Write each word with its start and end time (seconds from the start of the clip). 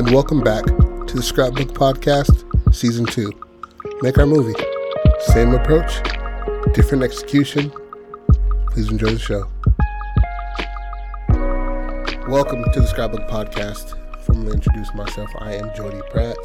and 0.00 0.12
welcome 0.12 0.40
back 0.40 0.64
to 0.64 1.12
the 1.14 1.22
Scrapbook 1.22 1.74
Podcast, 1.74 2.74
Season 2.74 3.04
2. 3.04 3.30
Make 4.00 4.16
our 4.16 4.24
movie. 4.24 4.58
Same 5.26 5.52
approach, 5.52 6.00
different 6.72 7.04
execution. 7.04 7.70
Please 8.68 8.90
enjoy 8.90 9.10
the 9.10 9.18
show. 9.18 9.46
Welcome 12.30 12.64
to 12.72 12.80
the 12.80 12.86
Scrapbook 12.86 13.28
Podcast. 13.28 13.94
Formally 14.24 14.54
introduce 14.54 14.88
myself, 14.94 15.28
I 15.38 15.56
am 15.56 15.70
Jody 15.76 16.00
Pratt, 16.08 16.38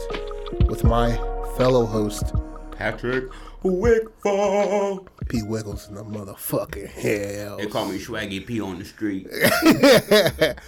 with 0.68 0.84
my 0.84 1.16
fellow 1.56 1.86
host, 1.86 2.34
Patrick 2.72 3.30
Wigfall. 3.64 5.08
P. 5.30 5.44
Wiggles 5.44 5.88
in 5.88 5.96
the 5.96 6.04
motherfucking 6.04 6.90
hell. 6.90 7.56
They 7.56 7.68
call 7.68 7.88
me 7.88 8.00
Swaggy 8.00 8.46
P 8.46 8.60
on 8.60 8.80
the 8.80 8.86
street. 8.86 9.30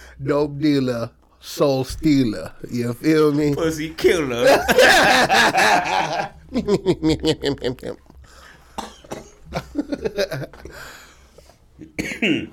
Dope 0.24 0.58
dealer, 0.58 1.10
soul 1.40 1.84
stealer. 1.84 2.52
You 2.70 2.92
feel 2.94 3.32
me? 3.32 3.54
Pussy 3.54 3.90
killer. 3.90 4.44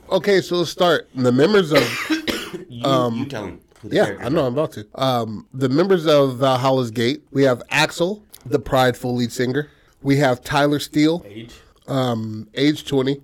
okay, 0.09 0.41
so 0.41 0.57
let's 0.57 0.69
start. 0.71 1.09
The 1.15 1.31
members 1.31 1.71
of 1.71 1.81
You, 2.69 3.11
you 3.13 3.25
tell 3.25 3.45
him. 3.45 3.61
Yeah, 3.83 4.17
I 4.21 4.29
know 4.29 4.45
I'm 4.45 4.53
about 4.53 4.71
to. 4.73 4.87
Um, 4.95 5.47
the 5.53 5.69
members 5.69 6.07
of 6.07 6.37
Valhalla's 6.37 6.91
Gate. 6.91 7.23
We 7.31 7.43
have 7.43 7.61
Axel, 7.69 8.23
the 8.45 8.59
prideful 8.59 9.15
lead 9.15 9.31
singer. 9.31 9.69
We 10.01 10.17
have 10.17 10.41
Tyler 10.43 10.79
Steele. 10.79 11.23
Age. 11.27 11.53
um, 11.87 12.47
age 12.55 12.85
20. 12.87 13.21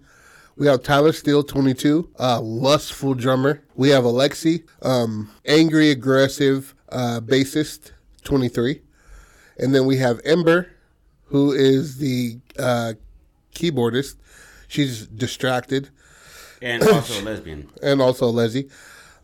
We 0.62 0.68
have 0.68 0.84
Tyler 0.84 1.12
Steele, 1.12 1.42
22, 1.42 2.08
uh, 2.20 2.40
lustful 2.40 3.16
drummer. 3.16 3.64
We 3.74 3.90
have 3.90 4.04
Alexi, 4.04 4.64
um, 4.84 5.31
angry, 5.44 5.90
aggressive 5.90 6.76
uh, 6.90 7.20
bassist, 7.20 7.94
23. 8.26 8.80
And 9.58 9.73
then 9.73 9.88
we 9.88 9.98
have 9.98 10.22
Ember, 10.23 10.70
who 11.26 11.52
is 11.52 11.98
the 11.98 12.38
uh, 12.59 12.94
keyboardist. 13.56 14.18
She's 14.68 15.08
distracted 15.08 15.90
And 16.62 16.84
also 16.88 17.20
a 17.20 17.23
lesbian. 17.23 17.68
and 17.81 18.00
also 18.00 18.28
Leslie. 18.28 18.70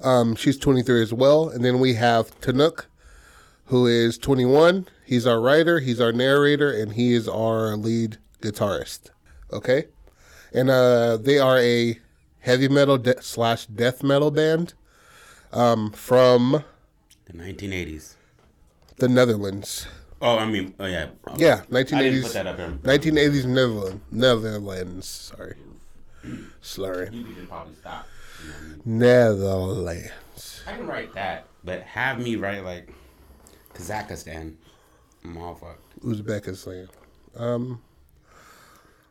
Um, 0.01 0.35
she's 0.35 0.57
23 0.57 1.03
as 1.03 1.13
well. 1.13 1.49
And 1.49 1.63
then 1.63 1.79
we 1.79 1.93
have 1.93 2.31
Tanuk, 2.41 2.87
who 3.65 3.85
is 3.85 4.17
21. 4.17 4.87
He's 5.05 5.27
our 5.27 5.39
writer, 5.39 5.81
he's 5.81 6.01
our 6.01 6.11
narrator, 6.11 6.71
and 6.71 6.93
he 6.93 7.13
is 7.13 7.29
our 7.29 7.75
lead 7.75 8.17
guitarist. 8.41 9.11
Okay? 9.53 9.85
And 10.53 10.69
uh, 10.69 11.17
they 11.17 11.39
are 11.39 11.57
a 11.57 11.99
heavy 12.39 12.67
metal 12.67 12.97
de- 12.97 13.21
slash 13.21 13.65
death 13.67 14.03
metal 14.03 14.31
band 14.31 14.73
um, 15.51 15.91
from 15.91 16.63
The 17.25 17.33
1980s. 17.33 18.15
the 18.97 19.07
Netherlands. 19.09 19.87
Oh, 20.21 20.37
I 20.39 20.45
mean, 20.49 20.73
oh 20.79 20.85
yeah. 20.85 21.09
Yeah, 21.37 21.61
I 21.71 21.83
didn't 21.83 22.13
1980s. 22.13 22.21
put 22.23 22.33
that 22.33 22.47
up 22.47 22.57
there. 22.57 22.69
1980s 22.71 23.45
Netherlands. 23.45 24.01
Netherlands. 24.11 25.07
Sorry. 25.07 25.55
slurry. 26.61 27.13
You 27.13 27.23
could 27.23 27.47
probably 27.49 27.75
stop. 27.75 28.07
You 28.43 28.49
know 28.49 28.53
what 28.55 28.61
I 28.63 28.67
mean? 28.87 28.99
Netherlands. 28.99 30.63
I 30.67 30.71
can 30.73 30.87
write 30.87 31.13
that, 31.13 31.45
but 31.63 31.81
have 31.83 32.19
me 32.19 32.35
write 32.35 32.63
like 32.63 32.89
Kazakhstan. 33.73 34.55
I'm 35.23 35.37
all 35.37 35.55
fucked. 35.55 35.99
Uzbekistan. 36.01 36.87
Um, 37.35 37.81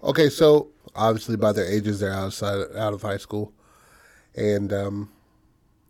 okay, 0.02 0.28
so 0.28 0.68
obviously 0.96 1.36
by 1.36 1.52
their 1.52 1.66
ages, 1.66 2.00
they're 2.00 2.12
outside 2.12 2.64
out 2.76 2.92
of 2.94 3.02
high 3.02 3.16
school, 3.18 3.52
and 4.34 4.72
um, 4.72 5.10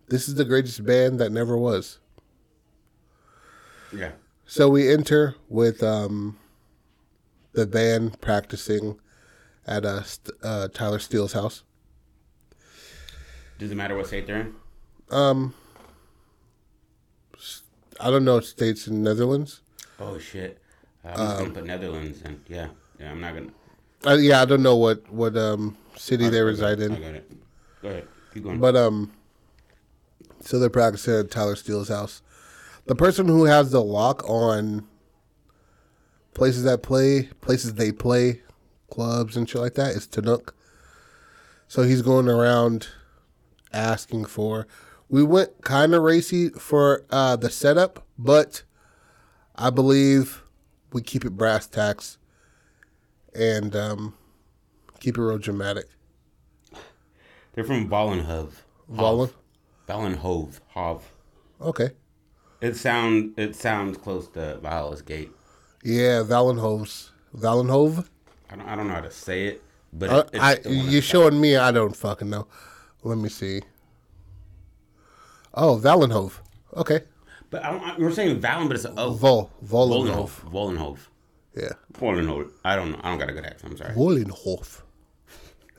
this 0.07 0.27
is 0.27 0.35
the 0.35 0.45
greatest 0.45 0.85
band 0.85 1.19
that 1.19 1.31
never 1.31 1.57
was. 1.57 1.99
Yeah. 3.95 4.11
So 4.45 4.69
we 4.69 4.91
enter 4.91 5.35
with 5.49 5.81
um, 5.83 6.37
the 7.53 7.65
band 7.65 8.21
practicing 8.21 8.99
at 9.65 9.85
uh, 9.85 10.03
uh, 10.43 10.67
Tyler 10.69 10.99
Steele's 10.99 11.33
house. 11.33 11.63
Does 13.59 13.71
it 13.71 13.75
matter 13.75 13.95
what 13.97 14.07
state 14.07 14.27
they're 14.27 14.41
in? 14.41 14.55
Um, 15.09 15.53
I 17.99 18.11
don't 18.11 18.23
know 18.25 18.39
states 18.39 18.87
in 18.87 19.01
Netherlands. 19.03 19.61
Oh 19.99 20.19
shit. 20.19 20.61
I'm 21.03 21.15
just 21.17 21.21
Um, 21.31 21.37
gonna 21.39 21.53
put 21.55 21.65
Netherlands 21.65 22.21
and 22.23 22.39
yeah, 22.47 22.67
yeah. 22.99 23.11
I'm 23.11 23.19
not 23.21 23.33
gonna. 23.33 23.51
Uh, 24.05 24.13
yeah, 24.13 24.41
I 24.41 24.45
don't 24.45 24.63
know 24.63 24.75
what 24.75 25.09
what 25.11 25.35
um, 25.37 25.77
city 25.95 26.29
they 26.29 26.41
reside 26.41 26.79
I 26.81 26.85
in. 26.85 26.91
got 26.93 27.01
it. 27.01 27.31
Go 27.81 27.89
ahead. 27.89 28.07
Keep 28.33 28.43
going. 28.43 28.59
But 28.59 28.75
um, 28.75 29.11
so 30.41 30.59
they're 30.59 30.69
practicing 30.69 31.15
at 31.15 31.31
Tyler 31.31 31.55
Steele's 31.55 31.89
house. 31.89 32.21
The 32.85 32.95
person 32.95 33.27
who 33.27 33.45
has 33.45 33.71
the 33.71 33.83
lock 33.83 34.27
on 34.29 34.87
places 36.33 36.63
that 36.63 36.83
play, 36.83 37.23
places 37.41 37.73
they 37.73 37.91
play, 37.91 38.41
clubs 38.89 39.35
and 39.35 39.49
shit 39.49 39.61
like 39.61 39.73
that 39.73 39.95
is 39.95 40.07
Tanuk. 40.07 40.53
So 41.67 41.83
he's 41.83 42.01
going 42.01 42.29
around 42.29 42.87
asking 43.73 44.25
for. 44.25 44.67
We 45.09 45.23
went 45.23 45.63
kind 45.63 45.93
of 45.93 46.03
racy 46.03 46.49
for 46.49 47.05
uh, 47.09 47.35
the 47.35 47.49
setup, 47.49 48.05
but 48.17 48.63
I 49.55 49.69
believe 49.69 50.43
we 50.93 51.01
keep 51.01 51.25
it 51.25 51.31
brass 51.31 51.67
tacks 51.67 52.17
and 53.37 53.75
um, 53.75 54.13
keep 54.99 55.17
it 55.17 55.21
real 55.21 55.37
dramatic. 55.37 55.85
They're 57.53 57.63
from 57.63 57.89
Vollenhove. 57.89 58.53
Vollen? 58.91 59.31
Vollenhove. 59.87 60.59
Hove. 60.69 61.11
Okay. 61.61 61.91
It 62.61 62.75
sound 62.75 63.33
it 63.37 63.55
sounds 63.55 63.97
close 63.97 64.27
to 64.29 64.57
Valhalla's 64.61 65.01
Gate. 65.01 65.31
Yeah, 65.83 66.23
Valenhove's 66.23 67.11
Valenhove. 67.35 68.07
I 68.49 68.55
don't, 68.55 68.67
I 68.67 68.75
don't 68.75 68.87
know 68.87 68.95
how 68.95 69.01
to 69.01 69.11
say 69.11 69.47
it, 69.47 69.63
but 69.93 70.09
Uh, 70.09 70.23
it, 70.33 70.39
I 70.39 70.57
you're 70.67 71.01
showing 71.01 71.39
me. 71.39 71.55
I 71.55 71.71
don't 71.71 71.95
fucking 71.95 72.29
know. 72.29 72.47
Let 73.03 73.17
me 73.17 73.29
see. 73.29 73.61
Oh, 75.53 75.79
Valenhove. 75.81 76.33
Okay. 76.75 77.01
But 77.49 77.63
I 77.63 77.71
don't, 77.71 77.99
we're 77.99 78.11
saying 78.11 78.39
Valen, 78.41 78.67
but 78.67 78.75
it's 78.75 78.85
a 78.85 78.93
O. 78.97 79.11
Vol 79.13 79.51
Vollenhove. 79.65 80.29
Volenhove. 80.51 80.51
Vollenhove. 80.51 80.99
Yeah. 81.57 81.71
Vollenhove. 81.93 82.51
I 82.63 82.75
don't 82.75 82.91
know. 82.91 82.99
I 83.03 83.09
don't 83.09 83.17
got 83.19 83.29
a 83.29 83.33
good 83.33 83.45
accent. 83.45 83.71
I'm 83.71 83.77
sorry. 83.77 83.93
Volenhof. 83.95 84.81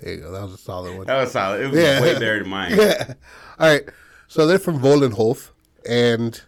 There 0.01 0.15
you 0.15 0.21
go. 0.23 0.33
That 0.33 0.43
was 0.43 0.55
a 0.55 0.59
solid 0.59 0.97
one. 0.97 1.07
That 1.07 1.21
was 1.21 1.31
solid. 1.33 1.61
It 1.61 1.71
was 1.71 1.79
Yeah. 1.79 2.01
way 2.03 2.15
better 2.15 2.41
than 2.41 2.49
mine. 2.49 2.73
Yeah. 2.77 3.15
All 3.61 3.69
right. 3.69 3.85
So 4.27 4.47
they're 4.47 4.59
from 4.59 4.81
Volenhof, 4.81 5.51
and 5.89 6.41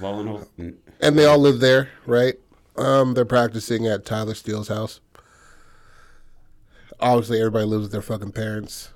Vollenhove. 0.00 0.48
mm, 0.58 0.74
and 1.00 1.18
they 1.18 1.24
all 1.26 1.38
live 1.38 1.60
there, 1.60 1.90
right? 2.06 2.34
Um, 2.76 3.14
they're 3.14 3.24
practicing 3.26 3.86
at 3.86 4.04
Tyler 4.06 4.34
Steele's 4.34 4.68
house. 4.68 5.00
Obviously, 6.98 7.38
everybody 7.40 7.66
lives 7.66 7.82
with 7.82 7.92
their 7.92 8.02
fucking 8.02 8.32
parents, 8.32 8.90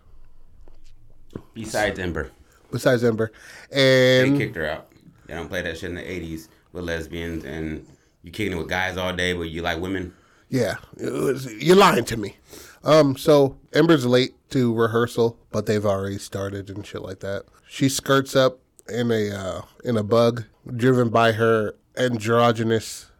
Besides 1.55 1.99
Ember, 1.99 2.31
besides 2.71 3.05
Ember. 3.05 3.33
And 3.71 4.35
they 4.35 4.39
kicked 4.47 4.57
her 4.57 4.67
out. 4.69 4.89
They 5.27 5.35
don't 5.35 5.49
play 5.49 5.61
that 5.63 5.77
shit 5.79 5.91
in 5.91 5.97
the 5.97 6.03
'80s 6.03 6.49
with 6.73 6.85
lesbians 6.85 7.45
and 7.45 7.87
you 8.27 8.33
kicking 8.33 8.53
it 8.53 8.57
with 8.59 8.69
guys 8.69 8.97
all 8.97 9.15
day, 9.15 9.33
but 9.33 9.45
you 9.45 9.63
like 9.63 9.81
women. 9.81 10.13
Yeah, 10.49 10.77
was- 10.99 11.47
you're 11.55 11.77
lying 11.77 12.05
to 12.07 12.17
me. 12.17 12.37
Um, 12.83 13.17
so 13.17 13.57
Ember's 13.73 14.05
late 14.05 14.35
to 14.51 14.75
rehearsal, 14.75 15.39
but 15.53 15.67
they've 15.67 15.87
already 15.87 16.19
started 16.19 16.69
and 16.69 16.85
shit 16.85 17.03
like 17.03 17.21
that. 17.21 17.45
She 17.69 17.89
skirts 17.89 18.35
up 18.35 18.59
in 18.89 19.11
a 19.13 19.31
uh, 19.31 19.63
in 19.85 19.97
a 19.97 20.03
bug, 20.03 20.45
driven 20.77 21.09
by 21.09 21.33
her 21.33 21.75
androgynous 21.97 23.11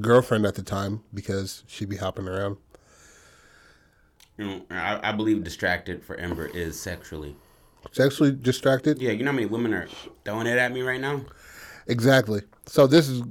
girlfriend 0.00 0.46
at 0.46 0.54
the 0.54 0.62
time 0.62 1.02
because 1.12 1.62
she'd 1.66 1.88
be 1.90 1.96
hopping 1.96 2.26
around. 2.26 2.56
You 4.38 4.46
know, 4.46 4.62
I, 4.70 5.10
I 5.10 5.12
believe 5.12 5.44
distracted 5.44 6.02
for 6.02 6.16
Ember 6.16 6.46
is 6.46 6.80
sexually. 6.80 7.36
Sexually 7.92 8.32
distracted. 8.32 9.00
Yeah, 9.00 9.12
you 9.12 9.24
know 9.24 9.30
how 9.30 9.36
many 9.36 9.46
women 9.46 9.74
are 9.74 9.88
throwing 10.24 10.46
it 10.46 10.56
at 10.58 10.72
me 10.72 10.80
right 10.80 11.00
now? 11.00 11.20
Exactly. 11.86 12.42
So 12.66 12.86
this 12.86 13.08
is 13.08 13.22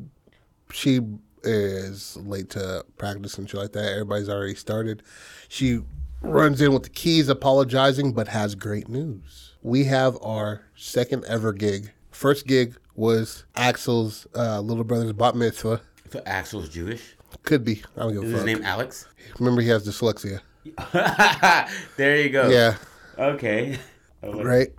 she 0.72 1.02
is 1.44 2.18
late 2.18 2.50
to 2.52 2.86
practice 2.98 3.38
and 3.38 3.50
shit 3.50 3.60
like 3.60 3.74
that. 3.74 3.92
Everybody's 3.92 4.30
already 4.30 4.56
started. 4.56 5.04
She 5.50 5.82
runs 6.22 6.62
in 6.62 6.74
with 6.74 6.84
the 6.84 6.90
keys, 6.90 7.30
apologizing, 7.30 8.14
but 8.14 8.28
has 8.30 8.56
great 8.56 8.88
news. 8.90 9.54
We 9.62 9.86
have 9.86 10.18
our 10.22 10.64
second 10.76 11.26
ever 11.26 11.54
gig. 11.54 11.92
First 12.12 12.48
gig 12.48 12.76
was 12.96 13.46
Axel's 13.56 14.28
uh, 14.36 14.60
little 14.62 14.84
brother's 14.84 15.14
bat 15.14 15.36
mitzvah. 15.36 15.82
So 16.12 16.22
Axel's 16.26 16.70
Jewish. 16.70 17.16
Could 17.44 17.66
be. 17.66 17.82
I 17.98 18.02
don't 18.02 18.14
give 18.14 18.24
a 18.24 18.28
his 18.28 18.44
name 18.46 18.62
Alex? 18.64 19.08
Remember, 19.40 19.62
he 19.62 19.70
has 19.70 19.88
dyslexia. 19.88 20.42
there 21.98 22.18
you 22.22 22.30
go. 22.30 22.50
Yeah, 22.50 22.76
Okay. 23.18 23.78
right. 24.24 24.70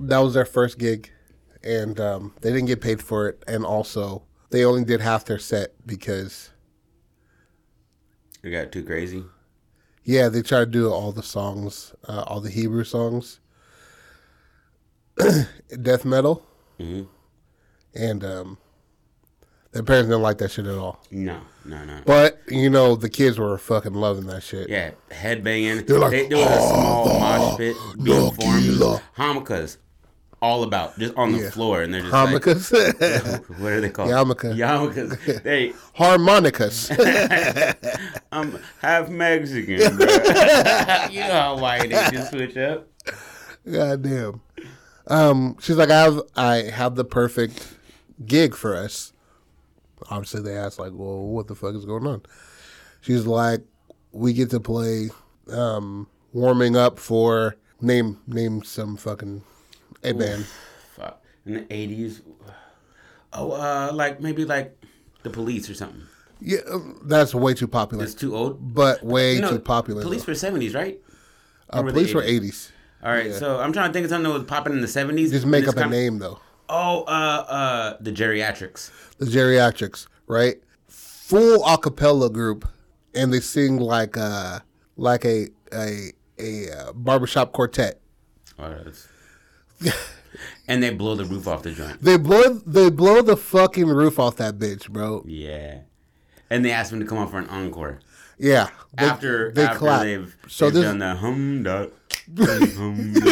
That 0.00 0.18
was 0.18 0.34
their 0.34 0.44
first 0.44 0.78
gig, 0.78 1.10
and 1.62 1.98
um, 2.00 2.32
they 2.40 2.50
didn't 2.50 2.66
get 2.66 2.80
paid 2.80 3.02
for 3.02 3.28
it. 3.28 3.42
And 3.46 3.64
also, 3.64 4.22
they 4.50 4.64
only 4.64 4.84
did 4.84 5.00
half 5.00 5.24
their 5.24 5.38
set 5.38 5.74
because 5.86 6.50
You 8.42 8.50
got 8.50 8.72
too 8.72 8.84
crazy. 8.84 9.24
Yeah, 10.04 10.28
they 10.28 10.42
try 10.42 10.60
to 10.60 10.66
do 10.66 10.90
all 10.90 11.12
the 11.12 11.22
songs, 11.22 11.94
uh, 12.08 12.24
all 12.26 12.40
the 12.40 12.50
Hebrew 12.50 12.84
songs, 12.84 13.40
death 15.82 16.04
metal, 16.04 16.46
hmm 16.78 17.02
and 17.94 18.22
um, 18.22 18.58
Their 19.72 19.82
parents 19.82 20.08
didn't 20.08 20.22
like 20.22 20.38
that 20.38 20.50
shit 20.50 20.66
at 20.66 20.76
all. 20.78 21.02
No, 21.10 21.40
no, 21.64 21.84
no. 21.84 22.00
But 22.06 22.40
you 22.48 22.70
know, 22.70 22.94
the 22.96 23.08
kids 23.10 23.38
were 23.38 23.58
fucking 23.58 23.94
loving 23.94 24.26
that 24.26 24.42
shit. 24.42 24.68
Yeah, 24.68 24.92
headbanging. 25.10 25.86
They're 25.86 25.98
like, 25.98 26.10
they, 26.12 26.26
there 26.28 26.38
was 26.38 26.46
a 26.46 26.68
small 26.68 27.20
mosh 27.20 27.56
pit 27.58 27.76
being 28.02 28.30
formed. 28.32 29.02
All 30.40 30.62
about 30.62 30.96
just 30.98 31.14
on 31.16 31.32
the 31.32 31.38
Yeah. 31.38 31.50
floor, 31.50 31.82
and 31.82 31.92
they're 31.92 32.00
just 32.02 32.12
Harmonicas, 32.14 32.70
like, 32.72 33.48
what 33.58 33.72
are 33.72 33.80
they 33.80 33.90
called? 33.90 34.08
Yarmulke. 34.10 34.54
Yarmulkes. 34.56 35.42
They, 35.42 35.72
harmonicas. 35.96 36.90
I'm 38.32 38.56
half 38.80 39.08
Mexican, 39.08 39.96
bro. 39.96 40.06
you 41.10 41.20
know 41.20 41.32
how 41.32 41.58
white 41.58 41.82
they 41.90 42.08
just 42.12 42.30
switch 42.30 42.56
up. 42.56 42.86
God 43.70 44.02
damn. 44.02 44.40
Um, 45.08 45.56
she's 45.60 45.76
like, 45.76 45.90
I 45.90 46.02
have, 46.02 46.20
I 46.36 46.54
have 46.70 46.94
the 46.94 47.04
perfect 47.04 47.74
gig 48.24 48.54
for 48.54 48.76
us. 48.76 49.12
Obviously, 50.10 50.42
they 50.42 50.56
asked 50.56 50.78
like, 50.78 50.92
well, 50.94 51.18
what 51.18 51.48
the 51.48 51.54
fuck 51.56 51.74
is 51.74 51.84
going 51.84 52.06
on? 52.06 52.22
She's 53.00 53.26
like, 53.26 53.62
we 54.12 54.32
get 54.32 54.50
to 54.50 54.60
play, 54.60 55.10
um, 55.50 56.06
warming 56.32 56.76
up 56.76 56.98
for 57.00 57.56
name 57.80 58.18
name 58.26 58.62
some 58.62 58.96
fucking 58.96 59.42
a 60.02 60.12
band. 60.12 60.46
Fuck. 60.96 61.22
In 61.46 61.54
the 61.54 61.72
eighties. 61.72 62.22
Oh, 63.32 63.52
uh, 63.52 63.90
like 63.92 64.20
maybe 64.20 64.44
like 64.44 64.76
the 65.22 65.30
police 65.30 65.68
or 65.68 65.74
something. 65.74 66.02
Yeah, 66.40 66.58
um, 66.70 67.00
that's 67.04 67.34
way 67.34 67.54
too 67.54 67.66
popular, 67.66 68.04
It's 68.04 68.14
too 68.14 68.34
old. 68.36 68.74
but 68.74 69.02
way 69.02 69.40
No, 69.40 69.50
too 69.50 69.58
popular. 69.58 70.02
Police 70.02 70.24
though. 70.24 70.30
were 70.32 70.36
seventies, 70.36 70.74
right? 70.74 71.00
uh, 71.70 71.82
were 71.82 71.92
police 71.92 72.14
were 72.14 72.22
80s? 72.22 72.26
eighties. 72.28 72.72
All 73.02 73.12
right, 73.12 73.32
so 73.32 73.58
I'm 73.60 73.72
trying 73.72 73.90
to 73.90 73.92
think 73.92 74.04
of 74.04 74.10
something 74.10 74.30
that 74.32 74.38
was 74.38 74.46
popping 74.48 74.72
in 74.72 74.80
the 74.80 74.88
seventies. 74.88 75.30
Just 75.30 75.46
make 75.46 75.68
up 75.68 75.76
a 75.76 75.86
name 75.86 76.18
though. 76.18 76.40
Oh, 76.68 77.02
uh, 77.04 77.44
uh, 77.48 77.96
the 78.00 78.12
geriatrics. 78.12 78.90
the 79.18 79.26
geriatrics, 79.26 80.06
right? 80.26 80.56
Full 80.86 81.64
a 81.64 81.78
cappella 81.78 82.30
group, 82.30 82.68
and 83.14 83.32
they 83.32 83.40
sing 83.40 83.78
like 83.78 84.16
uh 84.16 84.60
like 84.96 85.24
a 85.24 85.48
a 85.72 86.12
a 86.38 86.70
uh, 86.70 86.92
barbershop 86.92 87.52
quartet. 87.52 88.00
Oh, 88.58 88.74
that's... 88.84 89.08
and 90.68 90.82
they 90.82 90.90
blow 90.90 91.14
the 91.14 91.24
roof 91.24 91.46
off 91.48 91.62
the 91.62 91.72
joint. 91.72 92.02
They 92.02 92.16
blow 92.16 92.54
they 92.66 92.90
blow 92.90 93.22
the 93.22 93.36
fucking 93.36 93.86
roof 93.88 94.18
off 94.18 94.36
that 94.36 94.58
bitch, 94.58 94.88
bro. 94.88 95.24
Yeah, 95.26 95.80
and 96.50 96.64
they 96.64 96.70
asked 96.72 96.92
him 96.92 97.00
to 97.00 97.06
come 97.06 97.18
on 97.18 97.28
for 97.28 97.38
an 97.38 97.48
encore 97.48 98.00
Yeah, 98.38 98.68
they, 98.96 99.04
after 99.06 99.52
they 99.52 99.64
after 99.64 99.78
clap. 99.78 100.02
they've, 100.02 100.36
So 100.48 100.66
they've 100.66 100.74
this 100.74 100.84
done 100.84 100.98
the 100.98 101.14
hum 101.14 101.62
dot 101.62 101.90
hum. 102.38 103.12
Get 103.14 103.24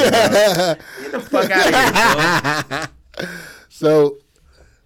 the 1.12 1.20
fuck 1.30 1.50
out 1.50 1.66
of 1.68 2.70
here, 2.70 2.88
bro. 3.18 3.26
so 3.68 4.16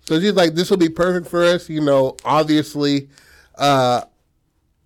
so 0.02 0.18
she's 0.20 0.32
like, 0.32 0.54
this 0.54 0.70
will 0.70 0.76
be 0.78 0.88
perfect 0.88 1.28
for 1.28 1.44
us. 1.44 1.68
You 1.68 1.80
know, 1.80 2.16
obviously, 2.24 3.08
uh 3.56 4.02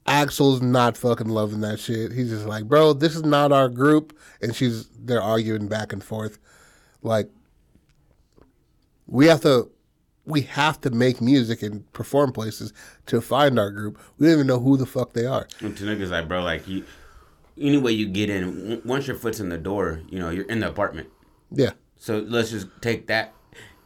Axel's 0.06 0.60
not 0.60 0.98
fucking 0.98 1.28
loving 1.28 1.62
that 1.62 1.80
shit. 1.80 2.12
He's 2.12 2.28
just 2.28 2.44
like, 2.44 2.64
bro, 2.64 2.92
this 2.92 3.16
is 3.16 3.22
not 3.22 3.52
our 3.52 3.70
group, 3.70 4.14
and 4.42 4.54
she's 4.54 4.86
they're 4.98 5.22
arguing 5.22 5.66
back 5.66 5.94
and 5.94 6.04
forth, 6.04 6.38
like 7.04 7.30
we 9.06 9.26
have 9.26 9.40
to 9.42 9.70
we 10.26 10.40
have 10.42 10.80
to 10.80 10.90
make 10.90 11.20
music 11.20 11.62
and 11.62 11.90
perform 11.92 12.32
places 12.32 12.72
to 13.06 13.20
find 13.20 13.58
our 13.58 13.70
group. 13.70 13.98
We 14.18 14.26
don't 14.26 14.34
even 14.36 14.46
know 14.46 14.58
who 14.58 14.76
the 14.76 14.86
fuck 14.86 15.12
they 15.12 15.26
are. 15.26 15.46
And 15.60 15.78
like, 16.10 16.28
bro, 16.28 16.42
like 16.42 16.66
you, 16.66 16.84
any 17.60 17.76
way 17.76 17.92
you 17.92 18.08
get 18.08 18.30
in, 18.30 18.58
w- 18.58 18.82
once 18.86 19.06
your 19.06 19.16
foot's 19.16 19.38
in 19.38 19.50
the 19.50 19.58
door, 19.58 20.00
you 20.08 20.18
know, 20.18 20.30
you're 20.30 20.46
in 20.46 20.60
the 20.60 20.68
apartment. 20.68 21.08
Yeah. 21.52 21.72
So 21.96 22.24
let's 22.26 22.50
just 22.50 22.68
take 22.80 23.06
that, 23.08 23.34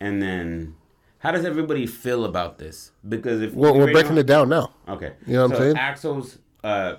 and 0.00 0.22
then, 0.22 0.76
how 1.18 1.32
does 1.32 1.44
everybody 1.44 1.86
feel 1.86 2.24
about 2.24 2.58
this? 2.58 2.92
Because 3.08 3.42
if 3.42 3.52
We're, 3.52 3.72
we're 3.72 3.92
breaking 3.92 4.14
now- 4.14 4.20
it 4.20 4.26
down 4.26 4.48
now. 4.48 4.74
Okay. 4.88 5.12
You 5.26 5.34
know 5.34 5.48
what 5.48 5.56
I'm 5.56 5.58
saying? 5.58 5.76
Axel's, 5.76 6.38
uh, 6.62 6.96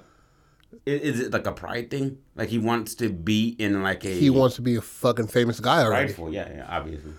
is, 0.86 1.20
it 1.20 1.34
like 1.34 1.46
a 1.48 1.52
pride 1.52 1.90
thing? 1.90 2.18
Like 2.36 2.50
he 2.50 2.58
wants 2.60 2.96
to 2.96 3.10
be 3.10 3.56
in 3.60 3.82
like 3.84 4.06
a 4.06 4.10
He 4.10 4.30
wants 4.30 4.56
to 4.58 4.62
be 4.62 4.76
a 4.76 4.82
fucking 4.82 5.28
famous 5.28 5.60
guy 5.60 5.84
already. 5.84 6.08
prideful, 6.08 6.34
yeah, 6.34 6.50
yeah, 6.50 6.66
obviously. 6.70 7.12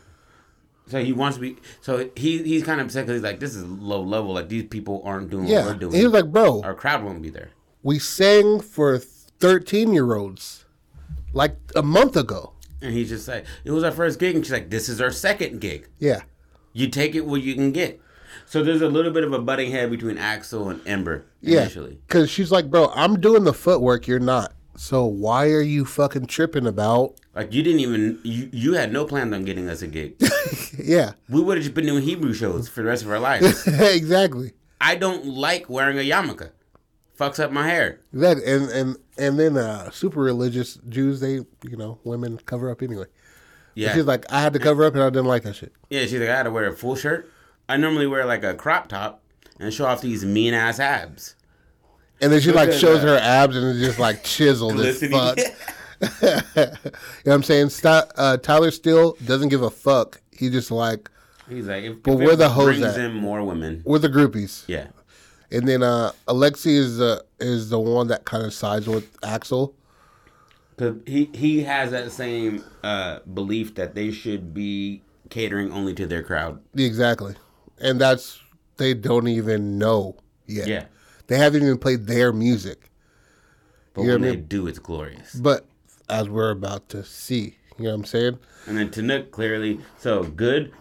So 0.87 1.03
he 1.05 1.13
wants 1.13 1.37
to 1.37 1.41
be. 1.41 1.57
So 1.81 2.11
he 2.17 2.43
he's 2.43 2.65
kind 2.65 2.81
of 2.81 2.87
upset 2.89 3.07
because 3.07 3.19
he's 3.21 3.25
like, 3.25 3.39
this 3.41 3.55
is 3.55 3.65
low 3.65 4.03
level. 4.03 4.33
Like 4.35 4.49
these 4.49 4.65
people 4.65 5.03
aren't 5.05 5.31
doing 5.31 5.47
Yeah. 5.47 5.67
what 5.67 5.75
we're 5.75 5.81
doing. 5.81 5.93
he 5.95 6.05
was 6.05 6.13
like, 6.13 6.27
bro, 6.33 6.63
Our 6.63 6.75
crowd 6.75 7.05
won't 7.05 7.23
be 7.23 7.31
there. 7.31 7.51
we 7.83 7.99
sang 7.99 8.61
for 8.61 8.99
13 8.99 9.93
year 9.95 10.15
olds 10.15 10.65
like 11.33 11.57
a 11.77 11.83
month 11.83 12.17
ago. 12.17 12.53
And 12.83 12.93
he's 12.93 13.09
just 13.11 13.29
like, 13.29 13.45
it 13.65 13.71
was 13.71 13.85
our 13.85 13.93
first 13.93 14.19
gig, 14.19 14.35
and 14.35 14.45
she's 14.45 14.53
like, 14.53 14.71
this 14.71 14.89
is 14.89 15.01
our 15.01 15.11
second 15.11 15.61
gig. 15.61 15.87
Yeah. 15.99 16.23
You 16.73 16.89
take 16.89 17.15
it 17.15 17.27
what 17.27 17.43
you 17.43 17.55
can 17.55 17.73
get. 17.73 18.01
So 18.51 18.65
there's 18.65 18.83
a 18.83 18.89
little 18.89 19.13
bit 19.13 19.23
of 19.23 19.33
a 19.33 19.39
butting 19.39 19.71
head 19.71 19.93
between 19.93 20.19
Axel 20.19 20.71
and 20.71 20.85
Ember 20.85 21.25
Yeah. 21.41 21.61
initially. 21.61 22.01
Because 22.09 22.29
she's 22.29 22.51
like, 22.51 22.69
bro, 22.69 22.91
I'm 22.97 23.21
doing 23.21 23.45
the 23.45 23.53
footwork. 23.53 24.09
You're 24.09 24.19
not. 24.19 24.53
So 24.77 25.05
why 25.05 25.51
are 25.51 25.61
you 25.61 25.85
fucking 25.85 26.27
tripping 26.27 26.67
about? 26.67 27.15
Like 27.33 27.53
you 27.53 27.63
didn't 27.63 27.79
even 27.79 28.19
you 28.25 28.49
you 28.53 28.73
had 28.75 28.93
no 28.93 29.05
plans 29.05 29.33
on 29.35 29.45
getting 29.45 29.69
us 29.69 29.83
a 29.83 29.87
gig. 29.87 30.21
Yeah. 30.83 31.13
we 31.29 31.41
would 31.41 31.59
have 31.59 31.63
just 31.65 31.75
been 31.75 31.87
doing 31.87 32.03
Hebrew 32.03 32.33
shows 32.33 32.69
for 32.69 32.83
the 32.83 32.89
rest 32.89 33.05
of 33.05 33.11
our 33.11 33.21
lives. 33.21 33.67
exactly. 33.69 34.53
I 34.81 34.97
don't 34.97 35.27
like 35.27 35.71
wearing 35.71 35.97
a 35.99 36.03
yarmulke. 36.03 36.51
Fucks 37.19 37.39
up 37.39 37.53
my 37.53 37.69
hair. 37.69 38.01
Exactly. 38.13 38.47
And, 38.53 38.71
and, 38.71 38.97
and 39.19 39.39
then 39.39 39.57
uh, 39.59 39.91
super 39.91 40.21
religious 40.21 40.77
Jews, 40.89 41.21
they, 41.21 41.35
you 41.35 41.77
know, 41.77 41.99
women 42.03 42.39
cover 42.47 42.69
up 42.71 42.83
anyway. 42.83 43.05
Yeah. 43.75 43.95
She's 43.95 44.07
like, 44.07 44.25
I 44.33 44.41
had 44.41 44.55
to 44.55 44.59
cover 44.59 44.85
up 44.85 44.95
and 44.95 45.03
I 45.05 45.11
didn't 45.11 45.27
like 45.27 45.43
that 45.45 45.55
shit. 45.55 45.73
yeah, 45.91 46.01
she's 46.03 46.15
like, 46.19 46.31
I 46.31 46.37
had 46.37 46.43
to 46.45 46.51
wear 46.51 46.67
a 46.67 46.75
full 46.75 46.97
shirt. 46.97 47.31
I 47.71 47.77
normally 47.77 48.09
wear 48.09 48.25
like 48.27 48.43
a 48.43 48.55
crop 48.55 48.89
top 48.89 49.23
and 49.61 49.73
show 49.73 49.87
off 49.87 50.01
these 50.01 50.25
mean 50.25 50.55
ass 50.55 50.81
abs. 50.81 51.37
And 52.21 52.33
then 52.33 52.41
she 52.41 52.51
like 52.51 52.73
shows 52.73 53.03
her 53.03 53.17
abs 53.17 53.57
and 53.57 53.65
it's 53.65 53.79
just 53.79 53.99
like 54.01 54.25
chiseled 54.25 54.81
as 54.81 55.01
fuck. 55.01 55.39
you 56.01 56.11
know 56.21 56.73
what 57.25 57.33
I'm 57.33 57.43
saying? 57.45 57.69
St- 57.69 58.07
uh, 58.17 58.39
Tyler 58.39 58.73
Steele 58.73 59.17
doesn't 59.25 59.51
give 59.51 59.63
a 59.63 59.71
fuck. 59.71 60.21
He 60.33 60.51
just 60.51 60.73
like, 60.73 61.09
He's 61.49 61.67
like, 61.69 61.85
if, 61.85 62.03
But 62.03 62.13
if 62.15 62.19
where 62.19 62.33
it 62.33 62.37
the 62.37 62.49
hoes 62.49 62.65
brings 62.79 62.83
at? 62.83 62.99
in 62.99 63.15
more 63.15 63.45
women. 63.45 63.83
we're 63.85 63.99
the 63.99 64.09
groupies. 64.09 64.65
Yeah. 64.67 64.89
And 65.53 65.69
then 65.69 65.83
uh, 65.85 66.11
Alexi 66.27 66.75
is 66.77 66.99
the 66.99 67.25
is 67.39 67.71
the 67.71 67.79
one 67.79 68.09
that 68.09 68.25
kind 68.25 68.45
of 68.45 68.53
sides 68.53 68.89
with 68.89 69.17
Axel. 69.23 69.75
Cause 70.77 70.95
he 71.07 71.31
he 71.35 71.63
has 71.63 71.91
that 71.93 72.11
same 72.11 72.65
uh, 72.83 73.21
belief 73.33 73.75
that 73.77 73.95
they 73.95 74.11
should 74.11 74.53
be 74.55 75.03
catering 75.29 75.71
only 75.73 75.95
to 75.95 76.07
their 76.07 76.23
crowd. 76.23 76.61
Exactly. 76.75 77.35
And 77.81 78.01
that's 78.01 78.41
they 78.77 78.95
don't 78.95 79.29
even 79.29 79.79
know 79.79 80.17
yet. 80.47 80.67
Yeah. 80.69 80.85
They 81.27 81.39
haven't 81.39 81.63
even 81.63 81.79
played 81.79 82.07
their 82.07 82.33
music. 82.33 82.91
But 83.95 84.03
You 84.03 84.13
when 84.13 84.23
I 84.25 84.27
they 84.27 84.37
mean? 84.37 84.47
do, 84.47 84.67
it's 84.67 84.79
glorious. 84.79 85.35
But 85.35 85.67
as 86.09 86.29
we're 86.29 86.51
about 86.51 86.89
to 86.91 87.05
see, 87.05 87.57
you 87.79 87.85
know 87.85 87.91
what 87.91 87.97
I'm 88.01 88.05
saying? 88.05 88.39
And 88.67 88.77
then 88.77 88.91
Tanuk 88.91 89.31
clearly 89.31 89.81
so 89.99 90.25
good. 90.25 90.73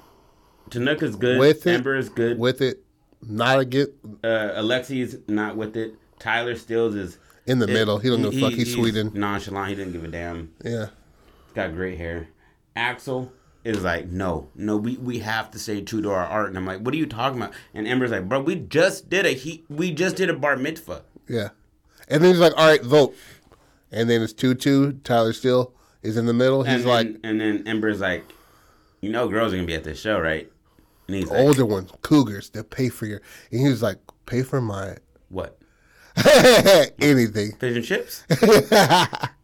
Tanuk 0.70 1.02
is 1.02 1.16
good. 1.16 1.40
With 1.40 1.66
it, 1.66 1.76
Ember 1.76 1.96
is 1.96 2.10
good. 2.10 2.38
With 2.38 2.62
it, 2.62 2.84
not 3.22 3.60
a 3.60 3.66
get 3.66 3.90
uh, 4.24 4.28
Alexi's 4.56 5.18
not 5.28 5.56
with 5.56 5.76
it. 5.76 5.96
Tyler 6.20 6.56
Stills 6.56 6.96
is 6.96 7.18
in 7.46 7.60
the 7.60 7.68
middle. 7.68 7.98
He 8.00 8.10
don't 8.10 8.22
give 8.22 8.34
a 8.36 8.40
fuck. 8.40 8.54
He's, 8.54 8.74
Sweden. 8.74 9.12
Nonchalant. 9.14 9.70
He 9.70 9.76
didn't 9.76 9.94
give 9.94 10.04
a 10.04 10.08
damn. 10.08 10.54
Yeah. 10.64 10.88
He's 11.46 11.54
got 11.56 11.74
great 11.74 11.98
hair. 11.98 12.28
Axel 12.76 13.32
is 13.64 13.84
like, 13.84 14.08
no, 14.08 14.50
no, 14.56 14.78
we, 14.78 14.98
we 14.98 15.20
have 15.20 15.52
to 15.52 15.60
stay 15.60 15.82
true 15.82 16.02
to 16.02 16.12
our 16.12 16.26
art. 16.26 16.50
And 16.50 16.58
I'm 16.58 16.66
like, 16.66 16.80
what 16.80 16.94
are 16.94 16.98
you 16.98 17.06
talking 17.06 17.42
about? 17.42 17.54
And 17.74 17.88
Ember's 17.88 18.12
like, 18.12 18.28
bro, 18.28 18.42
we 18.42 18.56
just 18.56 19.10
did 19.10 19.26
a 19.26 19.30
he, 19.30 19.64
we 19.70 19.92
just 19.92 20.16
did 20.16 20.30
a 20.30 20.34
bar 20.34 20.56
mitzvah. 20.56 21.04
Yeah. 21.28 21.50
And 22.08 22.24
then 22.24 22.32
he's 22.32 22.40
like, 22.40 22.54
all 22.58 22.68
right, 22.68 22.84
vote. 22.84 23.16
And 23.92 24.10
then 24.10 24.22
it's 24.22 24.34
2 24.34 24.56
2. 24.56 24.94
Tyler 25.04 25.34
Steele 25.34 25.74
is 26.02 26.18
in 26.18 26.26
the 26.26 26.34
middle. 26.34 26.64
He's 26.64 26.76
and 26.76 26.86
like, 26.86 27.08
and 27.24 27.42
then 27.42 27.68
Ember's 27.68 28.00
like, 28.00 28.24
you 29.02 29.12
know, 29.12 29.28
girls 29.28 29.54
are 29.54 29.58
gonna 29.58 29.68
be 29.68 29.76
at 29.76 29.84
this 29.84 30.00
show, 30.00 30.20
right? 30.20 30.52
And 31.08 31.16
he's 31.16 31.30
like, 31.30 31.40
older 31.40 31.66
ones, 31.66 31.92
cougars, 32.02 32.50
they'll 32.50 32.64
pay 32.64 32.90
for 32.90 33.06
your. 33.06 33.22
And 33.52 33.62
he 33.62 33.68
was 33.68 33.82
like, 33.82 33.98
pay 34.26 34.44
for 34.44 34.62
my 34.62 34.98
what? 35.30 35.58
anything. 37.00 37.54
Fish 37.58 37.76
and 37.76 37.86
chips? 37.86 38.24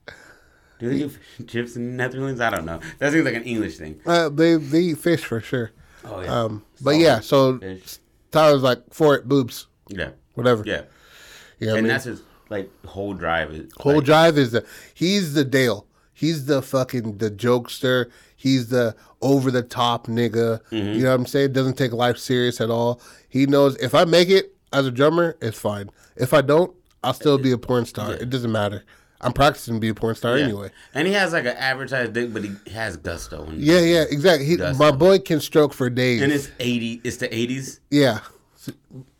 Do 0.90 0.98
they 0.98 1.10
fish 1.10 1.48
chips 1.48 1.76
in 1.76 1.96
Netherlands? 1.98 2.40
I 2.42 2.50
don't 2.50 2.66
know. 2.66 2.80
That 3.00 3.12
seems 3.12 3.26
like 3.26 3.36
an 3.36 3.44
English 3.44 3.78
thing. 3.78 4.00
Uh, 4.06 4.30
they, 4.30 4.56
they 4.56 4.80
eat 4.82 4.98
fish 4.98 5.24
for 5.24 5.40
sure. 5.42 5.72
Oh 6.04 6.22
yeah. 6.22 6.42
Um, 6.44 6.64
but 6.82 6.98
yeah, 6.98 7.20
so 7.20 7.58
Fish. 7.60 7.98
Tyler's 8.32 8.64
like, 8.64 8.82
for 8.94 9.16
it, 9.16 9.28
boobs, 9.28 9.68
Yeah. 9.88 10.12
whatever. 10.36 10.64
Yeah. 10.66 10.82
Know 10.82 10.82
what 10.82 11.68
I 11.68 11.72
And 11.78 11.84
mean? 11.84 11.88
that's 11.88 12.04
his 12.06 12.22
like 12.50 12.70
whole 12.86 13.14
drive. 13.14 13.52
Is, 13.52 13.72
Whole 13.80 13.96
like, 13.96 14.06
Drive 14.06 14.38
is 14.38 14.52
the 14.52 14.66
he's 14.94 15.34
the 15.34 15.44
Dale. 15.46 15.88
He's 16.14 16.46
the 16.46 16.62
fucking 16.62 17.18
the 17.18 17.32
jokester. 17.32 18.10
He's 18.36 18.70
the 18.70 18.96
over 19.22 19.50
the 19.52 19.64
top 19.64 20.08
nigga. 20.08 20.62
Mm-hmm. 20.70 20.76
You 20.76 21.04
know 21.04 21.10
what 21.10 21.16
I'm 21.22 21.26
saying? 21.26 21.54
Doesn't 21.54 21.78
take 21.78 21.92
life 21.92 22.18
serious 22.18 22.62
at 22.62 22.70
all. 22.70 23.02
He 23.28 23.46
knows 23.48 23.76
if 23.78 23.96
I 23.96 24.06
make 24.06 24.30
it 24.30 24.56
as 24.72 24.86
a 24.86 24.92
drummer, 24.92 25.36
it's 25.42 25.58
fine. 25.58 25.90
If 26.16 26.34
I 26.34 26.42
don't, 26.42 26.74
I'll 27.04 27.14
still 27.14 27.38
be 27.38 27.52
a 27.52 27.58
porn 27.58 27.86
star. 27.86 28.14
It 28.14 28.30
doesn't 28.30 28.52
matter. 28.52 28.84
I'm 29.22 29.34
practicing 29.34 29.76
to 29.76 29.80
be 29.80 29.90
a 29.90 29.96
porn 29.96 30.16
star 30.16 30.38
Yeah. 30.38 30.44
anyway. 30.46 30.72
And 30.94 31.08
he 31.08 31.14
has 31.14 31.34
like 31.34 31.46
an 31.46 31.56
advertised 31.58 32.14
dick, 32.14 32.34
but 32.34 32.44
he 32.44 32.52
has 32.72 32.98
gusto. 32.98 33.46
And, 33.46 33.60
Yeah, 33.62 33.80
yeah, 33.80 34.04
exactly. 34.10 34.46
He, 34.46 34.58
my 34.58 34.92
boy 34.92 35.20
can 35.20 35.40
stroke 35.40 35.74
for 35.74 35.90
days. 35.90 36.22
And 36.22 36.32
it's 36.32 36.50
eighty. 36.60 37.02
It's 37.04 37.18
the 37.18 37.34
eighties. 37.34 37.80
yeah, 37.90 38.20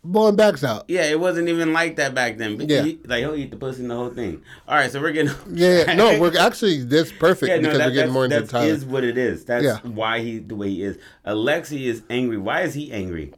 blowing 0.04 0.36
backs 0.36 0.62
out. 0.64 0.84
Yeah, 0.88 1.04
it 1.06 1.18
wasn't 1.18 1.48
even 1.48 1.72
like 1.72 1.96
that 1.96 2.14
back 2.14 2.36
then. 2.36 2.60
Yeah. 2.68 2.82
He- 2.82 3.00
like 3.06 3.20
he'll 3.20 3.34
eat 3.34 3.50
the 3.50 3.56
pussy 3.56 3.82
and 3.82 3.90
the 3.90 3.94
whole 3.96 4.10
thing. 4.10 4.42
All 4.68 4.76
right, 4.76 4.90
so 4.90 5.00
we're 5.00 5.12
getting 5.12 5.32
Yeah, 5.52 5.84
yeah. 5.86 5.94
no, 5.94 6.20
we're 6.20 6.36
actually 6.38 6.82
this 6.84 7.10
perfect 7.12 7.48
Yeah, 7.50 7.56
no, 7.56 7.62
because 7.62 7.78
that, 7.78 7.84
we're 7.86 7.90
getting 7.94 8.00
that's, 8.08 8.12
more 8.12 8.24
into 8.24 8.40
that's 8.40 8.50
Tyler. 8.52 8.66
is 8.72 8.84
what 8.84 9.02
it 9.04 9.16
is. 9.18 9.44
That's 9.44 9.64
Yeah. 9.64 9.78
why 9.78 10.20
he 10.20 10.38
the 10.38 10.54
way 10.56 10.68
he 10.70 10.82
is. 10.82 10.98
Alexi 11.26 11.84
is 11.84 12.02
angry. 12.10 12.36
Why 12.38 12.62
is 12.62 12.74
he 12.74 12.92
angry? 12.92 13.32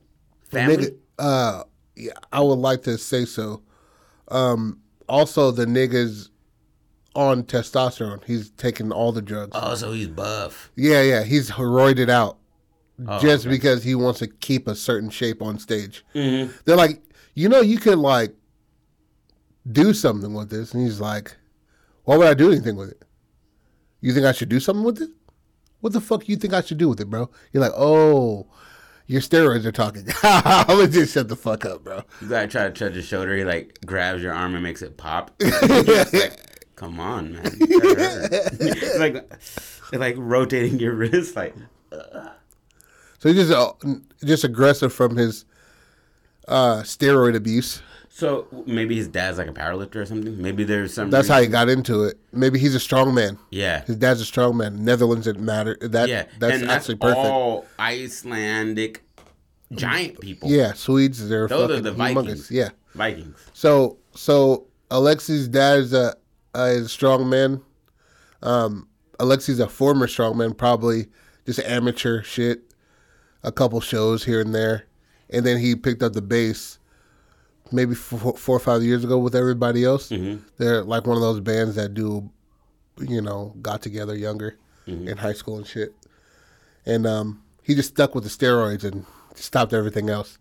Family. 0.51 0.77
Nigga, 0.77 0.95
uh, 1.19 1.63
yeah, 1.95 2.13
I 2.33 2.41
would 2.41 2.59
like 2.59 2.83
to 2.85 2.97
say 2.99 3.25
so. 3.25 3.63
Um, 4.29 4.81
also, 5.09 5.51
the 5.51 5.65
nigga's 5.67 6.31
on 7.19 7.43
testosterone. 7.43 8.23
He's 8.25 8.51
taking 8.51 8.93
all 8.93 9.11
the 9.11 9.21
drugs. 9.23 9.51
Oh, 9.55 9.75
so 9.75 9.93
he's 9.93 10.07
buff. 10.09 10.71
yeah, 10.77 11.03
yeah, 11.03 11.25
he's 11.25 11.51
roided 11.51 12.09
out 12.09 12.39
Oh, 13.07 13.19
just 13.21 13.47
okay. 13.47 13.55
because 13.57 13.83
he 13.85 13.95
wants 13.95 14.19
to 14.21 14.27
keep 14.29 14.67
a 14.69 14.75
certain 14.75 15.11
shape 15.11 15.41
on 15.43 15.59
stage. 15.59 16.05
Mhm. 16.15 16.53
They're 16.65 16.77
like, 16.77 17.01
you 17.35 17.49
know, 17.49 17.61
you 17.61 17.79
could 17.79 17.99
like 17.99 18.35
do 19.71 19.93
something 19.93 20.33
with 20.35 20.51
this, 20.51 20.73
and 20.75 20.83
he's 20.83 21.01
like, 21.01 21.37
why 22.05 22.17
would 22.17 22.27
I 22.29 22.35
do 22.35 22.51
anything 22.51 22.77
with 22.77 22.91
it? 22.91 23.03
You 24.01 24.13
think 24.15 24.27
I 24.27 24.33
should 24.33 24.49
do 24.49 24.61
something 24.61 24.85
with 24.85 25.01
it? 25.03 25.11
What 25.81 25.93
the 25.93 26.01
fuck 26.01 26.29
you 26.29 26.37
think 26.37 26.55
I 26.55 26.61
should 26.63 26.79
do 26.79 26.89
with 26.89 27.01
it, 27.01 27.11
bro? 27.11 27.31
You're 27.53 27.63
like, 27.63 27.73
oh, 27.77 28.47
your 29.07 29.21
steroids 29.21 29.65
are 29.65 29.73
talking. 29.73 30.07
I'm 30.23 30.67
gonna 30.67 30.89
just 30.89 31.15
shut 31.15 31.29
the 31.29 31.37
fuck 31.37 31.65
up, 31.65 31.85
bro. 31.85 32.03
You 32.21 32.29
gotta 32.29 32.49
try 32.49 32.65
to 32.65 32.71
touch 32.71 32.95
his 32.95 33.05
shoulder. 33.07 33.37
He 33.37 33.45
like 33.45 33.79
grabs 33.87 34.23
your 34.23 34.33
arm 34.35 34.55
and 34.55 34.63
makes 34.63 34.83
it 34.83 34.97
pop. 34.97 35.31
Like, 35.43 36.41
Come 36.79 37.01
on, 37.01 37.33
man. 37.33 37.43
it's 37.61 38.99
like 38.99 39.15
it's 39.17 39.93
like 39.93 40.15
rotating 40.17 40.79
your 40.79 40.95
wrist. 40.95 41.35
Like 41.35 41.57
So 43.19 43.29
he's 43.33 43.49
just 43.49 43.53
uh, 43.53 43.73
just 44.25 44.45
aggressive 44.45 44.93
from 44.93 45.17
his 45.17 45.45
uh, 46.47 46.83
steroid 46.83 47.35
abuse. 47.35 47.83
so, 48.09 48.47
maybe 48.65 48.95
his 48.95 49.09
dad's 49.09 49.39
like 49.39 49.49
a 49.49 49.53
powerlifter 49.53 49.97
or 49.97 50.07
something. 50.07 50.41
Maybe 50.41 50.63
there's 50.63 50.95
some. 50.95 51.11
That's 51.11 51.27
how 51.27 51.41
he 51.41 51.49
got 51.49 51.69
into 51.69 52.05
it. 52.05 52.17
Maybe 52.33 52.61
he's 52.61 52.77
a 52.77 52.81
strong 52.81 53.13
man. 53.13 53.39
Yeah. 53.51 53.85
His 53.85 53.97
dad's 53.97 54.21
a 54.21 54.25
strong 54.25 54.57
man. 54.57 54.85
Netherlands 54.85 55.27
didn't 55.27 55.45
matter. 55.45 55.77
That 55.81 56.09
Yeah, 56.09 56.27
that's 56.39 56.63
and 56.63 56.71
actually 56.71 56.95
perfect. 56.97 57.19
all 57.27 57.67
Icelandic 57.81 59.03
giant 59.73 60.21
people. 60.21 60.49
Yeah, 60.49 60.75
Swedes 60.75 61.29
they're 61.29 61.49
Those 61.49 61.71
are 61.71 61.83
fucking 61.83 61.83
the 61.83 61.93
humongous. 61.93 62.15
Vikings. 62.15 62.51
Yeah. 62.53 62.69
Vikings. 62.95 63.37
So 63.53 63.99
so 64.15 64.69
Alexi's 64.93 65.49
dad 65.49 65.81
is 65.81 65.93
a, 65.93 66.15
a 66.59 66.81
strongman. 66.83 67.63
Um, 68.43 68.89
Alexi's 69.21 69.61
a 69.61 69.69
former 69.69 70.07
strongman, 70.07 70.57
probably 70.57 71.07
just 71.47 71.59
amateur 71.61 72.23
shit. 72.23 72.63
A 73.45 73.53
couple 73.53 73.81
shows 73.81 74.25
here 74.25 74.41
and 74.41 74.53
there, 74.53 74.87
and 75.31 75.47
then 75.47 75.59
he 75.59 75.77
picked 75.77 76.03
up 76.03 76.13
the 76.13 76.21
bass 76.23 76.79
maybe 77.71 77.95
four, 77.95 78.37
four 78.37 78.57
or 78.57 78.61
five 78.61 78.83
years 78.83 79.05
ago 79.05 79.17
with 79.19 79.35
everybody 79.37 79.85
else. 79.85 80.11
They're 80.59 80.83
like 80.83 81.07
one 81.07 81.17
of 81.17 81.23
those 81.23 81.39
bands 81.41 81.77
that 81.77 81.95
do, 81.95 82.29
you 82.99 83.21
know, 83.23 83.55
got 83.63 83.81
together 83.81 84.17
younger 84.17 84.57
in 85.07 85.17
high 85.19 85.35
school 85.35 85.57
and 85.59 85.67
shit. 85.67 85.95
And 86.85 87.07
um, 87.07 87.43
he 87.63 87.75
just 87.77 87.91
stuck 87.91 88.15
with 88.15 88.25
the 88.25 88.31
steroids 88.31 88.83
and 88.85 89.05
stopped 89.37 89.73
everything 89.73 90.11
else. 90.11 90.39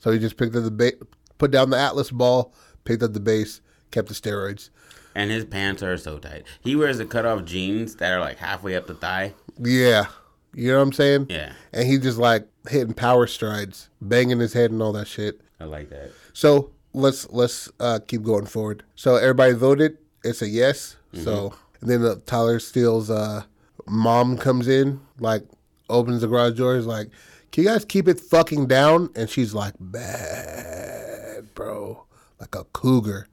So 0.00 0.10
he 0.10 0.18
just 0.18 0.36
picked 0.36 0.56
up 0.56 0.64
the 0.64 0.70
ba- 0.72 1.04
put 1.38 1.50
down 1.52 1.70
the 1.70 1.78
Atlas 1.78 2.10
ball, 2.10 2.52
picked 2.84 3.02
up 3.04 3.12
the 3.12 3.20
bass, 3.20 3.60
kept 3.92 4.08
the 4.08 4.14
steroids. 4.14 4.70
And 5.14 5.30
his 5.30 5.44
pants 5.44 5.82
are 5.82 5.96
so 5.96 6.18
tight. 6.18 6.44
He 6.60 6.76
wears 6.76 6.98
the 6.98 7.04
cutoff 7.06 7.44
jeans 7.44 7.96
that 7.96 8.12
are 8.12 8.20
like 8.20 8.38
halfway 8.38 8.76
up 8.76 8.86
the 8.86 8.94
thigh. 8.94 9.34
Yeah, 9.58 10.06
you 10.54 10.70
know 10.70 10.78
what 10.78 10.84
I'm 10.84 10.92
saying? 10.92 11.26
Yeah, 11.28 11.52
And 11.72 11.86
he 11.88 11.98
just 11.98 12.18
like 12.18 12.46
hitting 12.68 12.94
power 12.94 13.26
strides, 13.26 13.88
banging 14.00 14.38
his 14.40 14.52
head 14.52 14.70
and 14.70 14.80
all 14.82 14.92
that 14.92 15.08
shit. 15.08 15.40
I 15.58 15.64
like 15.64 15.90
that. 15.90 16.12
So 16.32 16.70
let's 16.92 17.28
let's 17.30 17.68
uh, 17.80 17.98
keep 18.06 18.22
going 18.22 18.46
forward. 18.46 18.84
So 18.94 19.16
everybody 19.16 19.52
voted. 19.52 19.98
It's 20.24 20.42
a 20.42 20.48
yes. 20.48 20.96
So 21.12 21.54
and 21.80 21.90
then 21.90 22.04
uh, 22.04 22.16
Tyler 22.26 22.58
Steele's 22.60 23.10
uh, 23.10 23.42
mom 23.88 24.38
comes 24.38 24.68
in, 24.68 25.00
like 25.18 25.42
opens 25.88 26.20
the 26.20 26.28
garage 26.28 26.56
door. 26.56 26.76
Is 26.76 26.86
like, 26.86 27.08
"Can 27.50 27.64
you 27.64 27.70
guys 27.70 27.84
keep 27.84 28.06
it 28.06 28.20
fucking 28.20 28.66
down?" 28.66 29.10
And 29.16 29.28
she's 29.28 29.54
like, 29.54 29.74
"Bad, 29.80 31.52
bro, 31.54 32.04
like 32.38 32.54
a 32.54 32.64
cougar, 32.72 33.26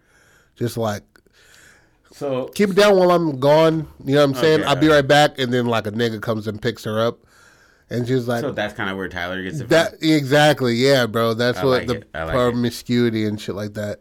just 0.55 0.77
like." 0.77 1.03
So 2.17 2.47
Keep 2.55 2.71
it 2.71 2.75
down 2.75 2.97
while 2.97 3.11
I'm 3.11 3.39
gone. 3.39 3.87
You 4.03 4.15
know 4.15 4.21
what 4.21 4.31
I'm 4.31 4.37
oh, 4.37 4.41
saying? 4.41 4.59
Okay, 4.61 4.69
I'll 4.69 4.75
be 4.75 4.87
right 4.87 5.07
back. 5.07 5.37
And 5.37 5.53
then 5.53 5.67
like 5.67 5.85
a 5.85 5.91
nigga 5.91 6.19
comes 6.19 6.47
and 6.47 6.59
picks 6.59 6.83
her 6.83 6.99
up, 6.99 7.19
and 7.91 8.07
she's 8.07 8.27
like, 8.27 8.41
so 8.41 8.51
that's 8.51 8.73
kind 8.73 8.89
of 8.89 8.97
where 8.97 9.07
Tyler 9.07 9.43
gets 9.43 9.59
it 9.59 9.69
that 9.69 10.01
exactly, 10.01 10.73
yeah, 10.73 11.05
bro. 11.05 11.35
That's 11.35 11.59
I 11.59 11.65
what 11.65 11.87
like 11.87 11.87
the 11.87 11.93
like 11.93 12.29
it. 12.29 12.31
promiscuity 12.31 13.25
and 13.25 13.39
shit 13.39 13.53
like 13.53 13.75
that. 13.75 13.99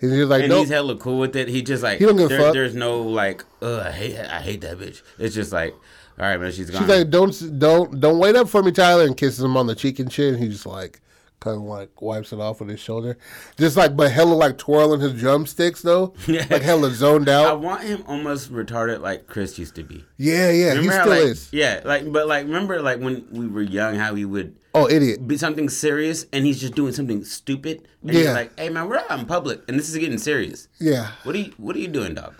And 0.00 0.12
he's 0.12 0.26
like, 0.26 0.42
and 0.42 0.50
no, 0.50 0.60
he's 0.60 0.68
hella 0.68 0.96
cool 0.96 1.18
with 1.18 1.34
it. 1.36 1.48
He 1.48 1.62
just 1.62 1.82
like 1.82 1.98
He 1.98 2.04
don't 2.04 2.16
give 2.16 2.26
a 2.26 2.28
there- 2.28 2.40
fuck. 2.40 2.52
There's 2.52 2.74
no 2.74 3.00
like, 3.00 3.42
ugh, 3.62 3.86
I 3.86 3.90
hate, 3.90 4.18
I 4.18 4.40
hate 4.40 4.60
that 4.60 4.78
bitch. 4.78 5.00
It's 5.18 5.34
just 5.34 5.50
like, 5.50 5.72
all 6.18 6.26
right, 6.26 6.38
man, 6.38 6.52
she's 6.52 6.68
gone. 6.68 6.82
she's 6.82 6.88
like, 6.88 7.08
don't, 7.08 7.58
don't, 7.58 7.98
don't 7.98 8.18
wait 8.18 8.36
up 8.36 8.48
for 8.50 8.62
me, 8.62 8.72
Tyler, 8.72 9.04
and 9.04 9.16
kisses 9.16 9.42
him 9.42 9.56
on 9.56 9.66
the 9.66 9.74
cheek 9.74 9.98
and 9.98 10.12
shit. 10.12 10.34
And 10.34 10.42
he's 10.42 10.52
just 10.52 10.66
like, 10.66 11.00
kind 11.44 11.56
of 11.58 11.62
like 11.62 12.00
wipes 12.00 12.32
it 12.32 12.40
off 12.40 12.58
with 12.60 12.70
his 12.70 12.80
shoulder, 12.80 13.18
just 13.58 13.76
like, 13.76 13.94
but 13.94 14.10
hella 14.10 14.32
like 14.32 14.56
twirling 14.58 15.00
his 15.00 15.12
drumsticks 15.12 15.82
though, 15.82 16.14
Yeah. 16.26 16.46
like 16.50 16.62
hella 16.62 16.90
zoned 16.90 17.28
out. 17.28 17.46
I 17.46 17.52
want 17.52 17.82
him 17.82 18.02
almost 18.08 18.50
retarded 18.50 19.00
like 19.02 19.26
Chris 19.26 19.58
used 19.58 19.74
to 19.74 19.82
be. 19.84 20.04
Yeah, 20.16 20.50
yeah, 20.50 20.72
he 20.72 20.78
Remember 20.78 20.92
how, 20.92 21.02
still 21.04 21.12
like, 21.12 21.22
is. 21.32 21.48
Yeah, 21.52 21.80
like, 21.84 22.10
but 22.10 22.26
like, 22.26 22.46
remember 22.46 22.80
like 22.80 22.98
when 22.98 23.26
we 23.30 23.46
were 23.46 23.62
young, 23.62 23.96
how 23.96 24.14
he 24.14 24.24
would 24.24 24.56
Oh, 24.74 24.88
idiot. 24.88 25.28
be 25.28 25.36
something 25.36 25.68
serious 25.68 26.26
and 26.32 26.44
he's 26.44 26.60
just 26.60 26.74
doing 26.74 26.92
something 26.92 27.22
stupid. 27.24 27.86
And 28.02 28.12
Yeah. 28.12 28.18
he's 28.20 28.28
like, 28.32 28.58
hey 28.58 28.70
man, 28.70 28.88
we're 28.88 28.96
out 28.98 29.18
in 29.20 29.26
public 29.26 29.60
and 29.68 29.78
this 29.78 29.88
is 29.90 29.96
getting 29.98 30.18
serious. 30.18 30.66
Yeah, 30.80 31.10
What 31.24 31.34
are 31.36 31.38
you, 31.38 31.52
what 31.58 31.76
are 31.76 31.78
you 31.78 31.88
doing, 31.88 32.14
dog? 32.14 32.34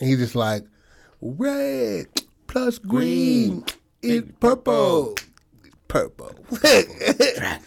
and 0.00 0.08
he's 0.08 0.18
just 0.18 0.34
like, 0.34 0.64
red 1.20 2.06
plus 2.48 2.78
green, 2.78 3.64
is 4.02 4.22
purple, 4.40 5.14
purple. 5.88 6.34
Drag. 6.60 7.60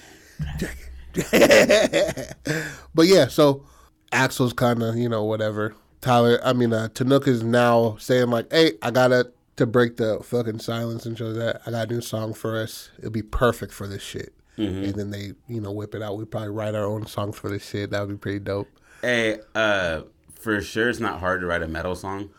but 2.93 3.07
yeah, 3.07 3.27
so 3.27 3.63
Axel's 4.11 4.53
kind 4.53 4.81
of, 4.83 4.95
you 4.95 5.09
know, 5.09 5.23
whatever. 5.23 5.75
Tyler, 6.01 6.39
I 6.43 6.53
mean, 6.53 6.71
uh, 6.73 6.87
Tanuk 6.93 7.27
is 7.27 7.43
now 7.43 7.97
saying, 7.99 8.29
like, 8.29 8.51
hey, 8.51 8.73
I 8.81 8.91
gotta, 8.91 9.31
to 9.57 9.65
break 9.65 9.97
the 9.97 10.19
fucking 10.23 10.59
silence 10.59 11.05
and 11.05 11.17
show 11.17 11.33
that, 11.33 11.61
I 11.65 11.71
got 11.71 11.89
a 11.89 11.93
new 11.93 12.01
song 12.01 12.33
for 12.33 12.57
us. 12.61 12.89
It'll 12.99 13.11
be 13.11 13.21
perfect 13.21 13.73
for 13.73 13.87
this 13.87 14.01
shit. 14.03 14.33
And 14.57 14.93
then 14.93 15.09
they, 15.11 15.31
you 15.47 15.61
know, 15.61 15.71
whip 15.71 15.95
it 15.95 16.01
out. 16.01 16.17
We 16.17 16.25
probably 16.25 16.49
write 16.49 16.75
our 16.75 16.83
own 16.83 17.05
songs 17.07 17.37
for 17.37 17.49
this 17.49 17.65
shit. 17.65 17.91
That 17.91 18.01
would 18.01 18.09
be 18.09 18.17
pretty 18.17 18.39
dope. 18.39 18.67
Hey, 19.01 19.39
uh, 19.55 20.01
for 20.37 20.59
sure, 20.61 20.89
it's 20.89 20.99
not 20.99 21.21
hard 21.21 21.39
to 21.39 21.47
write 21.47 21.61
a 21.61 21.67
metal 21.69 21.95
song. 21.95 22.31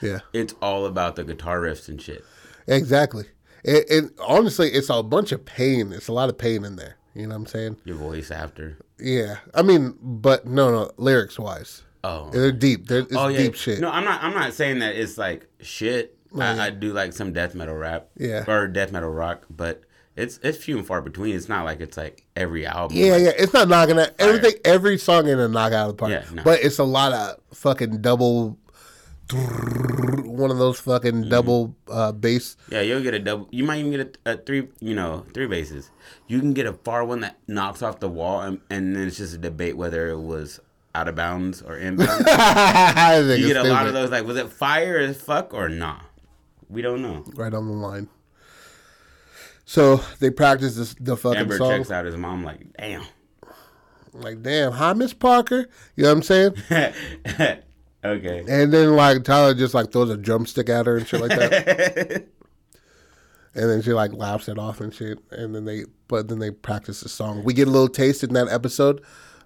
Yeah, 0.00 0.20
It's 0.32 0.54
all 0.62 0.86
about 0.86 1.16
the 1.16 1.24
guitar 1.24 1.60
riffs 1.60 1.88
and 1.88 2.00
shit. 2.00 2.24
exactly. 2.66 3.26
And, 3.62 3.84
and 3.90 4.10
honestly, 4.26 4.70
it's 4.70 4.88
a 4.88 5.02
bunch 5.02 5.32
of 5.32 5.44
pain. 5.44 5.92
It's 5.92 6.08
a 6.08 6.12
lot 6.14 6.30
of 6.30 6.38
pain 6.38 6.64
in 6.64 6.76
there. 6.76 6.95
You 7.16 7.22
know 7.22 7.30
what 7.30 7.36
I'm 7.36 7.46
saying? 7.46 7.76
Your 7.84 7.96
voice 7.96 8.30
after. 8.30 8.76
Yeah. 8.98 9.38
I 9.54 9.62
mean, 9.62 9.96
but 10.02 10.46
no, 10.46 10.70
no, 10.70 10.90
lyrics 10.98 11.38
wise. 11.38 11.82
Oh, 12.04 12.28
They're 12.30 12.52
deep. 12.52 12.86
They're, 12.86 13.00
it's 13.00 13.16
oh 13.16 13.28
yeah. 13.28 13.38
deep 13.38 13.54
shit. 13.54 13.80
No, 13.80 13.90
I'm 13.90 14.04
not. 14.04 14.22
I'm 14.22 14.34
not 14.34 14.52
saying 14.52 14.80
that 14.80 14.94
it's 14.94 15.16
like 15.16 15.48
shit. 15.60 16.16
I, 16.38 16.66
I 16.66 16.70
do 16.70 16.92
like 16.92 17.14
some 17.14 17.32
death 17.32 17.54
metal 17.54 17.74
rap. 17.74 18.08
Yeah. 18.18 18.44
Or 18.46 18.68
death 18.68 18.92
metal 18.92 19.08
rock, 19.08 19.46
but 19.48 19.82
it's 20.14 20.38
it's 20.42 20.58
few 20.58 20.76
and 20.76 20.86
far 20.86 21.00
between. 21.00 21.34
It's 21.34 21.48
not 21.48 21.64
like 21.64 21.80
it's 21.80 21.96
like 21.96 22.24
every 22.36 22.66
album. 22.66 22.96
Yeah, 22.96 23.12
like, 23.12 23.22
yeah. 23.22 23.32
It's 23.38 23.54
not 23.54 23.68
knocking 23.68 23.98
out 23.98 24.10
everything. 24.18 24.60
Every 24.64 24.98
song 24.98 25.28
in 25.28 25.40
a 25.40 25.48
knock 25.48 25.72
out 25.72 25.88
of 25.88 25.96
the 25.96 26.00
park. 26.00 26.10
Yeah, 26.12 26.24
no. 26.32 26.42
But 26.42 26.60
it's 26.62 26.78
a 26.78 26.84
lot 26.84 27.12
of 27.12 27.38
fucking 27.54 28.02
double. 28.02 28.58
One 29.32 30.50
of 30.50 30.58
those 30.58 30.78
fucking 30.80 31.12
Mm-hmm. 31.14 31.30
double 31.30 31.76
uh, 31.90 32.12
bass. 32.12 32.56
Yeah, 32.70 32.82
you'll 32.82 33.02
get 33.02 33.14
a 33.14 33.18
double. 33.18 33.48
You 33.50 33.64
might 33.64 33.78
even 33.78 33.90
get 33.92 34.18
a, 34.26 34.32
a 34.32 34.36
three. 34.36 34.68
You 34.80 34.94
know, 34.94 35.24
three 35.34 35.46
bases. 35.46 35.90
You 36.28 36.38
can 36.40 36.52
get 36.52 36.66
a 36.66 36.72
far 36.72 37.04
one 37.04 37.20
that 37.20 37.38
knocks 37.48 37.82
off 37.82 37.98
the 38.00 38.08
wall, 38.08 38.40
and, 38.42 38.60
and 38.70 38.94
then 38.94 39.06
it's 39.08 39.16
just 39.16 39.34
a 39.34 39.38
debate 39.38 39.76
whether 39.76 40.08
it 40.10 40.18
was 40.20 40.60
out 40.94 41.08
of 41.08 41.14
bounds 41.16 41.60
or 41.62 41.76
inbounds. 41.76 43.38
You 43.38 43.48
get 43.48 43.56
a 43.56 43.64
lot 43.64 43.86
of 43.86 43.94
those. 43.94 44.10
Like, 44.10 44.24
was 44.26 44.36
it 44.36 44.50
fire 44.50 44.98
as 44.98 45.16
fuck 45.20 45.52
or 45.54 45.68
nah? 45.68 46.00
We 46.68 46.82
don't 46.82 47.02
know. 47.02 47.24
right 47.34 47.52
on 47.54 47.66
the 47.66 47.74
line. 47.74 48.08
So 49.64 49.96
they 50.20 50.30
practice 50.30 50.76
this, 50.76 50.94
the 51.00 51.16
fucking 51.16 51.40
Amber 51.40 51.58
song. 51.58 51.70
checks 51.70 51.90
out 51.90 52.04
his 52.04 52.16
mom. 52.16 52.44
Like, 52.44 52.60
damn. 52.78 53.02
Like, 54.12 54.42
damn, 54.42 54.72
hi, 54.72 54.92
Miss 54.92 55.12
Parker. 55.12 55.68
You 55.96 56.04
know 56.04 56.14
what 56.14 56.16
I'm 56.16 56.22
saying? 56.22 57.62
Okay. 58.10 58.44
And 58.48 58.72
then 58.72 58.96
like 58.96 59.24
Tyler 59.24 59.54
just 59.54 59.74
like 59.74 59.92
throws 59.92 60.10
a 60.10 60.16
drumstick 60.16 60.68
at 60.68 60.86
her 60.86 60.96
and 60.96 61.06
shit 61.06 61.20
like 61.20 61.30
that. 61.30 62.10
and 63.54 63.70
then 63.70 63.82
she 63.82 63.92
like 63.92 64.12
laughs 64.12 64.48
it 64.48 64.58
off 64.58 64.80
and 64.80 64.92
shit. 64.92 65.18
And 65.30 65.54
then 65.54 65.64
they, 65.64 65.84
but 66.08 66.28
then 66.28 66.38
they 66.38 66.50
practice 66.50 67.00
the 67.00 67.08
song. 67.08 67.44
We 67.44 67.54
get 67.54 67.68
a 67.68 67.70
little 67.70 67.88
taste 67.88 68.24
in 68.24 68.32
that 68.34 68.48
episode. 68.48 69.02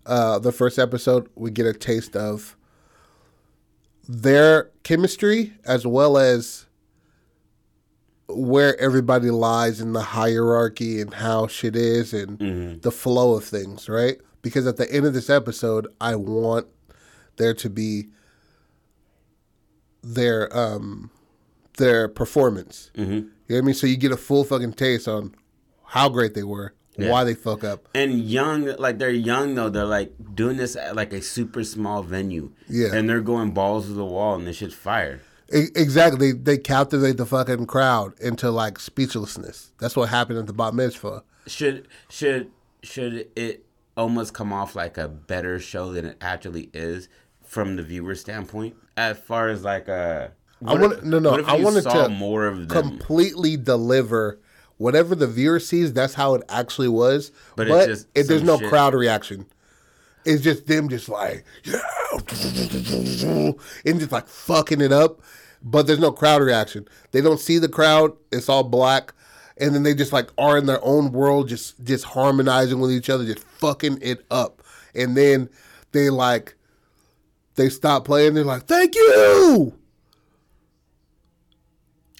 Uh, 0.07 0.39
the 0.39 0.53
first 0.53 0.79
episode, 0.79 1.29
we 1.35 1.51
get 1.51 1.67
a 1.67 1.75
taste 1.75 2.17
of 2.17 2.57
their 4.09 4.71
chemistry 4.83 5.53
as 5.65 5.87
well 5.87 6.19
as 6.19 6.67
where 8.29 8.81
everybody 8.81 9.31
lies 9.31 9.81
in 9.81 9.93
the 9.93 10.03
hierarchy 10.03 11.01
and 11.01 11.15
how 11.15 11.47
shit 11.47 11.77
is 11.77 12.15
and 12.15 12.81
the 12.83 12.91
flow 12.91 13.35
of 13.35 13.45
things, 13.45 13.89
right? 13.89 14.19
because 14.43 14.67
at 14.67 14.77
the 14.77 14.91
end 14.93 15.07
of 15.07 15.15
this 15.15 15.31
episode, 15.31 15.87
I 16.01 16.17
want 16.17 16.67
there 17.37 17.55
to 17.55 17.71
be 17.71 18.09
their 20.03 20.55
um 20.57 21.11
their 21.79 22.09
performance. 22.09 22.91
Mm-hmm. 22.97 23.13
You 23.13 23.21
know 23.21 23.29
what 23.49 23.59
I 23.59 23.61
mean? 23.63 23.75
So 23.75 23.87
you 23.87 23.97
get 23.97 24.13
a 24.13 24.17
full 24.17 24.45
fucking 24.45 24.75
taste 24.75 25.09
on 25.09 25.35
how 25.85 26.09
great 26.09 26.35
they 26.35 26.43
were, 26.45 26.75
why 26.97 27.25
they 27.25 27.35
fuck 27.35 27.65
up. 27.65 27.89
and 27.95 28.21
young 28.21 28.67
like 28.79 28.99
they're 28.99 29.11
young 29.11 29.55
though 29.55 29.71
they're 29.71 29.85
like 29.87 30.13
doing 30.35 30.57
this 30.57 30.77
at 30.77 30.95
like 30.95 31.13
a 31.13 31.23
super 31.23 31.65
small 31.65 32.03
venue 32.03 32.53
Yeah. 32.69 32.95
and 32.95 33.09
they're 33.09 33.23
going 33.23 33.53
balls 33.53 33.87
to 33.87 33.93
the 33.95 34.05
wall 34.05 34.35
and 34.37 34.47
this 34.47 34.57
shit's 34.57 34.75
fire 34.75 35.21
exactly, 35.53 36.31
they, 36.33 36.39
they 36.39 36.59
captivate 36.59 37.17
the 37.17 37.27
fucking 37.27 37.67
crowd 37.67 38.13
into 38.21 38.51
like 38.53 38.79
speechlessness. 38.79 39.73
That's 39.81 39.97
what 39.97 40.09
happened 40.11 40.39
at 40.39 40.47
the 40.47 40.53
bat 40.53 40.75
mitzvah. 40.75 41.25
should 41.47 41.89
should 42.09 42.51
should 42.85 43.29
it 43.35 43.65
almost 43.97 44.33
come 44.33 44.53
off 44.53 44.77
like 44.77 44.97
a 44.97 45.09
better 45.09 45.59
show 45.59 45.93
than 45.93 46.05
it 46.05 46.17
actually 46.21 46.71
is 46.73 47.09
from 47.51 47.75
the 47.75 47.83
viewer 47.83 48.15
standpoint 48.15 48.77
as 48.97 49.19
far 49.19 49.49
as 49.49 49.65
like 49.65 49.89
uh 49.89 50.29
I 50.65 50.75
want 50.75 51.05
no 51.05 51.19
no. 51.19 51.43
I 51.43 51.57
wanted 51.57 51.83
to 51.83 52.09
more 52.09 52.47
of 52.47 52.69
them 52.69 52.99
completely 52.99 53.57
deliver 53.57 54.39
whatever 54.77 55.17
the 55.17 55.27
viewer 55.27 55.59
sees. 55.59 55.93
That's 55.93 56.15
how 56.15 56.35
it 56.35 56.43
actually 56.49 56.89
was. 56.89 57.33
But 57.57 57.67
But, 57.67 57.89
it's 57.91 58.03
just 58.03 58.09
it, 58.15 58.29
there's 58.29 58.45
no 58.45 58.57
shit. 58.57 58.69
crowd 58.69 58.95
reaction. 58.95 59.47
It's 60.25 60.43
just 60.43 60.69
them 60.69 60.89
just 60.89 61.09
like 61.09 61.45
yeah, 61.65 61.81
and 63.85 63.99
just 63.99 64.13
like 64.13 64.29
fucking 64.29 64.81
it 64.81 64.93
up. 64.93 65.21
But 65.61 65.89
there's 65.89 65.99
no 65.99 66.13
crowd 66.13 66.43
reaction. 66.43 66.87
They 67.11 67.21
don't 67.21 67.41
see 67.41 67.59
the 67.59 67.69
crowd. 67.69 68.13
It's 68.31 68.49
all 68.49 68.63
black. 68.63 69.13
And 69.57 69.75
then 69.75 69.83
they 69.83 69.95
just 69.95 70.13
like 70.13 70.31
are 70.39 70.57
in 70.57 70.67
their 70.67 70.83
own 70.85 71.11
world, 71.11 71.49
just 71.49 71.83
just 71.83 72.05
harmonizing 72.05 72.79
with 72.79 72.93
each 72.93 73.11
other, 73.11 73.25
just 73.25 73.41
fucking 73.41 73.99
it 74.03 74.25
up. 74.31 74.63
And 74.95 75.17
then 75.17 75.49
they 75.93 76.11
like 76.11 76.55
they 77.61 77.69
stop 77.69 78.05
playing. 78.05 78.35
They're 78.35 78.45
like, 78.45 78.65
"Thank 78.65 78.95
you." 78.95 79.75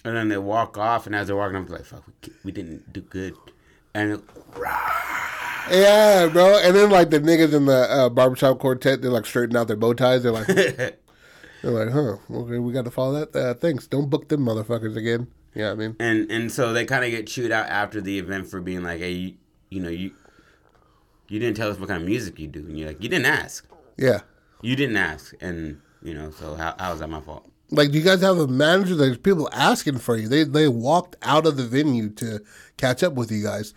and 0.03 0.15
then 0.15 0.29
they 0.29 0.37
walk 0.37 0.77
off 0.77 1.05
and 1.05 1.15
as 1.15 1.27
they're 1.27 1.35
walking 1.35 1.63
they're 1.65 1.77
like 1.77 1.85
fuck 1.85 2.03
we, 2.07 2.33
we 2.45 2.51
didn't 2.51 2.91
do 2.91 3.01
good 3.01 3.35
and 3.93 4.13
it, 4.13 4.21
Yeah, 5.69 6.27
bro. 6.27 6.57
And 6.59 6.75
then 6.75 6.89
like 6.89 7.09
the 7.09 7.19
niggas 7.19 7.53
in 7.53 7.65
the 7.65 7.77
uh, 7.91 8.09
barbershop 8.09 8.59
quartet, 8.59 9.01
they're 9.01 9.11
like 9.11 9.25
straightening 9.25 9.57
out 9.57 9.67
their 9.67 9.75
bow 9.75 9.93
ties. 9.93 10.23
They're 10.23 10.31
like, 10.31 10.47
they're 10.47 10.95
like, 11.63 11.89
huh? 11.89 12.17
Okay, 12.29 12.57
we 12.57 12.71
got 12.73 12.85
to 12.85 12.91
follow 12.91 13.19
that. 13.25 13.35
Uh, 13.35 13.53
thanks. 13.53 13.85
Don't 13.87 14.09
book 14.09 14.29
them 14.29 14.45
motherfuckers 14.45 14.95
again. 14.95 15.27
Yeah, 15.53 15.71
I 15.71 15.75
mean, 15.75 15.97
and 15.99 16.31
and 16.31 16.49
so 16.51 16.71
they 16.71 16.85
kind 16.85 17.03
of 17.03 17.11
get 17.11 17.27
chewed 17.27 17.51
out 17.51 17.67
after 17.67 17.99
the 17.99 18.17
event 18.17 18.47
for 18.47 18.61
being 18.61 18.83
like, 18.83 18.99
hey, 18.99 19.11
you, 19.11 19.33
you 19.69 19.81
know, 19.81 19.89
you 19.89 20.11
you 21.27 21.39
didn't 21.39 21.57
tell 21.57 21.69
us 21.69 21.77
what 21.77 21.89
kind 21.89 22.01
of 22.01 22.07
music 22.07 22.39
you 22.39 22.47
do, 22.47 22.59
and 22.59 22.79
you're 22.79 22.87
like, 22.87 23.03
you 23.03 23.09
didn't 23.09 23.25
ask, 23.25 23.67
yeah. 23.97 24.21
You 24.61 24.75
didn't 24.75 24.97
ask, 24.97 25.33
and 25.41 25.81
you 26.01 26.13
know, 26.13 26.31
so 26.31 26.55
how 26.55 26.75
how 26.79 26.93
is 26.93 26.99
that 26.99 27.09
my 27.09 27.21
fault? 27.21 27.47
Like, 27.73 27.91
do 27.91 27.97
you 27.97 28.03
guys 28.03 28.21
have 28.21 28.37
a 28.37 28.47
manager? 28.47 28.95
There's 28.95 29.17
people 29.17 29.47
asking 29.53 29.99
for 29.99 30.17
you. 30.17 30.27
They 30.27 30.43
they 30.43 30.67
walked 30.67 31.15
out 31.21 31.45
of 31.45 31.55
the 31.57 31.63
venue 31.63 32.09
to 32.15 32.41
catch 32.77 33.01
up 33.01 33.13
with 33.13 33.31
you 33.31 33.41
guys, 33.43 33.73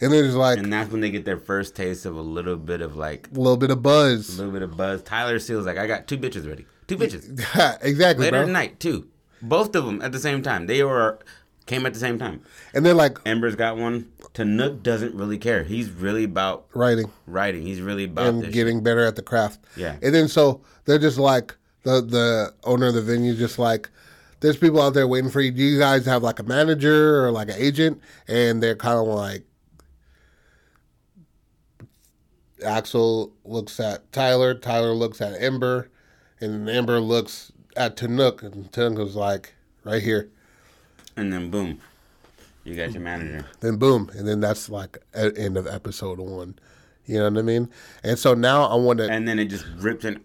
and 0.00 0.12
there's 0.12 0.36
like 0.36 0.58
And 0.58 0.72
that's 0.72 0.90
when 0.92 1.00
they 1.00 1.10
get 1.10 1.24
their 1.24 1.38
first 1.38 1.74
taste 1.74 2.06
of 2.06 2.16
a 2.16 2.20
little 2.22 2.56
bit 2.56 2.80
of 2.82 2.94
like 2.96 3.28
a 3.32 3.34
little 3.34 3.56
bit 3.56 3.70
of 3.70 3.82
buzz. 3.82 4.34
a 4.34 4.36
little 4.38 4.52
bit 4.52 4.62
of 4.62 4.76
buzz. 4.76 5.02
Tyler 5.02 5.38
Seals 5.40 5.66
like, 5.66 5.76
I 5.78 5.86
got 5.88 6.06
two 6.06 6.18
bitches 6.18 6.48
ready, 6.48 6.66
two 6.86 6.96
bitches 6.96 7.28
exactly, 7.82 8.26
later 8.26 8.38
bro. 8.38 8.46
tonight, 8.46 8.78
two, 8.78 9.08
both 9.40 9.74
of 9.74 9.84
them 9.86 10.00
at 10.02 10.12
the 10.12 10.20
same 10.20 10.40
time. 10.42 10.66
They 10.66 10.84
were 10.84 11.18
came 11.66 11.86
at 11.86 11.94
the 11.94 12.00
same 12.00 12.18
time. 12.18 12.42
And 12.74 12.84
they're 12.84 12.94
like 12.94 13.18
Ember's 13.24 13.56
got 13.56 13.76
one. 13.76 14.10
Tanuk 14.34 14.82
doesn't 14.82 15.14
really 15.14 15.38
care. 15.38 15.62
He's 15.64 15.90
really 15.90 16.24
about 16.24 16.66
writing. 16.74 17.10
writing. 17.26 17.62
He's 17.62 17.80
really 17.80 18.04
about 18.04 18.26
and 18.26 18.52
getting 18.52 18.82
better 18.82 19.04
at 19.04 19.16
the 19.16 19.22
craft. 19.22 19.60
Yeah. 19.76 19.96
And 20.02 20.14
then 20.14 20.28
so 20.28 20.62
they're 20.84 20.98
just 20.98 21.18
like 21.18 21.56
the 21.82 22.00
the 22.00 22.54
owner 22.64 22.88
of 22.88 22.94
the 22.94 23.02
venue 23.02 23.34
just 23.34 23.58
like 23.58 23.90
there's 24.40 24.56
people 24.56 24.82
out 24.82 24.94
there 24.94 25.06
waiting 25.06 25.30
for 25.30 25.40
you. 25.40 25.50
Do 25.50 25.62
you 25.62 25.78
guys 25.78 26.04
have 26.06 26.22
like 26.22 26.38
a 26.38 26.42
manager 26.42 27.24
or 27.24 27.30
like 27.30 27.48
an 27.48 27.56
agent? 27.56 28.00
And 28.26 28.62
they're 28.62 28.76
kind 28.76 28.98
of 28.98 29.06
like 29.06 29.44
Axel 32.64 33.32
looks 33.44 33.78
at 33.80 34.10
Tyler, 34.12 34.54
Tyler 34.54 34.92
looks 34.92 35.20
at 35.20 35.40
Ember, 35.40 35.90
and 36.40 36.68
Ember 36.68 37.00
looks 37.00 37.52
at 37.76 37.96
Tanuk, 37.96 38.42
and 38.42 38.70
Tanuk 38.72 39.06
is 39.06 39.16
like 39.16 39.54
right 39.84 40.02
here. 40.02 40.30
And 41.16 41.32
then 41.32 41.50
boom, 41.50 41.80
you 42.64 42.74
got 42.74 42.92
your 42.92 43.02
manager. 43.02 43.44
Then 43.60 43.76
boom, 43.76 44.10
and 44.16 44.26
then 44.26 44.40
that's 44.40 44.68
like 44.68 44.98
at 45.14 45.36
end 45.38 45.56
of 45.56 45.66
episode 45.66 46.18
one. 46.18 46.54
You 47.06 47.18
know 47.18 47.28
what 47.30 47.38
I 47.38 47.42
mean? 47.42 47.68
And 48.04 48.18
so 48.18 48.34
now 48.34 48.64
I 48.64 48.76
want 48.76 48.98
to 49.00 49.10
And 49.10 49.26
then 49.26 49.38
it 49.40 49.46
just 49.46 49.64
ripped 49.78 50.04
in. 50.04 50.20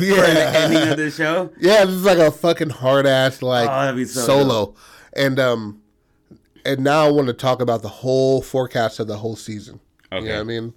yeah. 0.00 0.52
ending 0.54 0.88
of 0.88 0.96
the 0.96 1.10
show. 1.14 1.50
Yeah, 1.58 1.84
this 1.84 1.94
is 1.94 2.04
like 2.04 2.18
a 2.18 2.30
fucking 2.30 2.70
hard 2.70 3.06
ass 3.06 3.42
like 3.42 3.68
Oh, 3.70 4.04
so 4.04 4.20
solo, 4.20 4.74
and 5.14 5.38
um, 5.40 5.80
and 6.64 6.80
now 6.84 7.06
I 7.06 7.10
want 7.10 7.26
to 7.28 7.32
talk 7.32 7.60
about 7.60 7.82
the 7.82 7.88
whole 7.88 8.42
forecast 8.42 9.00
of 9.00 9.06
the 9.08 9.16
whole 9.16 9.36
season. 9.36 9.80
You 10.12 10.18
know 10.20 10.24
Okay. 10.26 10.34
what 10.34 10.40
I 10.40 10.44
mean? 10.44 10.74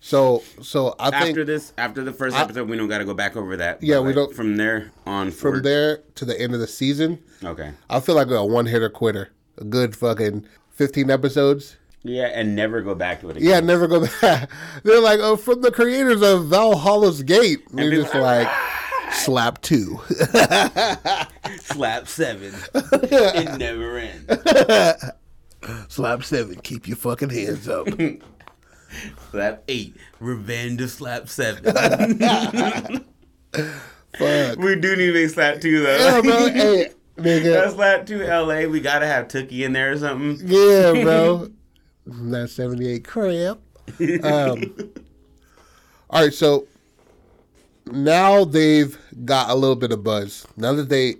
So, 0.00 0.44
so 0.62 0.94
I 1.00 1.10
think 1.10 1.30
After 1.30 1.44
this, 1.44 1.72
after 1.76 2.04
the 2.04 2.12
first 2.12 2.36
episode, 2.36 2.68
we 2.68 2.76
don't 2.76 2.88
got 2.88 2.98
to 2.98 3.04
go 3.04 3.14
back 3.14 3.36
over 3.36 3.56
that. 3.56 3.82
Yeah, 3.82 3.98
we 3.98 4.06
like, 4.08 4.14
don't- 4.14 4.34
From 4.34 4.56
there 4.56 4.92
on, 5.06 5.30
from 5.32 5.38
forward- 5.40 5.64
there 5.64 6.02
to 6.14 6.24
the 6.24 6.40
end 6.40 6.54
of 6.54 6.60
the 6.60 6.66
season, 6.68 7.18
Okay. 7.44 7.72
I 7.90 8.00
feel 8.00 8.14
like 8.14 8.28
a 8.30 8.44
one 8.44 8.66
hitter 8.66 8.88
quitter. 8.90 9.30
A 9.58 9.64
good 9.64 9.96
fucking 9.96 10.46
fifteen 10.70 11.10
episodes. 11.10 11.76
Yeah, 12.04 12.26
and 12.26 12.54
never 12.54 12.80
go 12.80 12.94
back 12.94 13.20
to 13.22 13.30
it 13.30 13.36
again. 13.38 13.48
Yeah, 13.48 13.58
never 13.60 13.88
go 13.88 14.06
back. 14.20 14.48
They're 14.84 15.00
like, 15.00 15.18
oh, 15.20 15.36
from 15.36 15.62
the 15.62 15.72
creators 15.72 16.22
of 16.22 16.46
Valhalla's 16.46 17.24
Gate. 17.24 17.58
And 17.70 17.80
you're 17.80 18.02
just 18.02 18.14
are 18.14 18.20
like, 18.22 18.48
slap 19.12 19.60
two. 19.62 20.00
Slap 21.60 22.06
seven. 22.08 22.54
it 22.74 23.58
never 23.58 23.98
ends. 23.98 25.04
slap 25.88 26.22
seven. 26.24 26.56
Keep 26.62 26.86
your 26.88 26.96
fucking 26.96 27.30
hands 27.30 27.68
up. 27.68 27.88
Slap 29.30 29.62
eight. 29.68 29.96
Revenge 30.20 30.80
of 30.80 30.90
slap 30.90 31.28
seven. 31.28 31.64
Fuck. 34.18 34.58
we 34.58 34.74
do 34.76 34.96
need 34.96 35.06
to 35.06 35.12
make 35.12 35.30
slap 35.30 35.60
two 35.60 35.82
though. 35.82 35.96
Yeah, 35.96 36.20
bro. 36.20 36.48
Hey, 36.48 36.90
nigga. 37.16 37.52
That's 37.54 37.74
slap 37.74 38.06
two 38.06 38.24
LA. 38.24 38.62
We 38.66 38.80
gotta 38.80 39.06
have 39.06 39.28
Tookie 39.28 39.64
in 39.64 39.72
there 39.72 39.92
or 39.92 39.98
something. 39.98 40.38
Yeah, 40.48 40.92
bro. 41.02 41.50
That 42.10 42.48
78 42.48 43.04
crap. 43.04 43.58
Um, 44.22 44.74
all 46.08 46.22
right, 46.22 46.32
so 46.32 46.66
now 47.86 48.44
they've 48.46 48.98
got 49.26 49.50
a 49.50 49.54
little 49.54 49.76
bit 49.76 49.92
of 49.92 50.02
buzz. 50.02 50.46
Now 50.56 50.72
that 50.72 50.88
they, 50.88 51.16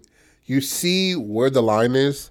you 0.47 0.63
see 0.63 1.15
where 1.15 1.51
the 1.51 1.63
line 1.63 1.95
is 1.95 2.31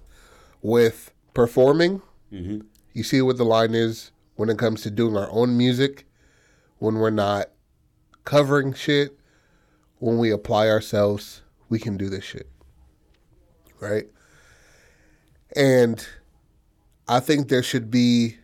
with 0.60 1.12
performing. 1.34 2.02
You 2.30 3.02
see 3.04 3.22
what 3.22 3.36
the 3.36 3.44
line 3.44 3.74
is 3.76 4.10
when 4.38 4.48
it 4.48 4.56
comes 4.56 4.82
to 4.82 4.90
doing 4.90 5.16
our 5.16 5.28
own 5.32 5.58
music, 5.58 6.06
when 6.78 6.94
we're 6.94 7.10
not 7.10 7.50
covering 8.24 8.72
shit, 8.72 9.18
when 9.98 10.16
we 10.16 10.30
apply 10.30 10.68
ourselves, 10.68 11.42
we 11.68 11.80
can 11.80 11.96
do 11.96 12.08
this 12.08 12.22
shit. 12.22 12.48
Right? 13.80 14.06
And 15.56 16.06
I 17.08 17.18
think 17.18 17.48
there 17.48 17.64
should 17.64 17.90
be 17.90 18.38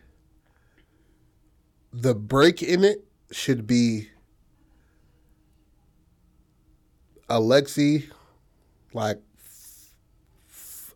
the 1.93 2.13
break 2.13 2.61
in 2.61 2.83
it 2.83 3.05
should 3.31 3.65
be 3.65 4.09
Alexi, 7.29 8.11
like 8.93 9.21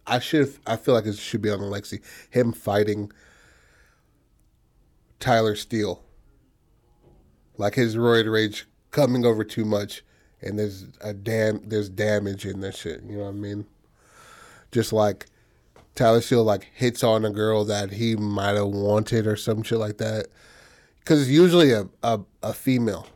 I 0.05 0.19
should 0.19 0.53
I 0.67 0.75
feel 0.75 0.93
like 0.93 1.05
it 1.05 1.17
should 1.17 1.41
be 1.41 1.49
on 1.49 1.59
Alexi. 1.59 2.01
Him 2.31 2.51
fighting 2.51 3.13
Tyler 5.19 5.55
Steele. 5.55 6.03
Like 7.57 7.75
his 7.75 7.95
roid 7.95 8.31
rage 8.31 8.65
coming 8.91 9.25
over 9.25 9.43
too 9.43 9.65
much 9.65 10.03
and 10.41 10.57
there's 10.57 10.85
a 11.01 11.13
dam 11.13 11.61
there's 11.65 11.89
damage 11.89 12.45
in 12.45 12.61
this 12.61 12.77
shit, 12.77 13.03
you 13.03 13.17
know 13.17 13.23
what 13.23 13.29
I 13.29 13.33
mean? 13.33 13.65
Just 14.71 14.93
like 14.93 15.25
Tyler 15.95 16.21
Steele 16.21 16.43
like 16.43 16.69
hits 16.73 17.03
on 17.03 17.25
a 17.25 17.29
girl 17.29 17.65
that 17.65 17.91
he 17.91 18.15
might 18.15 18.55
have 18.55 18.67
wanted 18.67 19.27
or 19.27 19.35
some 19.35 19.63
shit 19.63 19.77
like 19.79 19.97
that. 19.97 20.27
Cause 21.05 21.21
it's 21.21 21.29
usually 21.29 21.71
a, 21.71 21.87
a, 22.03 22.19
a 22.43 22.53
female. 22.53 23.07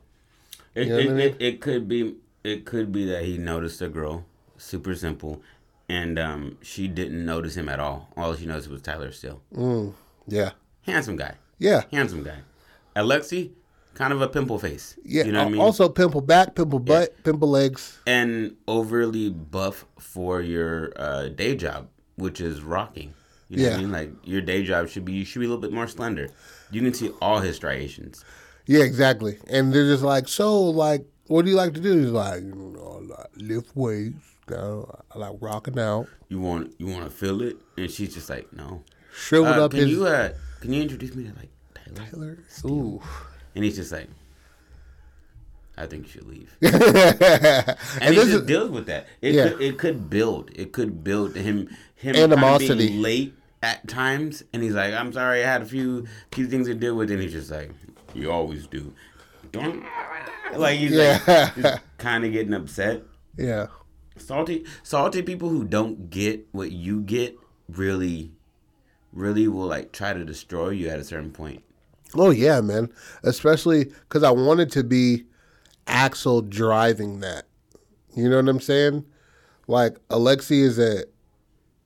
It, 0.75 0.87
know 0.89 0.97
it, 0.97 1.05
I 1.05 1.09
mean? 1.09 1.19
it, 1.19 1.35
it 1.39 1.61
could 1.61 1.87
be 1.87 2.15
it 2.43 2.65
could 2.65 2.91
be 2.91 3.05
that 3.05 3.23
he 3.23 3.37
noticed 3.37 3.81
a 3.81 3.87
girl, 3.87 4.25
super 4.57 4.95
simple, 4.95 5.41
and 5.87 6.19
um, 6.19 6.57
she 6.61 6.87
didn't 6.89 7.23
notice 7.25 7.55
him 7.55 7.69
at 7.69 7.79
all. 7.79 8.09
All 8.17 8.35
she 8.35 8.45
noticed 8.45 8.69
was 8.69 8.81
Tyler 8.81 9.11
Still, 9.13 9.41
Yeah. 10.27 10.51
handsome 10.81 11.15
guy, 11.15 11.35
Yeah. 11.59 11.83
handsome 11.91 12.23
guy. 12.23 12.39
Alexi, 12.95 13.51
kind 13.93 14.13
of 14.13 14.21
a 14.21 14.27
pimple 14.27 14.59
face. 14.59 14.95
Yeah. 15.03 15.23
you 15.25 15.31
know 15.31 15.39
what 15.39 15.47
I 15.47 15.51
mean. 15.51 15.61
Also 15.61 15.89
pimple 15.89 16.21
back, 16.21 16.55
pimple 16.55 16.79
butt, 16.79 17.23
pimple 17.23 17.49
legs. 17.49 17.99
and 18.05 18.55
overly 18.67 19.29
buff 19.29 19.85
for 19.99 20.41
your 20.41 20.91
uh, 20.95 21.29
day 21.29 21.55
job, 21.55 21.87
which 22.15 22.39
is 22.41 22.61
rocking. 22.61 23.13
You 23.49 23.57
know 23.57 23.63
what 23.63 23.71
I 23.71 23.75
Yeah. 23.75 23.81
mean? 23.81 23.91
Like 23.91 24.11
your 24.23 24.41
day 24.41 24.63
job 24.63 24.89
should 24.89 25.05
be 25.05 25.13
you 25.13 25.25
should 25.25 25.39
be 25.39 25.45
a 25.45 25.49
little 25.49 25.61
bit 25.61 25.71
more 25.71 25.87
slender. 25.87 26.29
You 26.71 26.81
can 26.81 26.93
see 26.93 27.09
all 27.21 27.39
his 27.39 27.55
striations. 27.55 28.23
Yeah, 28.65 28.83
exactly. 28.83 29.37
And 29.49 29.73
they're 29.73 29.85
just 29.85 30.03
like, 30.03 30.27
so, 30.29 30.61
like, 30.63 31.05
what 31.27 31.43
do 31.43 31.51
you 31.51 31.57
like 31.57 31.73
to 31.73 31.81
do? 31.81 31.97
He's 31.99 32.09
like, 32.11 32.41
you 32.43 32.55
know, 32.55 33.05
I 33.17 33.25
lift 33.35 33.75
weights. 33.75 34.23
I 34.49 35.17
like 35.17 35.35
rocking 35.41 35.77
out. 35.79 36.07
You 36.29 36.39
want 36.39 36.73
you 36.77 36.87
want 36.87 37.03
to 37.05 37.09
feel 37.09 37.41
it, 37.41 37.57
and 37.77 37.89
she's 37.91 38.13
just 38.13 38.29
like, 38.29 38.51
no. 38.53 38.83
Shriveled 39.15 39.57
Uh, 39.57 39.65
up 39.65 39.71
can 39.71 39.81
his 39.81 39.89
you 39.91 40.05
uh 40.07 40.29
can 40.63 40.73
you 40.73 40.81
introduce 40.81 41.13
me 41.15 41.23
to 41.25 41.33
like 41.35 41.49
Tyler? 41.75 42.07
Taylor. 42.09 42.37
Ooh. 42.65 43.01
And 43.55 43.63
he's 43.63 43.75
just 43.75 43.91
like, 43.91 44.07
I 45.77 45.85
think 45.85 46.05
you 46.05 46.09
should 46.11 46.27
leave. 46.27 46.55
and 46.61 46.73
And 48.01 48.13
he 48.13 48.15
this 48.15 48.25
just 48.25 48.41
is, 48.41 48.45
deals 48.45 48.69
with 48.71 48.85
that. 48.87 49.07
It 49.21 49.33
Yeah. 49.35 49.49
could 49.49 49.61
it 49.61 49.77
could 49.77 50.09
build. 50.09 50.49
It 50.55 50.71
could 50.71 51.03
build 51.03 51.35
him 51.35 51.69
him 51.95 52.15
Animosity. 52.15 52.67
Kind 52.67 52.79
of 52.81 52.87
being 52.87 53.01
late 53.01 53.33
at 53.61 53.87
times, 53.87 54.43
and 54.53 54.61
he's 54.61 54.73
like, 54.73 54.93
"I'm 54.93 55.13
sorry, 55.13 55.43
I 55.43 55.47
had 55.47 55.61
a 55.61 55.65
few 55.65 56.05
few 56.31 56.47
things 56.47 56.67
to 56.67 56.73
deal 56.75 56.95
with," 56.95 57.09
and 57.11 57.21
he's 57.21 57.31
just 57.31 57.49
like, 57.51 57.71
"You 58.13 58.31
always 58.31 58.67
do." 58.67 58.93
Like 60.55 60.77
he's 60.79 60.91
Yeah. 60.91 61.49
like 61.57 61.79
kind 61.97 62.25
of 62.25 62.31
getting 62.31 62.53
upset. 62.53 63.03
yeah. 63.37 63.67
Salty 64.15 64.65
salty 64.83 65.21
people 65.23 65.49
who 65.49 65.63
don't 65.63 66.09
get 66.11 66.45
what 66.51 66.71
you 66.71 67.01
get 67.01 67.35
really 67.67 68.31
really 69.13 69.47
will 69.47 69.67
like 69.67 69.91
try 69.91 70.13
to 70.13 70.25
destroy 70.25 70.69
you 70.69 70.89
at 70.89 70.99
a 70.99 71.03
certain 71.03 71.31
point. 71.31 71.63
Oh 72.15 72.29
yeah, 72.31 72.61
man. 72.61 72.89
Especially 73.23 73.85
because 73.85 74.23
I 74.23 74.31
wanted 74.31 74.71
to 74.73 74.83
be 74.83 75.25
Axel 75.87 76.41
driving 76.41 77.19
that. 77.21 77.45
You 78.15 78.29
know 78.29 78.37
what 78.37 78.49
I'm 78.49 78.59
saying? 78.59 79.05
Like 79.67 79.97
Alexi 80.09 80.61
is 80.61 80.77
a 80.79 81.05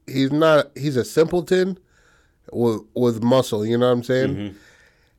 he's 0.05 0.31
not 0.31 0.71
he's 0.75 0.97
a 0.97 1.05
simpleton 1.05 1.77
with 2.51 2.81
with 2.95 3.23
muscle. 3.23 3.65
You 3.65 3.77
know 3.77 3.87
what 3.87 3.93
I'm 3.93 4.03
saying? 4.03 4.55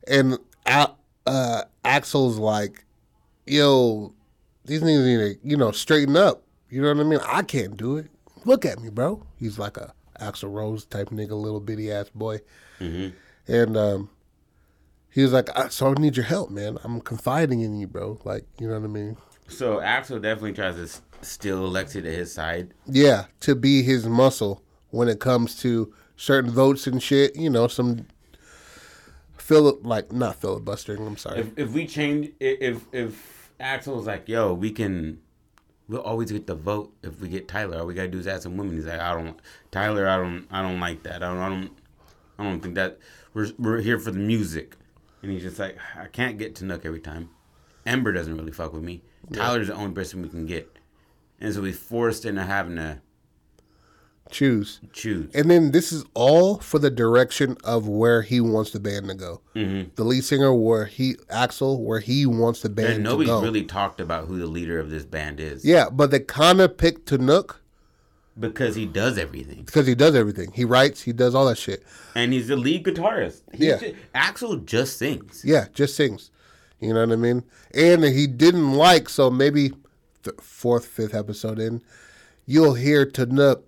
And 0.07 0.37
A- 0.65 0.91
uh, 1.25 1.63
Axel's 1.85 2.37
like, 2.37 2.85
yo, 3.45 4.13
these 4.65 4.81
niggas 4.81 5.05
need 5.05 5.41
to 5.41 5.47
you 5.47 5.57
know 5.57 5.71
straighten 5.71 6.15
up. 6.17 6.43
You 6.69 6.81
know 6.81 6.93
what 6.93 6.99
I 7.05 7.09
mean? 7.09 7.19
I 7.25 7.41
can't 7.41 7.75
do 7.77 7.97
it. 7.97 8.07
Look 8.45 8.65
at 8.65 8.79
me, 8.79 8.89
bro. 8.89 9.23
He's 9.39 9.57
like 9.57 9.77
a 9.77 9.93
Axl 10.19 10.51
Rose 10.51 10.85
type 10.85 11.09
nigga, 11.09 11.31
little 11.31 11.59
bitty 11.59 11.91
ass 11.91 12.09
boy. 12.13 12.39
And 12.79 13.77
um, 13.77 14.09
he 15.09 15.23
was 15.23 15.33
like, 15.33 15.49
I, 15.57 15.69
"So 15.69 15.87
I 15.87 15.93
need 15.93 16.15
your 16.15 16.25
help, 16.25 16.49
man. 16.51 16.77
I'm 16.83 17.01
confiding 17.01 17.61
in 17.61 17.77
you, 17.79 17.87
bro. 17.87 18.19
Like, 18.23 18.45
you 18.59 18.67
know 18.67 18.79
what 18.79 18.83
I 18.85 18.87
mean? 18.87 19.17
So 19.47 19.81
Axel 19.81 20.19
definitely 20.19 20.53
tries 20.53 20.75
to 20.75 21.25
steal 21.25 21.69
Alexi 21.69 22.03
to 22.03 22.11
his 22.11 22.31
side. 22.31 22.73
Yeah, 22.85 23.25
to 23.41 23.55
be 23.55 23.81
his 23.81 24.05
muscle 24.07 24.63
when 24.91 25.07
it 25.07 25.19
comes 25.19 25.59
to 25.61 25.93
certain 26.15 26.51
votes 26.51 26.85
and 26.85 27.01
shit. 27.01 27.35
You 27.35 27.49
know, 27.49 27.67
some 27.67 28.05
Philip 29.37 29.79
like 29.83 30.11
not 30.11 30.35
filibustering. 30.35 31.05
I'm 31.05 31.17
sorry. 31.17 31.39
If 31.39 31.57
if 31.57 31.71
we 31.71 31.87
change 31.87 32.31
if 32.39 32.85
if 32.91 33.49
Axel's 33.59 34.05
like, 34.05 34.29
yo, 34.29 34.53
we 34.53 34.71
can 34.71 35.19
we'll 35.89 36.01
always 36.01 36.31
get 36.31 36.47
the 36.47 36.55
vote 36.55 36.93
if 37.03 37.19
we 37.19 37.27
get 37.27 37.47
Tyler. 37.47 37.79
All 37.79 37.85
we 37.85 37.93
gotta 37.93 38.07
do 38.07 38.19
is 38.19 38.27
add 38.27 38.43
some 38.43 38.55
women. 38.55 38.75
He's 38.75 38.85
like, 38.85 38.99
I 38.99 39.13
don't 39.13 39.37
Tyler, 39.71 40.07
I 40.07 40.17
don't 40.17 40.47
I 40.51 40.61
don't 40.61 40.79
like 40.79 41.03
that. 41.03 41.23
I 41.23 41.27
don't 41.27 41.39
I 41.39 41.49
don't 41.49 41.71
I 42.37 42.43
don't 42.43 42.61
think 42.61 42.75
that 42.75 42.99
we're 43.33 43.49
we're 43.57 43.81
here 43.81 43.99
for 43.99 44.11
the 44.11 44.19
music. 44.19 44.77
And 45.21 45.31
he's 45.31 45.41
just 45.41 45.59
like, 45.59 45.77
I 45.97 46.05
can't 46.05 46.37
get 46.37 46.55
to 46.55 46.65
Nook 46.65 46.85
every 46.85 47.01
time. 47.01 47.29
Ember 47.85 48.13
doesn't 48.13 48.37
really 48.37 48.53
fuck 48.53 48.71
with 48.71 48.83
me. 48.83 49.01
Tyler's 49.33 49.67
the 49.67 49.73
only 49.73 49.93
person 49.93 50.21
we 50.21 50.29
can 50.29 50.45
get. 50.45 50.77
And 51.41 51.53
so 51.53 51.61
we 51.61 51.73
forced 51.73 52.23
into 52.23 52.43
having 52.43 52.77
to 52.77 53.01
Choose. 54.31 54.79
choose. 54.93 55.33
And 55.33 55.49
then 55.49 55.71
this 55.71 55.91
is 55.91 56.05
all 56.13 56.59
for 56.59 56.77
the 56.77 56.91
direction 56.91 57.57
of 57.63 57.87
where 57.87 58.21
he 58.21 58.39
wants 58.39 58.71
the 58.71 58.79
band 58.79 59.07
to 59.09 59.15
go. 59.15 59.41
Mm-hmm. 59.55 59.89
The 59.95 60.03
lead 60.03 60.23
singer, 60.23 60.53
where 60.53 60.85
he 60.85 61.15
Axel, 61.29 61.83
where 61.83 61.99
he 61.99 62.25
wants 62.27 62.61
the 62.61 62.69
band 62.69 62.93
And 62.93 63.03
nobody's 63.03 63.31
really 63.41 63.63
talked 63.63 63.99
about 63.99 64.27
who 64.27 64.37
the 64.37 64.45
leader 64.45 64.79
of 64.79 64.89
this 64.91 65.03
band 65.03 65.39
is. 65.39 65.65
yeah, 65.65 65.89
but 65.91 66.11
they 66.11 66.19
kind 66.19 66.61
of 66.61 66.77
picked 66.77 67.09
Tanuk 67.09 67.55
Because 68.39 68.75
he 68.75 68.85
does 68.85 69.17
everything. 69.17 69.63
because 69.63 69.87
he 69.87 69.95
does 69.95 70.13
everything. 70.15 70.51
He 70.51 70.63
writes, 70.63 71.01
he 71.01 71.11
does 71.11 71.33
all 71.33 71.45
that 71.47 71.57
shit. 71.57 71.83
And 72.15 72.31
he's 72.31 72.49
the 72.49 72.55
lead 72.55 72.85
guitarist. 72.85 73.41
He's 73.51 73.61
Yeah. 73.61 73.77
ju- 73.77 73.95
Axel 74.13 74.57
just 74.57 74.97
sings. 74.97 75.41
Yeah, 75.43 75.65
just 75.73 75.95
sings. 75.95 76.29
You 76.79 76.93
know 76.93 77.01
what 77.01 77.11
I 77.11 77.15
mean? 77.17 77.43
And 77.73 78.03
he 78.03 78.27
didn't 78.27 78.73
like, 78.73 79.09
so 79.09 79.29
maybe 79.31 79.73
the 80.23 80.33
fourth, 80.39 80.85
fifth 80.85 81.15
episode 81.15 81.57
in, 81.59 81.81
you'll 82.45 82.75
hear 82.75 83.05
Tanuk 83.05 83.63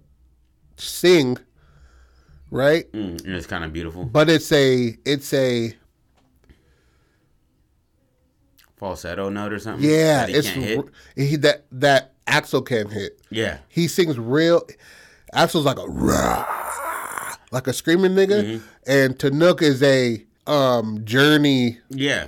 sing, 0.81 1.37
right? 2.49 2.91
Mm, 2.91 3.23
and 3.25 3.35
it's 3.35 3.47
kind 3.47 3.63
of 3.63 3.71
beautiful. 3.73 4.05
But 4.05 4.29
it's 4.29 4.51
a, 4.51 4.95
it's 5.05 5.33
a, 5.33 5.73
Falsetto 8.77 9.29
note 9.29 9.53
or 9.53 9.59
something. 9.59 9.87
yeah, 9.87 10.25
that 10.25 10.29
it's 10.35 10.49
he 11.15 11.35
that 11.37 11.65
that 11.71 12.13
Axel 12.25 12.61
can 12.63 12.89
hit. 12.89 13.21
Yeah. 13.29 13.59
He 13.69 13.87
sings 13.87 14.17
real. 14.17 14.63
Axel's 15.33 15.65
like 15.65 15.77
a 15.77 15.85
rah, 15.85 17.35
like 17.51 17.67
a 17.67 17.73
screaming 17.73 18.11
nigga, 18.13 18.43
Mm-hmm. 18.43 18.65
and 18.87 19.17
Tanuk 19.19 19.61
is 19.61 19.83
a 19.83 20.25
um 20.47 21.05
journey, 21.05 21.77
Yeah. 21.89 22.27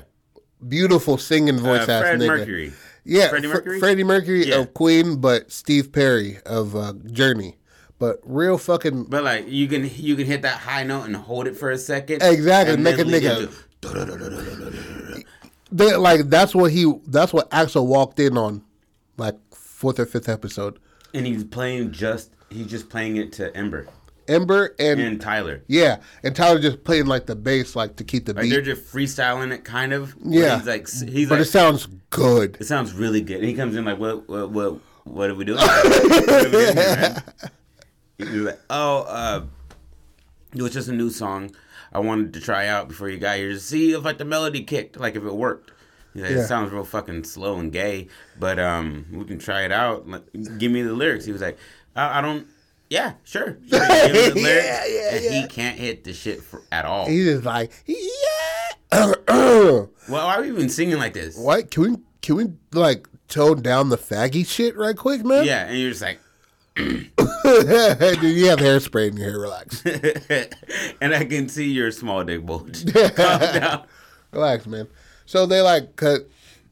beautiful 0.68 1.18
singing 1.18 1.58
Uh, 1.58 1.62
voice 1.64 1.90
ass 1.90 2.02
Fred 2.04 2.20
nigga. 2.20 2.28
Mercury. 2.28 2.74
Yeah, 3.04 3.30
Freddie 3.30 3.48
Fr- 3.48 3.54
Mercury? 3.56 3.80
Freddie 3.80 4.04
Mercury 4.04 4.48
Yeah. 4.50 4.60
of 4.60 4.74
Queen, 4.76 5.16
but 5.20 5.52
Steve 5.52 5.92
Perry 5.92 6.38
of 6.46 6.76
uh, 6.76 6.94
Journey. 7.12 7.58
But 8.04 8.20
real 8.26 8.58
fucking 8.58 9.06
But 9.06 9.24
like 9.24 9.48
you 9.48 9.66
can 9.70 9.90
you 9.96 10.18
can 10.18 10.26
hit 10.26 10.42
that 10.42 10.58
high 10.58 10.84
note 10.84 11.06
and 11.06 11.16
hold 11.16 11.48
it 11.48 11.56
for 11.56 11.72
a 11.72 11.78
second. 11.78 12.22
Exactly, 12.22 12.76
make 12.76 13.00
a 13.00 13.04
nigga- 13.06 13.50
they, 15.72 15.96
like 15.96 16.28
that's 16.30 16.54
what 16.54 16.74
he 16.74 16.94
that's 17.08 17.32
what 17.32 17.48
Axel 17.54 17.88
walked 17.88 18.20
in 18.20 18.38
on, 18.38 18.62
like 19.16 19.38
fourth 19.56 20.02
or 20.02 20.06
fifth 20.06 20.28
episode. 20.28 20.80
And 21.14 21.26
he's 21.26 21.46
playing 21.46 21.94
just 21.94 22.32
he's 22.50 22.68
just 22.68 22.90
playing 22.90 23.16
it 23.16 23.32
to 23.34 23.56
Ember 23.56 23.88
Ember 24.28 24.76
and, 24.80 25.00
and 25.00 25.22
Tyler. 25.22 25.64
yeah, 25.68 26.02
and 26.24 26.36
Tyler 26.36 26.60
just 26.60 26.84
playing 26.84 27.06
like 27.06 27.26
the 27.26 27.38
bass, 27.38 27.74
like 27.74 27.96
to 27.96 28.04
keep 28.04 28.26
the 28.26 28.34
Like 28.34 28.44
beat. 28.44 28.50
they're 28.50 28.62
just 28.62 28.84
freestyling 28.94 29.54
it 29.54 29.64
kind 29.64 29.94
of. 29.94 30.14
Yeah. 30.26 30.58
He's 30.58 30.68
like 30.68 30.90
he's 31.10 31.30
but 31.30 31.36
like 31.40 31.48
it 31.48 31.50
sounds 31.50 31.88
good. 32.10 32.58
It 32.60 32.66
sounds 32.66 32.92
really 32.92 33.22
good. 33.22 33.38
And 33.38 33.46
he 33.46 33.54
comes 33.54 33.78
in 33.78 33.86
like, 33.86 33.98
what, 33.98 34.28
what, 34.28 34.50
what, 34.52 34.80
what 35.06 35.30
are 35.30 35.36
we 35.36 35.44
doing? 35.46 35.60
What 35.60 36.30
are 36.30 36.44
we 36.46 36.52
doing 36.52 36.76
here, 36.78 37.24
like, 38.32 38.60
oh, 38.70 39.02
uh, 39.08 39.46
it 40.56 40.62
was 40.62 40.74
just 40.74 40.88
a 40.88 40.94
new 40.94 41.10
song 41.10 41.54
I 41.94 42.00
wanted 42.00 42.34
to 42.34 42.42
try 42.42 42.68
out 42.68 42.88
before 42.88 43.08
you 43.08 43.18
got 43.20 43.38
here 43.38 43.50
to 43.50 43.60
see 43.60 43.92
if 43.92 44.04
like 44.04 44.18
the 44.18 44.26
melody 44.26 44.64
kicked, 44.64 45.00
like 45.00 45.16
if 45.16 45.24
it 45.24 45.34
worked. 45.34 45.72
Like, 46.16 46.32
Yeah. 46.32 46.38
It 46.38 46.48
sounds 46.48 46.72
real 46.72 46.84
fucking 46.84 47.24
slow 47.24 47.58
and 47.58 47.72
gay, 47.72 48.08
but 48.40 48.60
um, 48.60 49.06
we 49.12 49.26
can 49.26 49.40
try 49.40 49.64
it 49.64 49.72
out. 49.72 50.08
Like, 50.08 50.24
give 50.58 50.72
me 50.72 50.82
the 50.82 50.94
lyrics. 50.94 51.26
He 51.26 51.32
was 51.32 51.42
like, 51.42 51.58
I, 51.96 52.20
I 52.20 52.22
don't. 52.22 52.48
Yeah, 52.90 53.14
sure. 53.24 53.58
sure. 53.68 53.80
Give 53.80 54.14
me 54.14 54.30
the 54.30 54.40
Yeah, 54.42 54.86
yeah, 54.86 55.16
and 55.16 55.24
yeah. 55.24 55.42
he 55.42 55.48
can't 55.48 55.78
hit 55.78 56.04
the 56.04 56.14
shit 56.14 56.44
for, 56.44 56.62
at 56.72 56.86
all. 56.86 57.08
He's 57.08 57.26
just 57.26 57.46
like 57.46 57.72
yeah. 57.86 57.98
well, 58.92 59.90
why 60.08 60.36
are 60.36 60.42
we 60.42 60.50
even 60.50 60.70
singing 60.70 60.98
like 60.98 61.14
this? 61.14 61.38
what 61.38 61.72
can 61.72 61.84
we 61.84 61.98
can 62.22 62.36
we 62.36 62.46
like 62.72 63.08
tone 63.28 63.62
down 63.62 63.90
the 63.90 63.98
faggy 63.98 64.46
shit 64.48 64.76
right 64.78 64.96
quick, 64.96 65.26
man? 65.26 65.46
Yeah, 65.46 65.66
and 65.66 65.78
you're 65.78 65.90
just 65.90 66.02
like, 66.02 66.20
Dude, 66.76 68.24
you 68.24 68.48
have 68.48 68.60
hairspray 68.60 69.10
in 69.10 69.18
your 69.18 69.30
hair. 69.30 69.40
Relax. 69.40 69.86
and 71.02 71.14
I 71.14 71.26
can 71.26 71.48
see 71.50 71.72
your 71.72 71.92
small 71.92 72.24
dick 72.24 72.46
bulge. 72.46 72.92
Calm 73.16 73.40
down. 73.40 73.86
Relax, 74.32 74.66
man. 74.66 74.88
So 75.26 75.46
they 75.46 75.62
like 75.62 75.96
cut 75.96 76.28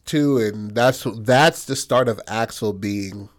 two, 0.05 0.37
and 0.37 0.73
that's 0.73 1.05
that's 1.19 1.65
the 1.65 1.75
start 1.75 2.07
of 2.07 2.19
Axel 2.27 2.73
being 2.73 3.29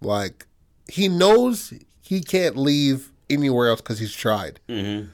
like 0.00 0.46
he 0.88 1.08
knows 1.08 1.72
he 2.02 2.20
can't 2.20 2.56
leave 2.56 3.12
anywhere 3.30 3.68
else 3.68 3.80
because 3.80 3.98
he's 3.98 4.14
tried. 4.14 4.58
Mm-hmm. 4.68 5.08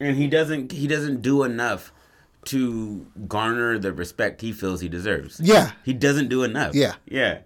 and 0.00 0.16
he 0.16 0.26
doesn't 0.26 0.72
he 0.72 0.86
doesn't 0.86 1.22
do 1.22 1.42
enough 1.44 1.92
to 2.46 3.06
garner 3.28 3.78
the 3.78 3.92
respect 3.92 4.40
he 4.40 4.52
feels 4.52 4.80
he 4.80 4.88
deserves. 4.88 5.40
Yeah, 5.40 5.72
He 5.84 5.92
doesn't 5.92 6.28
do 6.28 6.42
enough. 6.42 6.74
Yeah. 6.74 6.94
Yeah. 7.06 7.40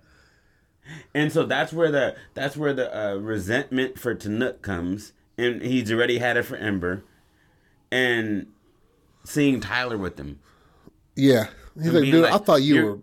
And 1.14 1.32
so 1.32 1.44
that's 1.44 1.72
where 1.72 1.90
the 1.90 2.14
that's 2.34 2.56
where 2.56 2.72
the 2.74 2.94
uh, 2.96 3.14
resentment 3.16 3.98
for 3.98 4.14
Tanuk 4.14 4.60
comes, 4.62 5.12
and 5.38 5.62
he's 5.62 5.90
already 5.92 6.18
had 6.18 6.36
it 6.36 6.42
for 6.44 6.56
Ember, 6.56 7.04
and 7.90 8.46
seeing 9.24 9.60
Tyler 9.60 9.96
with 9.98 10.18
him. 10.18 10.40
yeah. 11.16 11.46
He's 11.76 11.92
like, 11.92 12.04
dude, 12.04 12.22
like, 12.22 12.32
I 12.32 12.38
thought 12.38 12.62
you 12.62 12.84
were. 12.84 12.98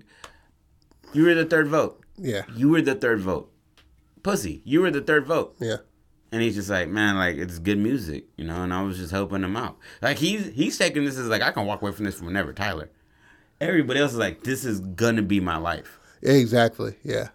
You 1.13 1.25
were 1.25 1.33
the 1.33 1.45
third 1.45 1.67
vote. 1.67 2.01
Yeah, 2.17 2.43
You 2.55 2.69
were 2.69 2.81
the 2.81 2.95
third 2.95 3.19
vote. 3.19 3.51
Pussy, 4.23 4.61
you 4.63 4.79
were 4.81 4.91
the 4.91 5.01
third 5.01 5.25
vote. 5.25 5.55
yeah, 5.59 5.77
And 6.31 6.41
he's 6.41 6.55
just 6.55 6.69
like, 6.69 6.87
man, 6.87 7.17
like 7.17 7.35
it's 7.37 7.57
good 7.59 7.79
music, 7.79 8.25
you 8.37 8.45
know. 8.45 8.63
And 8.63 8.71
I 8.73 8.81
was 8.83 8.97
just 8.97 9.11
helping 9.11 9.43
him 9.43 9.57
out. 9.57 9.77
Like 10.01 10.19
he's 10.19 10.53
he's 10.53 10.77
taking 10.77 11.03
this 11.03 11.17
as 11.17 11.27
like 11.27 11.41
I 11.41 11.51
can 11.51 11.65
walk 11.65 11.81
away 11.81 11.91
from 11.91 12.05
this 12.05 12.15
for 12.19 12.25
whenever. 12.25 12.53
Tyler, 12.53 12.89
everybody 13.59 13.99
else 13.99 14.11
is 14.11 14.17
like, 14.19 14.43
this 14.43 14.63
is 14.63 14.79
gonna 14.79 15.23
be 15.23 15.39
my 15.41 15.57
life. 15.57 15.99
exactly. 16.21 16.95
Yeah, 17.03 17.29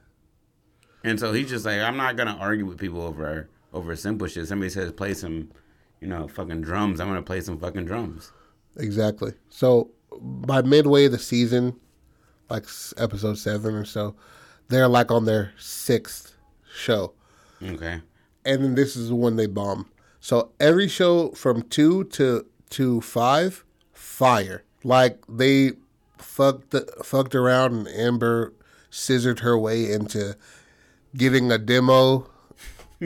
And 1.07 1.19
so 1.21 1.33
he's 1.33 1.49
just 1.49 1.65
like, 1.65 1.81
I'm 1.81 1.97
not 1.97 2.17
gonna 2.17 2.37
argue 2.39 2.67
with 2.67 2.79
people 2.79 3.01
over 3.01 3.49
over 3.73 3.95
simple 3.97 4.27
shit. 4.27 4.47
Somebody 4.49 4.71
says 4.71 4.93
play 4.93 5.15
some, 5.15 5.51
you 6.01 6.09
know, 6.09 6.27
fucking 6.29 6.63
drums. 6.63 7.01
I'm 7.01 7.09
gonna 7.09 7.23
play 7.23 7.41
some 7.41 7.59
fucking 7.59 7.85
drums. 7.87 8.33
Exactly. 8.77 9.33
So 9.49 9.91
by 10.21 10.63
midway 10.63 11.07
of 11.07 11.13
the 11.13 11.19
season, 11.19 11.79
like 12.51 12.65
episode 12.97 13.39
seven 13.39 13.75
or 13.75 13.85
so, 13.85 14.15
they're 14.69 14.89
like 14.89 15.11
on 15.11 15.25
their 15.25 15.53
sixth 15.59 16.35
show, 16.75 17.13
Okay. 17.63 18.03
and 18.45 18.63
then 18.65 18.75
this 18.75 18.97
is 18.97 19.13
when 19.13 19.37
they 19.37 19.47
bomb. 19.47 19.87
So 20.21 20.51
every 20.59 20.89
show 20.89 21.31
from 21.31 21.63
two 21.63 22.05
to 22.05 22.45
to 22.71 23.01
five, 23.01 23.65
fire. 23.93 24.65
Like 24.83 25.21
they 25.29 25.73
fucked 26.19 26.75
fucked 27.05 27.35
around, 27.35 27.75
and 27.75 27.89
Amber 27.89 28.53
scissored 28.91 29.41
her 29.41 29.57
way 29.59 29.91
into 29.93 30.37
getting 31.17 31.51
a 31.53 31.59
demo. 31.59 32.29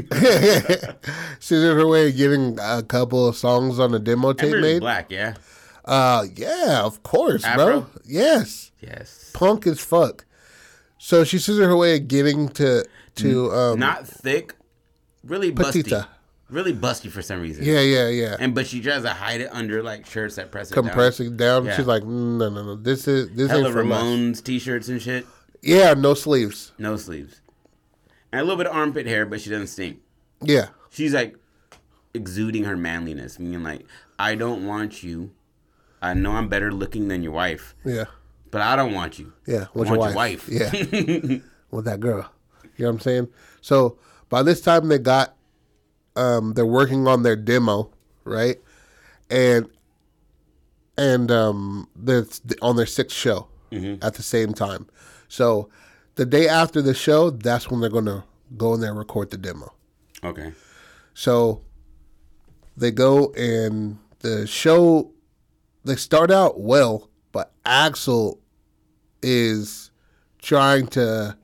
scissored 1.40 1.76
her 1.76 1.86
way 1.86 2.08
of 2.08 2.16
getting 2.16 2.58
a 2.60 2.82
couple 2.82 3.26
of 3.26 3.36
songs 3.36 3.78
on 3.78 3.92
a 3.94 3.98
demo 3.98 4.32
tape 4.32 4.46
Amber's 4.46 4.62
made. 4.62 4.78
black, 4.80 5.10
yeah. 5.10 5.34
Uh, 5.84 6.24
yeah, 6.36 6.82
of 6.84 7.02
course, 7.02 7.42
bro. 7.54 7.86
Yes, 8.04 8.70
Yes. 8.80 9.30
punk 9.34 9.66
as 9.66 9.80
fuck. 9.80 10.24
So 10.98 11.24
she 11.24 11.38
scissored 11.38 11.64
her 11.66 11.76
way 11.76 11.96
of 11.96 12.06
getting 12.08 12.48
to 12.50 12.84
to 13.16 13.50
um. 13.52 13.78
Not 13.80 14.06
thick, 14.06 14.54
really 15.24 15.52
busty. 15.52 16.06
Really 16.50 16.74
busty 16.74 17.08
for 17.10 17.22
some 17.22 17.40
reason. 17.40 17.64
yeah, 17.64 17.80
yeah, 17.80 18.08
yeah. 18.08 18.36
And 18.40 18.54
but 18.54 18.66
she 18.66 18.80
tries 18.82 19.02
to 19.02 19.10
hide 19.10 19.40
it 19.40 19.48
under 19.52 19.82
like 19.84 20.04
shirts 20.06 20.34
that 20.34 20.50
press 20.50 20.70
it 20.70 20.74
down. 20.74 20.84
Compressing 20.84 21.36
down. 21.36 21.64
Yeah. 21.64 21.76
She's 21.76 21.86
like, 21.86 22.04
no, 22.04 22.48
no, 22.48 22.62
no. 22.64 22.74
This 22.74 23.06
is 23.06 23.30
this 23.30 23.48
Hella 23.50 23.66
ain't 23.66 23.72
for. 23.72 23.84
Ramones 23.84 24.42
t-shirts 24.42 24.88
and 24.88 25.00
shit. 25.00 25.26
Yeah, 25.62 25.94
no 25.94 26.14
sleeves. 26.14 26.72
No 26.76 26.96
sleeves. 26.96 27.40
And 28.32 28.40
a 28.40 28.44
little 28.44 28.56
bit 28.56 28.66
of 28.66 28.74
armpit 28.76 29.06
hair, 29.06 29.26
but 29.26 29.40
she 29.40 29.50
doesn't 29.50 29.66
stink. 29.68 30.00
Yeah, 30.42 30.68
She's 30.90 31.12
like 31.14 31.36
exuding 32.14 32.64
her 32.64 32.76
manliness, 32.76 33.38
meaning 33.38 33.62
like, 33.62 33.84
I 34.18 34.34
don't 34.34 34.66
want 34.66 35.02
you. 35.02 35.30
I 36.02 36.14
know 36.14 36.32
I'm 36.32 36.48
better 36.48 36.72
looking 36.72 37.08
than 37.08 37.22
your 37.22 37.32
wife, 37.32 37.74
yeah, 37.84 38.04
but 38.50 38.62
I 38.62 38.74
don't 38.76 38.94
want 38.94 39.18
you. 39.18 39.32
yeah. 39.46 39.66
I 39.74 39.78
With 39.78 39.88
want 39.90 40.00
your 40.02 40.14
wife. 40.14 40.48
Yeah. 40.48 40.70
Yeah, 40.74 41.38
with 41.70 41.84
that 41.84 42.00
girl. 42.00 42.30
You 42.76 42.84
know 42.84 42.92
what 42.92 42.94
I'm 42.94 43.00
saying? 43.00 43.28
So 43.60 43.98
by 44.30 44.42
this 44.42 44.60
time 44.62 44.88
they 44.88 44.98
got, 44.98 45.36
um, 46.16 46.54
they're 46.54 46.64
working 46.64 47.06
on 47.06 47.22
their 47.22 47.36
demo, 47.36 47.90
right? 48.24 48.56
And 49.28 49.68
and 50.96 51.30
um, 51.30 51.88
they're 51.94 52.26
on 52.62 52.76
their 52.76 52.86
sixth 52.86 53.16
show 53.16 53.48
at 53.72 54.14
the 54.14 54.22
same 54.22 54.52
time. 54.54 54.86
So 55.28 55.68
the 56.20 56.26
day 56.26 56.46
after 56.46 56.82
the 56.82 56.92
show, 56.92 57.30
that's 57.30 57.70
when 57.70 57.80
they're 57.80 57.88
gonna 57.88 58.22
go 58.58 58.74
in 58.74 58.80
there 58.80 58.90
and 58.90 58.98
record 58.98 59.30
the 59.30 59.38
demo. 59.38 59.72
okay. 60.22 60.52
So 61.14 61.62
they 62.76 62.90
go 62.90 63.32
and 63.32 63.96
the 64.18 64.46
show 64.46 65.10
they 65.84 65.96
start 65.96 66.30
out 66.30 66.60
well, 66.60 67.08
but 67.32 67.52
Axel 67.64 68.38
is 69.22 69.90
trying 70.42 70.88
to 70.88 71.36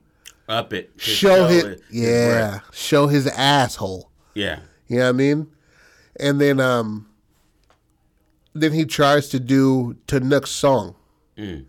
Up 0.46 0.74
it. 0.74 0.90
show 0.98 1.46
his, 1.46 1.64
it- 1.64 1.82
yeah, 1.90 2.60
show 2.72 3.06
his 3.06 3.26
asshole. 3.28 4.10
Yeah. 4.34 4.60
You 4.88 4.98
know 4.98 5.04
what 5.04 5.08
I 5.08 5.12
mean? 5.12 5.46
And 6.20 6.38
then 6.38 6.60
um 6.60 7.08
then 8.52 8.72
he 8.72 8.84
tries 8.84 9.28
to 9.30 9.40
do 9.40 9.96
Tanuk's 10.06 10.50
song. 10.50 10.94
Mm. 11.38 11.64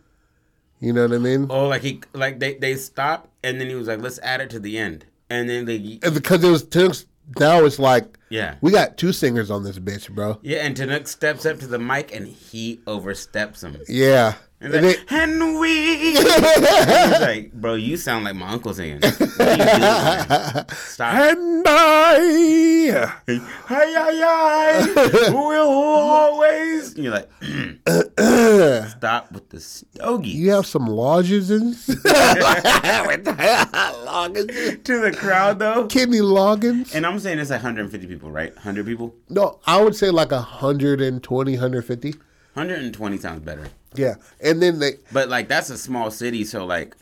You 0.80 0.94
know 0.94 1.04
what 1.04 1.14
I 1.14 1.18
mean? 1.18 1.48
Oh, 1.50 1.68
like 1.68 1.82
he 1.82 2.02
like 2.14 2.40
they 2.40 2.56
they 2.56 2.76
stopped 2.76 3.30
and 3.44 3.60
then 3.60 3.68
he 3.68 3.76
was 3.76 3.88
like, 3.88 4.02
let's 4.02 4.20
add 4.20 4.42
it 4.42 4.50
to 4.52 4.60
the 4.60 4.78
end, 4.78 5.06
and 5.30 5.50
then 5.50 5.66
they 5.66 6.00
And 6.04 6.14
because 6.14 6.44
it 6.44 6.50
was 6.50 6.64
Tanuk's 6.64 7.06
now 7.38 7.66
it's 7.66 7.78
like 7.78 8.18
yeah 8.30 8.56
we 8.62 8.72
got 8.72 8.98
two 8.98 9.12
singers 9.12 9.52
on 9.52 9.64
this 9.64 9.80
bitch, 9.80 10.10
bro. 10.10 10.40
yeah, 10.44 10.60
and 10.60 10.76
Tanuk 10.78 11.08
steps 11.08 11.46
up 11.46 11.60
to 11.60 11.68
the 11.68 11.80
mic 11.80 12.14
and 12.16 12.28
he 12.28 12.80
oversteps 12.88 13.64
him. 13.64 13.78
Yeah. 13.88 14.36
And, 14.60 14.74
And 14.74 14.86
like, 14.88 14.96
it- 14.98 15.12
and 15.12 15.60
we. 15.60 16.14
He's 16.14 16.24
like, 17.22 17.54
bro, 17.54 17.76
you 17.76 17.96
sound 17.96 18.26
like 18.26 18.36
my 18.36 18.50
uncle 18.50 18.74
singing. 18.74 19.00
What 19.02 19.40
are 19.40 19.52
you 19.52 19.58
doing? 19.58 20.66
Stop. 20.78 21.14
and 21.14 21.64
I 21.68 22.18
Hey, 23.28 23.40
ay, 23.70 24.22
ay, 24.26 25.30
we'll 25.32 25.68
always. 25.70 26.96
And 26.96 27.04
you're 27.04 27.14
like, 27.14 27.30
stop 28.98 29.32
with 29.32 29.48
the 29.50 29.60
stogie. 29.60 30.30
You 30.30 30.52
have 30.52 30.66
some 30.66 30.88
lodges 30.88 31.52
in 31.52 31.74
to 31.74 31.94
the 35.02 35.14
crowd 35.18 35.60
though. 35.60 35.86
Kenny 35.88 36.20
Loggins. 36.20 36.94
And 36.96 37.06
I'm 37.06 37.20
saying 37.20 37.40
it's 37.40 37.50
like 37.50 37.62
150 37.64 38.08
people, 38.08 38.32
right? 38.32 38.54
100 38.56 38.86
people. 38.86 39.14
No, 39.30 39.60
I 39.66 39.82
would 39.82 39.96
say 39.96 40.10
like 40.10 40.32
120, 40.32 41.52
150. 41.52 42.12
120 42.54 43.18
sounds 43.18 43.42
better. 43.42 43.68
Yeah. 43.98 44.16
And 44.42 44.62
then 44.62 44.80
they 44.80 44.94
But 45.12 45.30
like 45.30 45.48
that's 45.48 45.70
a 45.70 45.78
small 45.78 46.12
city, 46.12 46.44
so 46.44 46.66
like 46.66 46.96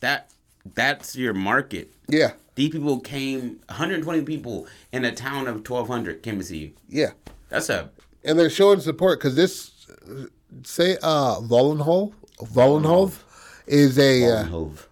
that 0.00 0.30
that's 0.74 1.16
your 1.16 1.34
market. 1.34 1.92
yeah. 2.08 2.32
These 2.54 2.70
people 2.70 2.98
came 2.98 3.60
120 3.68 4.22
people 4.22 4.66
in 4.90 5.04
a 5.04 5.12
town 5.14 5.46
of 5.46 5.56
1200 5.68 6.22
came 6.24 6.38
to 6.38 6.44
see 6.44 6.58
you. 6.58 6.72
Yeah. 6.88 7.10
That's 7.50 7.68
a 7.68 7.90
And 8.24 8.36
they're 8.38 8.50
showing 8.50 8.80
support 8.80 9.20
cuz 9.20 9.36
this 9.36 9.70
say 10.64 10.96
uh 11.02 11.40
Vollenhove 11.40 12.12
Vollenhove 12.40 13.18
is 13.66 13.98
a 13.98 14.24
uh, 14.24 14.44
Hove. 14.44 14.86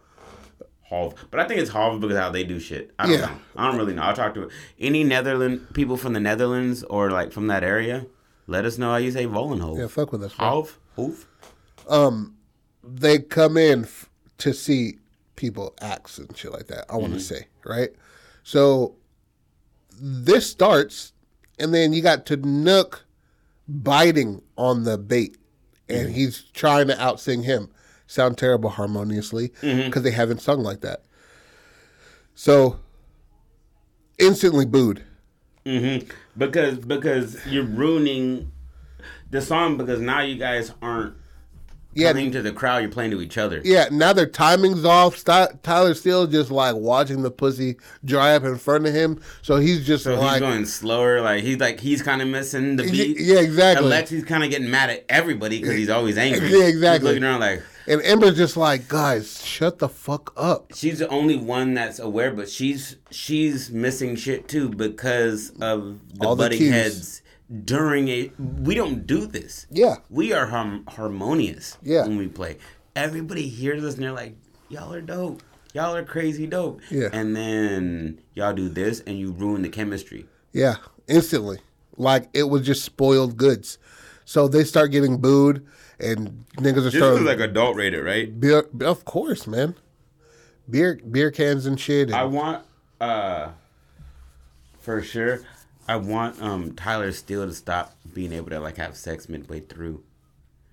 But 1.30 1.40
I 1.40 1.44
think 1.48 1.60
it's 1.60 1.70
Hove 1.70 2.00
because 2.00 2.16
how 2.16 2.30
they 2.30 2.44
do 2.44 2.60
shit. 2.60 2.92
I 2.98 3.06
don't 3.06 3.12
Yeah. 3.18 3.26
know. 3.26 3.38
I 3.56 3.66
don't 3.68 3.76
really 3.78 3.94
know. 3.94 4.02
I'll 4.02 4.14
talk 4.14 4.34
to 4.34 4.48
any 4.78 5.02
Netherland 5.02 5.72
people 5.74 5.96
from 5.96 6.12
the 6.12 6.20
Netherlands 6.20 6.84
or 6.84 7.10
like 7.10 7.32
from 7.32 7.48
that 7.48 7.64
area. 7.64 8.06
Let 8.46 8.64
us 8.64 8.78
know 8.78 8.90
how 8.90 8.96
you 8.96 9.10
say 9.10 9.26
Vollenhove. 9.26 9.78
yeah, 9.78 9.88
fuck 9.88 10.12
with 10.12 10.22
us. 10.22 10.34
bro. 10.34 10.48
Hove? 10.48 10.78
Hove? 10.94 11.26
Um, 11.88 12.36
they 12.82 13.18
come 13.18 13.56
in 13.56 13.84
f- 13.84 14.08
to 14.38 14.52
see 14.52 14.98
people 15.34 15.74
acts 15.80 16.18
and 16.18 16.36
shit 16.36 16.52
like 16.52 16.68
that. 16.68 16.86
I 16.88 16.96
want 16.96 17.12
to 17.12 17.18
mm-hmm. 17.18 17.34
say, 17.34 17.46
right? 17.64 17.90
So 18.42 18.96
this 20.00 20.48
starts 20.48 21.12
and 21.58 21.72
then 21.72 21.92
you 21.92 22.02
got 22.02 22.26
Tanuk 22.26 23.00
biting 23.68 24.42
on 24.56 24.84
the 24.84 24.98
bait 24.98 25.36
and 25.88 26.10
he's 26.10 26.42
trying 26.54 26.88
to 26.88 26.94
outsing 26.94 27.44
him. 27.44 27.70
Sound 28.06 28.38
terrible 28.38 28.70
harmoniously 28.70 29.48
mm-hmm. 29.60 29.86
because 29.86 30.02
they 30.02 30.12
haven't 30.12 30.40
sung 30.40 30.62
like 30.62 30.80
that. 30.82 31.02
So 32.34 32.78
instantly 34.18 34.66
booed. 34.66 35.02
Mm-hmm. 35.66 36.08
Because 36.38 36.78
because 36.78 37.44
you're 37.46 37.64
ruining 37.64 38.52
the 39.30 39.42
song 39.42 39.76
because 39.76 40.00
now 40.00 40.20
you 40.20 40.36
guys 40.36 40.72
aren't 40.80 41.14
Yeah, 41.94 42.12
playing 42.12 42.30
to 42.32 42.42
the 42.42 42.52
crowd, 42.52 42.78
you're 42.82 42.90
playing 42.90 43.10
to 43.10 43.20
each 43.20 43.36
other. 43.38 43.60
yeah. 43.64 43.88
Now 43.90 44.12
their 44.12 44.26
timing's 44.28 44.84
off. 44.84 45.24
Tyler 45.24 45.94
Steele 45.94 46.26
just 46.28 46.50
like 46.50 46.76
watching 46.76 47.22
the 47.22 47.30
pussy 47.30 47.76
dry 48.04 48.36
up 48.36 48.44
in 48.44 48.56
front 48.58 48.86
of 48.86 48.94
him, 48.94 49.20
so 49.42 49.56
he's 49.56 49.84
just 49.86 50.04
So 50.04 50.14
like, 50.20 50.32
he's 50.34 50.40
going 50.40 50.66
slower, 50.66 51.20
like 51.20 51.42
he's 51.42 51.58
like 51.58 51.80
he's 51.80 52.02
kind 52.02 52.22
of 52.22 52.28
missing 52.28 52.76
the 52.76 52.84
beat. 52.84 53.18
yeah, 53.18 53.40
exactly. 53.40 53.86
Alexi's 53.90 54.24
kind 54.24 54.44
of 54.44 54.50
getting 54.50 54.70
mad 54.70 54.90
at 54.90 55.04
everybody 55.08 55.58
because 55.60 55.74
he's 55.76 55.90
always 55.90 56.16
angry. 56.16 56.48
Yeah, 56.56 56.66
exactly. 56.66 57.08
He's 57.10 57.14
looking 57.20 57.24
around 57.24 57.40
like 57.40 57.62
and 57.86 58.02
Ember's 58.02 58.36
just 58.36 58.56
like, 58.56 58.88
guys, 58.88 59.44
shut 59.44 59.78
the 59.78 59.88
fuck 59.88 60.32
up. 60.36 60.72
she's 60.74 60.98
the 60.98 61.08
only 61.08 61.36
one 61.36 61.74
that's 61.74 61.98
aware, 61.98 62.32
but 62.32 62.48
she's 62.48 62.96
she's 63.10 63.70
missing 63.70 64.16
shit 64.16 64.48
too 64.48 64.68
because 64.68 65.50
of 65.60 65.98
the 66.18 66.26
All 66.26 66.36
the 66.36 66.44
butting 66.44 66.58
cues. 66.58 66.72
heads 66.72 67.22
during 67.64 68.08
a. 68.08 68.30
We 68.38 68.74
don't 68.74 69.06
do 69.06 69.26
this. 69.26 69.66
Yeah, 69.70 69.96
We 70.10 70.32
are 70.32 70.46
harm, 70.46 70.84
harmonious. 70.88 71.78
Yeah. 71.82 72.02
When 72.02 72.16
we 72.18 72.28
play, 72.28 72.58
everybody 72.94 73.48
hears 73.48 73.84
us 73.84 73.94
and 73.94 74.02
they're 74.02 74.12
like, 74.12 74.34
"Y'all 74.68 74.92
are 74.92 75.00
dope. 75.00 75.42
Y'all 75.72 75.94
are 75.94 76.02
crazy 76.04 76.46
dope." 76.46 76.80
Yeah. 76.90 77.08
And 77.12 77.36
then 77.36 78.20
y'all 78.34 78.52
do 78.54 78.68
this 78.68 79.00
and 79.06 79.18
you 79.18 79.32
ruin 79.32 79.62
the 79.62 79.68
chemistry. 79.68 80.26
yeah, 80.52 80.76
instantly. 81.08 81.58
Like 81.98 82.28
it 82.34 82.44
was 82.44 82.62
just 82.66 82.84
spoiled 82.84 83.36
goods. 83.36 83.78
So 84.24 84.48
they 84.48 84.64
start 84.64 84.90
getting 84.90 85.18
booed, 85.18 85.64
and 85.98 86.44
niggas 86.56 86.78
are 86.78 86.80
This 86.82 86.94
starting. 86.96 87.20
is 87.20 87.24
like 87.24 87.40
adult 87.40 87.76
rated, 87.76 88.04
right? 88.04 88.38
beer, 88.38 88.64
of 88.80 89.04
course, 89.04 89.46
man. 89.46 89.74
Beer, 90.68 90.98
beer 91.10 91.30
cans 91.30 91.64
and 91.66 91.78
shit. 91.78 92.08
and- 92.08 92.16
I 92.16 92.24
want, 92.24 92.64
uh, 93.00 93.50
for 94.80 95.00
sure, 95.02 95.40
I 95.88 95.96
want 95.96 96.40
um 96.42 96.74
Tyler 96.74 97.12
Steele 97.12 97.46
to 97.46 97.54
stop 97.54 97.96
being 98.12 98.32
able 98.32 98.50
to 98.50 98.60
like 98.60 98.76
have 98.76 98.96
sex 98.96 99.28
midway 99.28 99.60
through. 99.60 100.02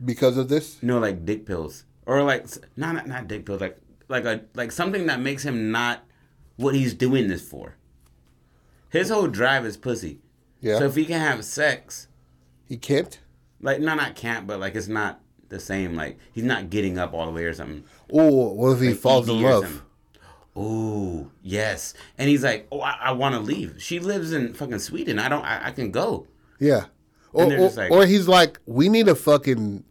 because 0.03 0.37
of 0.37 0.49
this. 0.49 0.81
No, 0.81 0.99
like 0.99 1.25
dick 1.25 1.45
pills 1.45 1.83
or 2.05 2.23
like 2.23 2.45
not 2.75 2.95
not, 2.95 3.07
not 3.07 3.27
dick 3.27 3.45
pills, 3.45 3.61
like 3.61 3.77
like 4.09 4.25
a 4.25 4.41
like 4.55 4.71
something 4.71 5.05
that 5.05 5.19
makes 5.21 5.43
him 5.43 5.71
not 5.71 6.03
what 6.57 6.75
he's 6.75 6.93
doing 6.93 7.27
this 7.27 7.47
for. 7.47 7.75
His 8.89 9.09
whole 9.09 9.27
drive 9.27 9.65
is 9.65 9.77
pussy. 9.77 10.19
Yeah, 10.59 10.77
So 10.79 10.85
if 10.85 10.95
he 10.95 11.05
can 11.05 11.19
have 11.19 11.43
sex, 11.45 12.07
he 12.65 12.77
can't. 12.77 13.19
Like 13.63 13.79
no, 13.79 13.95
not 13.95 14.15
can't, 14.15 14.45
but 14.45 14.59
like 14.59 14.75
it's 14.75 14.87
not 14.87 15.19
the 15.49 15.59
same. 15.59 15.95
Like 15.95 16.19
he's 16.33 16.43
not 16.43 16.69
getting 16.69 16.99
up 16.99 17.13
all 17.13 17.25
the 17.25 17.31
way 17.31 17.45
or 17.45 17.53
something. 17.53 17.83
Oh, 18.11 18.53
what 18.53 18.73
if 18.73 18.81
he 18.81 18.89
Like, 18.89 18.97
falls 18.97 19.27
in 19.27 19.41
love? 19.41 19.83
Oh, 20.55 21.31
yes. 21.41 21.95
And 22.17 22.29
he's 22.29 22.43
like, 22.43 22.67
oh, 22.71 22.81
I, 22.81 22.97
I 23.01 23.11
want 23.13 23.33
to 23.33 23.41
leave. 23.41 23.81
She 23.81 23.99
lives 23.99 24.33
in 24.33 24.53
fucking 24.53 24.79
Sweden. 24.79 25.17
I 25.17 25.27
don't. 25.27 25.43
I, 25.43 25.67
I 25.67 25.71
can 25.71 25.89
go. 25.89 26.27
Yeah. 26.59 26.85
Or, 27.31 27.51
or, 27.51 27.69
like- 27.71 27.91
or 27.91 28.05
he's 28.05 28.27
like, 28.27 28.59
we 28.67 28.87
need 28.87 29.07
to 29.07 29.15
fucking 29.15 29.83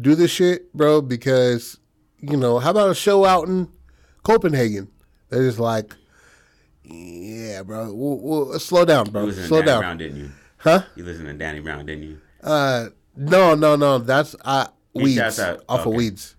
do 0.00 0.14
this 0.14 0.30
shit, 0.30 0.72
bro, 0.72 1.02
because, 1.02 1.78
you 2.20 2.36
know, 2.38 2.58
how 2.58 2.70
about 2.70 2.90
a 2.90 2.94
show 2.94 3.26
out 3.26 3.48
in 3.48 3.68
Copenhagen? 4.22 4.88
They're 5.28 5.42
just 5.42 5.58
like, 5.58 5.94
yeah, 6.82 7.62
bro, 7.62 7.92
we'll, 7.92 8.18
we'll, 8.20 8.58
slow 8.58 8.86
down, 8.86 9.10
bro. 9.10 9.30
Slow 9.30 9.60
down. 9.60 9.80
Brown, 9.80 9.98
didn't 9.98 10.16
you? 10.18 10.30
Huh? 10.58 10.82
You 10.94 11.04
listened 11.04 11.28
to 11.28 11.34
Danny 11.34 11.60
Brown, 11.60 11.84
didn't 11.84 12.04
you? 12.04 12.20
Uh, 12.46 12.88
no, 13.16 13.54
no, 13.54 13.76
no. 13.76 13.98
That's 13.98 14.34
uh, 14.44 14.68
weeds. 14.94 15.38
Off 15.68 15.86
of 15.86 15.92
weeds. 15.92 16.36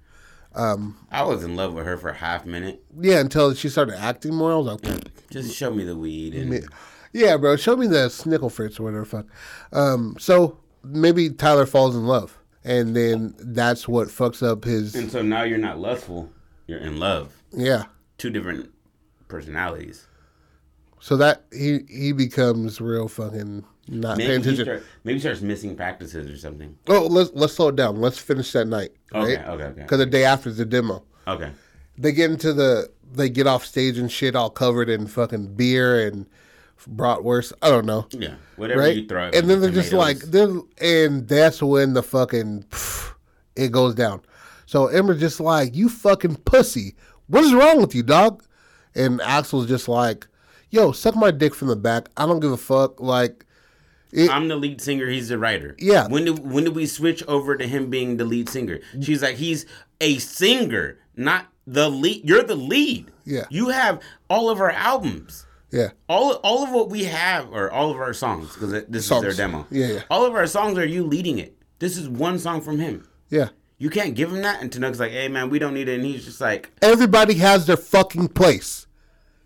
Um, 0.56 0.98
I 1.12 1.24
was 1.24 1.43
in 1.43 1.56
love 1.56 1.74
with 1.74 1.86
her 1.86 1.98
for 1.98 2.10
a 2.10 2.15
half 2.15 2.46
minute. 2.46 2.84
Yeah, 3.00 3.20
until 3.20 3.54
she 3.54 3.70
started 3.70 4.00
acting 4.00 4.34
more. 4.34 4.52
I 4.52 4.56
was 4.56 4.84
like, 4.84 5.30
Just 5.30 5.56
show 5.56 5.72
me 5.72 5.84
the 5.84 5.96
weed 5.96 6.34
and 6.34 6.67
yeah, 7.13 7.38
bro, 7.38 7.56
show 7.56 7.76
me 7.76 7.88
the 7.88 8.08
snickle 8.08 8.52
fritz 8.52 8.80
or 8.80 8.84
whatever 8.84 9.04
the 9.04 9.10
fuck. 9.10 9.26
Um, 9.72 10.15
so 10.20 10.60
maybe 10.84 11.30
Tyler 11.30 11.65
falls 11.65 11.96
in 11.96 12.06
love. 12.06 12.38
And 12.63 12.96
then 12.96 13.34
that's 13.39 13.88
what 13.88 14.10
fucks 14.10 14.46
up 14.46 14.65
his. 14.65 14.93
and 14.93 15.10
so 15.10 15.22
now 15.22 15.43
you're 15.43 15.58
not 15.58 15.80
lustful. 15.80 16.30
You're 16.67 16.80
in 16.80 17.00
love. 17.00 17.34
Yeah. 17.52 17.86
Two 18.17 18.30
different 18.30 18.72
personalities. 19.30 20.08
So 21.00 21.15
that 21.17 21.43
he 21.54 21.80
he 21.88 22.12
becomes 22.12 22.82
real 22.82 23.08
fucking 23.08 23.63
not 23.89 24.17
paying 24.17 24.30
Maybe 24.30 24.34
he 24.34 24.39
attention. 24.39 24.65
start, 24.65 24.84
maybe 25.04 25.19
starts 25.19 25.41
missing 25.41 25.76
practices 25.76 26.30
or 26.30 26.38
something. 26.38 26.78
oh, 26.88 27.08
let's 27.08 27.32
let's 27.34 27.54
slow 27.54 27.69
it 27.69 27.76
down. 27.76 28.02
Let's 28.02 28.17
finish 28.17 28.52
that 28.54 28.65
night. 28.65 28.91
Okay, 29.13 29.38
right? 29.38 29.47
okay, 29.47 29.63
okay. 29.63 29.82
Because 29.82 29.97
the 30.00 30.06
day 30.06 30.23
after 30.26 30.50
is 30.50 30.58
the 30.58 30.65
demo, 30.65 31.04
Okay. 31.28 31.52
they 31.97 32.12
get 32.12 32.32
into 32.32 32.54
the 32.54 32.89
they 33.12 33.30
get 33.30 33.47
off 33.47 33.65
stage 33.65 33.97
and 33.97 34.12
shit, 34.12 34.36
all 34.36 34.50
covered 34.50 34.89
in 34.89 35.08
fucking 35.08 35.56
beer 35.56 36.08
and 36.08 36.26
bratwurst. 36.89 37.54
I 37.62 37.69
don't 37.69 37.86
know. 37.86 38.08
Yeah. 38.12 38.36
Whatever 38.56 38.82
right? 38.82 38.95
you 38.95 39.08
throw. 39.08 39.30
and 39.34 39.50
then 39.50 39.62
they're 39.62 39.71
just 39.71 39.93
like, 39.93 40.19
tomatoes. 40.19 40.65
they're, 40.80 41.06
and 41.06 41.28
that's 41.28 41.62
when 41.62 41.93
the 41.93 42.04
fucking 42.04 42.63
pff, 42.69 43.13
it 43.56 43.71
goes 43.71 43.95
down. 43.95 44.21
So 44.65 44.88
Emma's 44.88 45.19
just 45.19 45.39
like, 45.39 45.76
you 45.76 45.89
fucking 45.89 46.36
pussy. 46.38 46.95
What 47.28 47.43
is 47.43 47.54
wrong 47.54 47.80
with 47.82 47.95
you, 47.95 48.04
dog? 48.04 48.43
And 48.95 49.21
Axel's 49.21 49.67
just 49.67 49.88
like, 49.88 50.28
yo, 50.69 50.91
suck 50.91 51.15
my 51.15 51.32
dick 51.32 51.56
from 51.56 51.69
the 51.69 51.76
back. 51.76 52.10
I 52.17 52.26
don't 52.26 52.39
give 52.41 52.52
a 52.52 52.58
fuck. 52.58 53.00
Like, 53.00 53.45
I'm 54.15 54.48
the 54.48 54.56
lead 54.56 54.82
singer. 54.82 55.08
He's 55.08 55.30
the 55.30 55.38
writer. 55.38 55.76
Yeah. 55.80 56.08
When 56.08 56.26
did 56.26 56.39
when 56.50 56.63
did 56.63 56.76
we 56.76 56.86
switch 56.86 57.24
over 57.28 57.56
to 57.58 57.67
him 57.67 57.89
being 57.89 58.17
the 58.17 58.26
lead 58.26 58.50
singer? 58.50 58.80
She's 59.02 59.22
like, 59.22 59.36
he's 59.36 59.65
a 60.02 60.17
singer, 60.17 61.00
not 61.15 61.48
the 61.65 61.89
lead. 61.89 62.28
You're 62.28 62.43
the 62.43 62.56
lead. 62.56 63.12
Yeah. 63.26 63.46
You 63.50 63.70
have 63.70 64.02
all 64.30 64.50
of 64.50 64.60
our 64.62 64.72
albums. 64.72 65.46
yeah, 65.72 65.89
All, 66.08 66.34
all 66.43 66.63
of 66.63 66.72
what 66.72 66.89
we 66.89 67.04
have, 67.04 67.52
or 67.52 67.70
all 67.70 67.91
of 67.91 67.98
our 67.98 68.13
songs, 68.13 68.54
because 68.54 68.86
this 68.88 69.06
Songs. 69.06 69.26
is 69.26 69.36
their 69.36 69.48
demo. 69.48 69.67
Yeah, 69.70 69.88
yeah. 69.88 70.02
All 70.10 70.26
of 70.26 70.34
our 70.34 70.48
songs 70.48 70.78
are 70.78 70.86
you 70.86 71.04
leading 71.04 71.39
it. 71.39 71.58
This 71.80 71.98
is 71.98 72.08
one 72.08 72.39
song 72.39 72.62
from 72.62 72.80
him. 72.80 73.08
yeah. 73.30 73.50
You 73.80 73.89
can't 73.91 74.15
give 74.15 74.32
him 74.34 74.41
that. 74.43 74.62
And 74.62 74.72
Tanuk's 74.72 75.00
like, 75.00 75.12
hey, 75.12 75.28
man, 75.28 75.50
we 75.52 75.60
don't 75.60 75.74
need 75.76 75.88
it. 75.89 75.96
And 75.98 76.06
he's 76.06 76.24
just 76.26 76.39
like, 76.41 76.72
Everybody 76.82 77.34
has 77.36 77.65
their 77.67 77.78
fucking 77.78 78.30
place. 78.30 78.88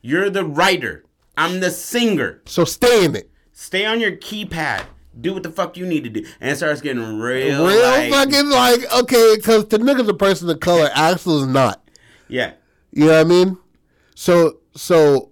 you're 0.02 0.30
the 0.30 0.46
writer. 0.46 1.04
I'm 1.36 1.60
the 1.60 1.72
singer. 1.72 2.42
So 2.46 2.64
stay 2.66 3.04
in 3.04 3.16
it. 3.16 3.31
Stay 3.54 3.86
on 3.86 4.00
your 4.00 4.12
keypad. 4.14 4.84
Do 5.20 5.34
what 5.34 5.44
the 5.44 5.50
fuck 5.52 5.76
you 5.78 5.86
need 5.86 6.04
to 6.06 6.10
do. 6.10 6.26
And 6.40 6.52
it 6.52 6.56
starts 6.56 6.80
getting 6.82 7.20
real. 7.20 7.68
Real 7.68 7.82
like- 7.82 8.10
fucking 8.12 8.50
like, 8.50 8.94
okay, 9.02 9.36
because 9.36 9.68
the 9.68 9.78
nigga's 9.78 10.08
a 10.08 10.14
person 10.14 10.50
of 10.50 10.60
color. 10.62 10.90
Axel 10.94 11.42
is 11.42 11.48
not. 11.48 11.88
Yeah. 12.30 12.54
You 12.92 13.06
know 13.06 13.12
what 13.12 13.20
I 13.20 13.24
mean? 13.26 13.58
So, 14.16 14.60
so, 14.76 15.32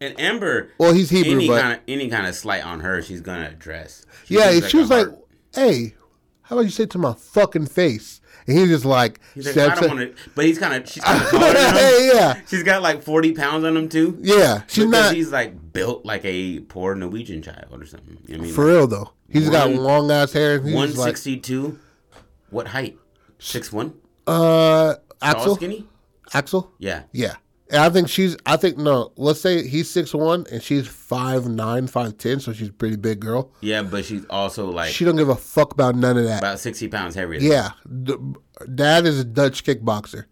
And 0.00 0.18
Amber, 0.18 0.70
well, 0.78 0.92
he's 0.94 1.10
Hebrew, 1.10 1.32
any 1.34 1.48
but. 1.48 1.60
kind 1.60 1.72
of 1.74 1.80
any 1.86 2.08
kind 2.08 2.26
of 2.26 2.34
slight 2.34 2.64
on 2.64 2.80
her, 2.80 3.02
she's 3.02 3.20
gonna 3.20 3.48
address. 3.48 4.06
She 4.24 4.34
Yeah, 4.36 4.60
she 4.60 4.78
was 4.78 4.88
like, 4.88 5.08
"Hey, 5.54 5.94
how 6.42 6.56
about 6.56 6.64
you 6.64 6.70
say 6.70 6.84
it 6.84 6.90
to 6.90 6.98
my 6.98 7.12
fucking 7.12 7.66
face?" 7.66 8.19
And 8.46 8.58
he 8.58 8.66
just 8.66 8.84
like, 8.84 9.20
he's 9.34 9.54
like, 9.56 9.56
I 9.70 9.74
don't 9.80 9.96
want 9.96 10.16
to, 10.16 10.22
but 10.34 10.44
he's 10.44 10.58
kind 10.58 10.74
of, 10.74 10.88
she's 10.88 11.02
kind 11.04 11.22
of 11.22 11.30
taller 11.30 11.52
than 11.52 11.74
him. 11.76 12.10
yeah, 12.16 12.40
She's 12.48 12.62
got 12.62 12.82
like 12.82 13.02
forty 13.02 13.32
pounds 13.32 13.64
on 13.64 13.76
him 13.76 13.88
too. 13.88 14.16
yeah. 14.20 14.62
She's 14.68 14.86
not 14.86 15.14
he's 15.14 15.30
like 15.30 15.72
built 15.72 16.04
like 16.04 16.24
a 16.24 16.60
poor 16.60 16.94
Norwegian 16.94 17.42
child 17.42 17.66
or 17.82 17.86
something. 17.86 18.18
You 18.26 18.36
know 18.36 18.42
I 18.42 18.46
mean, 18.46 18.54
for 18.54 18.66
real 18.66 18.86
though. 18.86 19.12
He's 19.28 19.48
got 19.50 19.70
long 19.70 20.10
ass 20.10 20.32
hair. 20.32 20.56
And 20.56 20.66
he's 20.66 20.74
one 20.74 20.88
just 20.88 20.98
like. 20.98 21.76
What 22.50 22.68
height? 22.68 22.98
Six 23.38 23.72
one. 23.72 23.94
uh, 24.26 24.94
Axel, 25.22 25.54
skinny. 25.56 25.86
Axel, 26.34 26.72
Yeah. 26.78 27.02
yeah. 27.12 27.34
And 27.72 27.78
I 27.82 27.88
think 27.90 28.08
she's. 28.08 28.36
I 28.46 28.56
think 28.56 28.76
no. 28.78 29.12
Let's 29.16 29.40
say 29.40 29.66
he's 29.66 29.88
six 29.88 30.12
one 30.12 30.44
and 30.50 30.62
she's 30.62 30.86
five 30.88 31.46
nine, 31.48 31.86
five 31.86 32.18
ten. 32.18 32.40
So 32.40 32.52
she's 32.52 32.68
a 32.68 32.72
pretty 32.72 32.96
big 32.96 33.20
girl. 33.20 33.52
Yeah, 33.60 33.82
but 33.82 34.04
she's 34.04 34.24
also 34.28 34.68
like 34.70 34.92
She 34.92 35.04
don't 35.04 35.16
give 35.16 35.28
a 35.28 35.36
fuck 35.36 35.72
about 35.72 35.94
none 35.94 36.18
of 36.18 36.24
that. 36.24 36.38
about 36.40 36.58
sixty 36.58 36.88
pounds 36.88 37.14
heavier. 37.14 37.38
Yeah, 37.40 37.70
D- 38.02 38.16
dad 38.74 39.06
is 39.06 39.20
a 39.20 39.24
Dutch 39.24 39.62
kickboxer. 39.64 40.24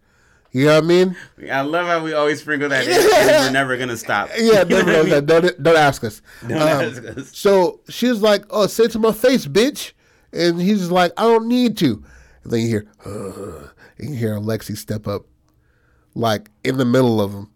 You 0.51 0.65
know 0.65 0.75
what 0.75 0.83
I 0.83 0.87
mean? 0.87 1.15
I 1.51 1.61
love 1.61 1.85
how 1.85 2.03
we 2.03 2.13
always 2.13 2.41
sprinkle 2.41 2.69
that 2.69 2.85
in. 2.87 2.91
and 2.91 3.45
We're 3.45 3.51
never 3.51 3.77
gonna 3.77 3.95
stop. 3.97 4.29
Yeah, 4.37 4.63
You 4.63 4.65
know 4.65 4.77
never 4.81 4.91
I 4.91 5.01
mean? 5.01 5.09
that. 5.11 5.25
Don't, 5.27 5.63
don't 5.63 5.77
ask 5.77 6.03
us. 6.03 6.21
Don't 6.47 6.53
Um, 6.53 6.67
ask 6.67 7.05
us. 7.05 7.37
So 7.37 7.81
she's 7.87 8.19
like, 8.21 8.45
"Oh, 8.49 8.65
say 8.67 8.85
it 8.85 8.91
to 8.91 8.99
my 8.99 9.11
face, 9.11 9.45
bitch," 9.45 9.93
and 10.33 10.59
he's 10.59 10.89
like, 10.89 11.13
"I 11.17 11.21
don't 11.23 11.47
need 11.47 11.77
to." 11.77 12.03
And 12.43 12.51
then 12.51 12.59
you 12.61 12.67
hear, 12.67 12.87
uh, 13.05 13.67
and 13.99 14.09
you 14.09 14.15
hear 14.15 14.33
Alexi 14.35 14.75
step 14.75 15.07
up, 15.07 15.25
like 16.15 16.49
in 16.63 16.77
the 16.77 16.85
middle 16.85 17.21
of 17.21 17.31
them. 17.31 17.49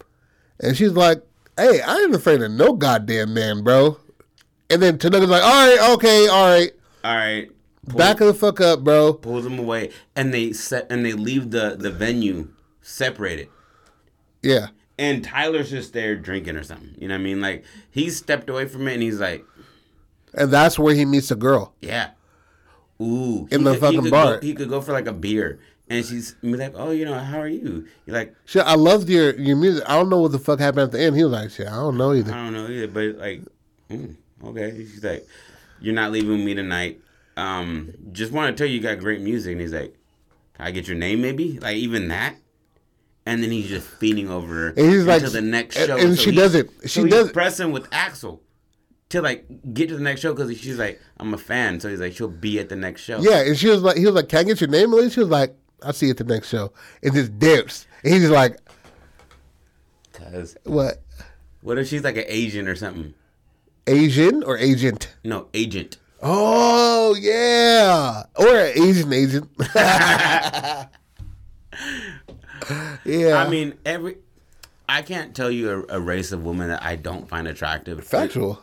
and 0.60 0.78
she's 0.78 0.92
like, 0.94 1.22
"Hey, 1.58 1.82
I 1.82 1.98
ain't 1.98 2.16
afraid 2.16 2.42
of 2.42 2.52
no 2.52 2.74
goddamn 2.74 3.34
man, 3.34 3.64
bro." 3.64 3.98
And 4.70 4.82
then 4.82 4.98
Tanuka's 4.98 5.30
like, 5.30 5.44
"All 5.44 5.50
right, 5.68 5.94
okay, 5.96 6.28
all 6.28 6.48
right, 6.50 6.72
All 7.04 7.16
right. 7.16 7.50
Pull, 7.88 7.98
back 7.98 8.22
of 8.22 8.28
the 8.28 8.34
fuck 8.34 8.62
up, 8.62 8.84
bro." 8.84 9.14
pulls 9.14 9.44
them 9.44 9.60
away, 9.60 9.90
and 10.16 10.34
they 10.34 10.54
set 10.54 10.88
and 10.90 11.06
they 11.06 11.14
leave 11.14 11.52
the 11.52 11.76
the 11.78 11.92
venue 11.92 12.50
separated. 12.82 13.50
Yeah, 14.42 14.68
And 14.98 15.24
Tyler's 15.24 15.70
just 15.70 15.94
there 15.94 16.16
drinking 16.16 16.56
or 16.58 16.64
something. 16.64 16.96
You 16.98 17.08
know 17.08 17.16
what 17.16 17.20
I 17.22 17.24
mean? 17.24 17.42
Like 17.42 17.64
he 17.90 18.10
stepped 18.10 18.50
away 18.50 18.68
from 18.68 18.88
it, 18.88 18.94
and 18.94 19.02
he's 19.04 19.20
like, 19.20 19.46
and 20.34 20.52
that's 20.52 20.78
where 20.80 20.94
he 20.96 21.06
meets 21.06 21.30
a 21.32 21.36
girl. 21.36 21.74
"Yeah, 21.82 22.12
ooh." 23.02 23.48
In 23.52 23.64
the 23.64 23.72
could- 23.72 23.80
fucking 23.82 24.02
could 24.04 24.12
bar. 24.12 24.36
Go, 24.36 24.42
he 24.46 24.54
could 24.54 24.70
go 24.70 24.82
for 24.82 24.92
like 24.94 25.08
a 25.08 25.14
beer, 25.14 25.60
and 25.90 26.06
she's 26.06 26.36
like, 26.42 26.74
"Oh, 26.76 26.92
you 26.92 27.06
know, 27.06 27.18
how 27.18 27.40
are 27.40 27.48
you?" 27.48 27.88
You're 28.06 28.16
like, 28.16 28.36
Shit, 28.46 28.64
I 28.66 28.76
loved 28.76 29.10
your 29.10 29.36
your 29.40 29.56
music. 29.58 29.84
I 29.88 29.96
don't 29.98 30.10
know 30.10 30.20
what 30.22 30.32
the 30.32 30.40
fuck 30.40 30.60
happened 30.60 30.84
at 30.84 30.92
the 30.92 31.02
end. 31.02 31.16
He 31.16 31.24
was 31.24 31.34
like, 31.34 31.50
"Shit, 31.52 31.68
I 31.68 31.76
don't 31.76 31.98
know 31.98 32.14
either." 32.14 32.32
I 32.34 32.36
don't 32.46 32.54
know 32.54 32.68
either, 32.68 32.88
but 32.88 33.18
like, 33.18 33.42
mm, 33.90 34.16
okay. 34.46 34.76
She's 34.78 35.04
like, 35.04 35.28
"You're 35.82 35.94
not 35.94 36.12
leaving 36.12 36.44
me 36.44 36.54
tonight." 36.54 37.00
Um, 37.36 37.94
just 38.12 38.32
want 38.32 38.56
to 38.56 38.62
tell 38.62 38.70
you, 38.70 38.78
you 38.78 38.82
got 38.82 39.00
great 39.00 39.22
music, 39.22 39.54
and 39.54 39.62
he's 39.62 39.74
like, 39.74 39.96
"Can 40.56 40.66
I 40.68 40.72
get 40.72 40.88
your 40.88 40.98
name, 40.98 41.22
maybe?" 41.22 41.60
Like 41.60 41.78
even 41.78 42.08
that. 42.10 42.36
And 43.26 43.42
then 43.42 43.52
he's 43.52 43.70
just 43.70 43.88
feeding 43.88 44.30
over 44.30 44.54
her 44.54 44.68
And 44.76 44.92
he's 44.92 45.06
like- 45.06 45.24
the 45.24 45.40
next 45.40 45.78
and- 45.78 45.88
show. 45.88 45.96
and 45.98 46.20
she 46.20 46.32
he's- 46.32 46.36
does 46.36 46.56
it. 46.56 46.70
she 46.84 46.90
so 47.02 47.08
doesn't- 47.08 47.32
pressing 47.34 47.72
with 47.72 47.88
Axel 47.94 48.42
to 49.10 49.22
like 49.22 49.46
get 49.74 49.88
to 49.90 49.96
the 49.96 50.02
next 50.04 50.20
show 50.20 50.34
because 50.34 50.58
she's 50.60 50.78
like, 50.78 51.00
"I'm 51.18 51.34
a 51.34 51.38
fan," 51.38 51.80
so 51.80 51.88
he's 51.90 52.02
like, 52.02 52.12
"She'll 52.14 52.28
be 52.28 52.60
at 52.60 52.68
the 52.68 52.76
next 52.76 53.02
show." 53.02 53.22
Yeah, 53.22 53.40
and 53.44 53.58
she 53.58 53.70
was 53.70 53.82
like, 53.82 53.96
he 53.98 54.06
was 54.06 54.16
like, 54.16 54.28
"Can 54.28 54.40
I 54.40 54.44
get 54.44 54.60
your 54.60 54.70
name, 54.70 54.92
at 54.94 55.00
least?" 55.00 55.14
She 55.16 55.22
was 55.22 55.30
like, 55.30 55.56
"I'll 55.84 55.94
see 55.94 56.08
you 56.08 56.12
at 56.12 56.18
the 56.18 56.24
next 56.24 56.50
show," 56.50 56.72
and 57.02 57.14
just 57.14 57.38
dips. 57.40 57.88
And 58.04 58.14
he's 58.14 58.30
like, 58.30 58.58
Cause 60.14 60.56
"What? 60.64 61.02
what 61.62 61.78
if 61.78 61.88
she's 61.88 62.04
like 62.04 62.18
an 62.18 62.26
Asian 62.28 62.68
or 62.68 62.76
something? 62.76 63.14
Asian 63.88 64.44
or 64.44 64.58
agent?" 64.58 65.14
No, 65.24 65.48
agent. 65.54 65.98
Oh 66.22 67.16
yeah, 67.20 68.24
or 68.36 68.48
an 68.48 68.72
Asian 68.82 69.12
agent. 69.14 69.50
yeah, 73.06 73.36
I 73.38 73.50
mean, 73.50 73.74
every. 73.86 74.18
I 74.88 75.02
can't 75.02 75.36
tell 75.36 75.50
you 75.50 75.86
a, 75.90 75.98
a 75.98 76.00
race 76.00 76.32
of 76.32 76.44
women 76.44 76.68
that 76.68 76.84
I 76.84 76.96
don't 76.96 77.28
find 77.28 77.48
attractive. 77.48 78.04
factual. 78.06 78.62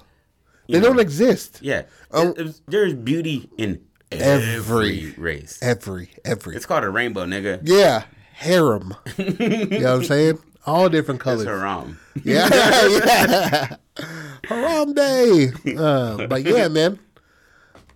You 0.67 0.75
They 0.75 0.81
know, 0.81 0.89
don't 0.89 1.01
exist. 1.01 1.59
Yeah. 1.63 1.83
Um, 2.13 2.35
There- 2.37 2.53
there's 2.69 2.95
beauty 2.95 3.49
in 3.59 3.81
Every- 4.13 4.55
every, 4.55 5.15
race. 5.17 5.59
Every, 5.63 6.11
every. 6.25 6.57
It's 6.57 6.67
called 6.67 6.85
a 6.85 6.91
rainbow, 6.91 7.25
nigga. 7.27 7.61
yeah, 7.63 8.05
harem. 8.35 8.95
you 9.17 9.35
know 9.81 9.93
what 9.95 10.01
I'm 10.01 10.05
saying? 10.05 10.39
All 10.67 10.89
different 10.89 11.21
It's 11.21 11.25
colors. 11.25 11.47
haram. 11.47 11.99
Yeah, 12.25 12.49
yeah. 12.89 13.77
Haram 14.45 14.95
day. 14.95 15.49
Uh, 15.77 16.27
but 16.27 16.43
yeah, 16.45 16.69
man. 16.69 16.99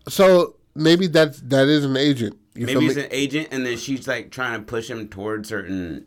So 0.09 0.57
maybe 0.75 1.07
that's 1.09 1.41
that 1.43 1.69
is 1.69 1.85
an 1.85 1.97
agent. 1.97 2.39
You 2.55 2.67
Maybe 2.67 2.87
it's 2.87 2.97
me? 2.97 3.03
an 3.05 3.09
agent, 3.11 3.49
and 3.51 3.67
then 3.67 3.77
she's 3.77 4.07
like 4.07 4.31
trying 4.31 4.59
to 4.61 4.65
push 4.65 4.89
him 4.89 5.09
towards 5.09 5.49
certain. 5.49 6.07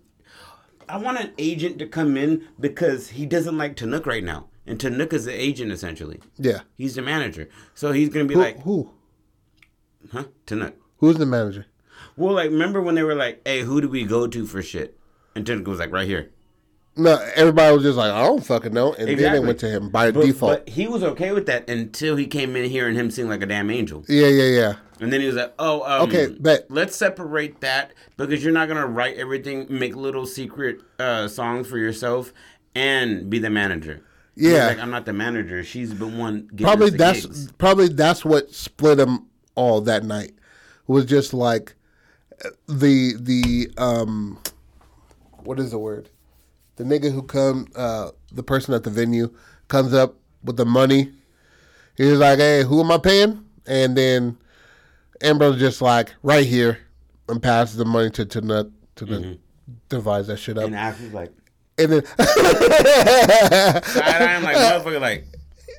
I 0.88 0.98
want 0.98 1.20
an 1.20 1.34
agent 1.38 1.80
to 1.80 1.86
come 1.88 2.16
in 2.16 2.48
because 2.60 3.10
he 3.10 3.26
doesn't 3.26 3.58
like 3.58 3.76
Tanuk 3.76 4.06
right 4.06 4.24
now, 4.24 4.46
and 4.66 4.80
Tanuk 4.80 5.12
is 5.12 5.26
the 5.26 5.34
agent 5.34 5.72
essentially. 5.74 6.22
yeah. 6.38 6.62
He's 6.78 6.96
the 6.96 7.02
manager, 7.02 7.50
so 7.76 7.92
he's 7.92 8.08
gonna 8.10 8.26
be 8.26 8.36
Who, 8.36 8.40
like, 8.40 8.62
who? 8.62 8.90
"Huh, 10.12 10.26
Tanuk." 10.46 10.74
Who's 10.98 11.18
the 11.18 11.26
manager? 11.26 11.66
Well, 12.16 12.34
like 12.36 12.50
remember 12.50 12.82
when 12.82 12.96
they 12.96 13.04
were 13.04 13.16
like, 13.16 13.42
"Hey, 13.46 13.62
who 13.62 13.82
do 13.82 13.90
we 13.90 14.04
go 14.04 14.28
to 14.28 14.46
for 14.46 14.62
shit?" 14.62 14.98
And 15.36 15.46
Tanuk 15.46 15.68
was 15.68 15.80
like, 15.80 15.92
"Right 15.92 16.08
here." 16.08 16.32
No, 17.00 17.14
everybody 17.36 17.76
was 17.76 17.84
just 17.84 17.96
like, 17.96 18.12
I 18.12 18.24
don't 18.24 18.44
fucking 18.44 18.74
know, 18.74 18.92
and 18.94 19.08
then 19.08 19.32
they 19.32 19.40
went 19.40 19.60
to 19.60 19.70
him 19.70 19.92
by 19.92 20.10
But, 20.10 20.26
default. 20.26 20.66
but 20.66 20.70
he 20.74 20.88
was 20.88 21.04
okay 21.04 21.32
with 21.32 21.46
that 21.46 21.70
until 21.70 22.16
he 22.16 22.26
came 22.26 22.56
in 22.56 22.68
here 22.72 22.88
and 22.88 22.98
him 22.98 23.12
sing 23.12 23.30
like 23.30 23.44
a 23.44 23.46
damn 23.46 23.70
angel. 23.70 24.04
yeah, 24.10 24.26
yeah, 24.26 24.46
yeah. 24.60 24.74
And 25.00 25.14
then 25.14 25.22
he 25.22 25.28
was 25.28 25.36
like, 25.36 25.54
"Oh, 25.60 25.84
um, 25.84 26.10
Okay, 26.10 26.36
but 26.40 26.66
let's 26.70 26.96
separate 26.96 27.62
that 27.62 27.92
because 28.18 28.44
you're 28.44 28.52
not 28.52 28.68
gonna 28.68 28.88
write 28.88 29.16
everything, 29.18 29.68
make 29.70 29.96
little 29.96 30.26
secret 30.26 30.80
uh, 30.98 31.28
songs 31.28 31.68
for 31.68 31.78
yourself, 31.78 32.34
and 32.74 33.30
be 33.30 33.38
the 33.38 33.52
manager." 33.52 34.02
Yeah. 34.36 34.66
like 34.68 34.80
I'm 34.80 34.90
not 34.90 35.06
the 35.06 35.14
manager. 35.14 35.64
She's 35.64 35.98
the 36.00 36.08
one. 36.08 36.48
Getting 36.52 36.66
Probably 36.66 36.90
that's 36.90 37.26
gigs." 37.28 37.52
probably 37.60 37.90
that's 37.90 38.26
what 38.26 38.52
split 38.54 38.98
them 38.98 39.28
all 39.58 39.82
that 39.82 40.06
night. 40.06 40.32
Was 40.88 41.04
just 41.04 41.34
like 41.34 41.76
the 42.68 43.16
the 43.20 43.70
um, 43.78 44.40
what 45.44 45.60
is 45.60 45.72
the 45.72 45.80
word? 45.80 46.10
The 46.78 46.86
nigga 46.86 47.12
who 47.12 47.24
come, 47.24 47.68
uh, 47.76 48.12
the 48.32 48.44
person 48.44 48.74
at 48.74 48.84
the 48.84 48.90
venue 48.90 49.34
comes 49.68 49.94
up 49.94 50.16
with 50.44 50.56
the 50.56 50.66
money. 50.66 51.12
He's 51.98 52.20
like, 52.20 52.38
"Hey, 52.38 52.64
who 52.64 52.80
am 52.80 52.92
I 52.92 53.00
paying?" 53.00 53.44
And 53.66 53.98
then 53.98 54.38
Amber's 55.22 55.60
just 55.60 55.82
like, 55.82 56.14
"Right 56.24 56.46
here," 56.46 56.78
and 57.28 57.42
passes 57.44 57.76
the 57.76 57.86
money 57.86 58.12
to 58.12 58.26
to 58.26 58.40
Nut 58.40 58.70
to 58.96 59.06
the 59.06 59.40
divide 59.90 60.26
that 60.28 60.38
shit 60.38 60.58
up. 60.58 60.66
And 60.66 60.76
Ash 60.76 61.00
was 61.00 61.14
like, 61.14 61.32
And 61.78 61.92
then 61.92 62.04
I, 62.20 63.82
I'm 64.30 64.44
like, 64.44 64.56
motherfucker, 64.56 65.02
like, 65.02 65.26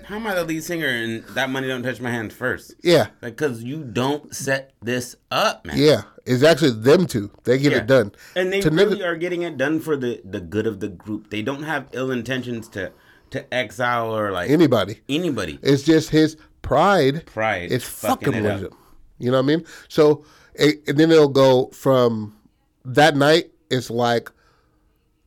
how 0.09 0.17
am 0.17 0.27
I 0.27 0.35
the 0.35 0.45
lead 0.45 0.65
singer 0.65 0.87
and 0.89 1.23
that 1.35 1.51
money 1.51 1.69
don't 1.69 1.83
touch 1.83 2.01
my 2.01 2.11
hands 2.11 2.35
first? 2.35 2.75
yeah, 2.83 3.09
Like, 3.23 3.37
cause 3.37 3.63
you 3.63 3.83
don't 3.85 4.35
set 4.35 4.73
this 4.83 5.17
up, 5.31 5.67
man. 5.67 5.77
yeah, 5.79 6.03
it's 6.27 6.43
actually 6.43 6.73
them 6.73 7.07
two. 7.07 7.31
They 7.45 7.59
get 7.59 7.73
Yeah. 7.73 7.79
it 7.79 7.87
done. 7.87 8.13
And 8.35 8.53
they 8.53 8.61
To 8.61 8.71
really 8.71 8.97
nigga- 8.99 9.05
are 9.07 9.17
getting 9.17 9.43
it 9.43 9.57
done 9.57 9.81
for 9.81 9.97
the 9.97 10.21
the 10.25 10.41
good 10.41 10.67
of 10.67 10.81
the 10.81 10.89
group. 10.89 11.31
They 11.31 11.43
don't 11.43 11.63
have 11.63 11.87
ill 11.93 12.11
intentions 12.11 12.69
to 12.71 12.93
to 13.31 13.55
exile 13.55 14.11
or 14.17 14.33
like 14.33 14.49
Anybody. 14.51 15.01
anybody. 15.09 15.59
It's 15.63 15.83
just 15.83 16.09
his 16.11 16.37
pride. 16.63 17.27
Pride 17.27 17.71
It's 17.71 17.85
fucking 17.85 18.33
fucking 18.33 18.45
it 18.47 18.53
with 18.55 18.63
him. 18.65 18.79
You 19.19 19.31
know 19.31 19.37
what 19.37 19.43
I 19.53 19.57
mean? 19.57 19.65
So, 19.89 20.25
it, 20.55 20.83
and 20.89 20.97
then 20.97 21.11
it'll 21.11 21.29
go 21.29 21.67
from 21.75 22.35
that 22.87 23.17
night. 23.17 23.51
It's 23.71 23.91
like 23.91 24.31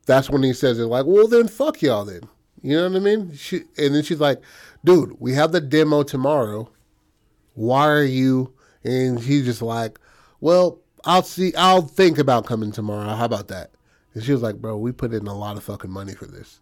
that's 0.07 0.29
when 0.32 0.41
he 0.43 0.53
says 0.53 0.79
it. 0.79 0.86
Like, 0.86 1.05
well, 1.05 1.27
then 1.27 1.47
fuck 1.47 1.82
y'all. 1.84 2.05
Then 2.05 2.21
you 2.62 2.76
know 2.78 2.88
what 2.89 2.95
I 2.97 2.99
mean? 2.99 3.34
She 3.36 3.64
and 3.78 3.95
then 3.95 4.03
she's 4.03 4.20
like, 4.20 4.41
dude, 4.84 5.16
we 5.20 5.34
have 5.34 5.51
the 5.51 5.62
demo 5.62 6.03
tomorrow. 6.03 6.70
Why 7.53 7.88
are 7.88 8.03
you? 8.03 8.53
And 8.84 9.20
he's 9.20 9.45
just 9.45 9.62
like, 9.62 9.99
well, 10.39 10.80
I'll 11.05 11.24
see. 11.24 11.53
I'll 11.55 11.82
think 11.82 12.18
about 12.18 12.45
coming 12.45 12.72
tomorrow. 12.72 13.16
How 13.16 13.26
about 13.26 13.47
that? 13.49 13.72
And 14.14 14.24
she 14.24 14.32
was 14.32 14.41
like, 14.41 14.55
bro, 14.57 14.78
we 14.78 14.91
put 14.91 15.14
in 15.14 15.28
a 15.28 15.34
lot 15.36 15.57
of 15.57 15.64
fucking 15.64 15.91
money 15.91 16.14
for 16.14 16.26
this. 16.26 16.59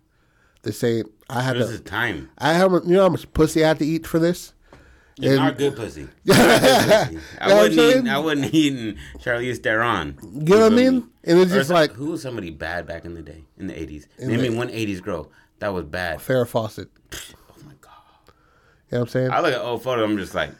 They 0.64 0.72
say 0.72 1.04
I 1.30 1.41
had 1.41 1.56
This 1.56 1.68
to. 1.70 1.74
is 1.76 1.82
time. 1.82 2.30
I 2.38 2.54
haven't. 2.54 2.86
You 2.86 2.95
know 2.95 3.04
how 3.04 3.10
much 3.10 3.32
pussy 3.34 3.64
I 3.64 3.70
had 3.70 3.80
to 3.80 3.86
eat 3.86 4.06
for 4.06 4.20
this? 4.20 4.54
It's 5.18 5.28
And- 5.28 5.36
not 5.38 5.58
good 5.58 5.76
pussy. 5.76 6.08
Not 6.26 6.38
good 6.38 6.62
pussy. 6.62 7.20
I 7.39 7.47
what 7.47 7.52
I'm 7.52 7.58
wouldn't 7.58 7.76
saying? 7.80 8.06
eat. 8.06 8.10
I 8.12 8.20
wouldn't 8.20 8.54
eat 8.54 8.97
Charlize 9.20 9.58
Theron. 9.64 10.18
You 10.24 10.56
know 10.56 10.60
what 10.62 10.72
I 10.74 10.76
mean? 10.76 11.10
And 11.24 11.39
it's 11.39 11.52
Or 11.52 11.56
just 11.56 11.70
like 11.70 11.91
who 11.91 12.12
was 12.12 12.22
somebody 12.22 12.50
bad 12.52 12.86
back 12.88 13.06
in 13.06 13.14
the 13.16 13.22
day 13.22 13.43
in 13.58 13.68
the 13.68 13.80
eighties? 13.80 14.08
Name 14.20 14.41
me 14.41 14.50
one 14.50 14.70
eighties 14.70 15.02
girl 15.02 15.30
that 15.60 15.74
was 15.74 15.86
bad. 15.86 16.20
Farrah 16.20 16.47
Fawcett. 16.47 16.89
Oh 17.14 17.18
my 17.66 17.74
god! 17.82 17.91
You 18.28 18.34
know 18.93 18.99
what 18.99 19.01
I'm 19.01 19.07
saying? 19.07 19.32
I 19.32 19.39
look 19.41 19.53
at 19.53 19.62
old 19.62 19.84
photo. 19.84 20.03
I'm 20.03 20.18
just 20.18 20.34
like, 20.36 20.51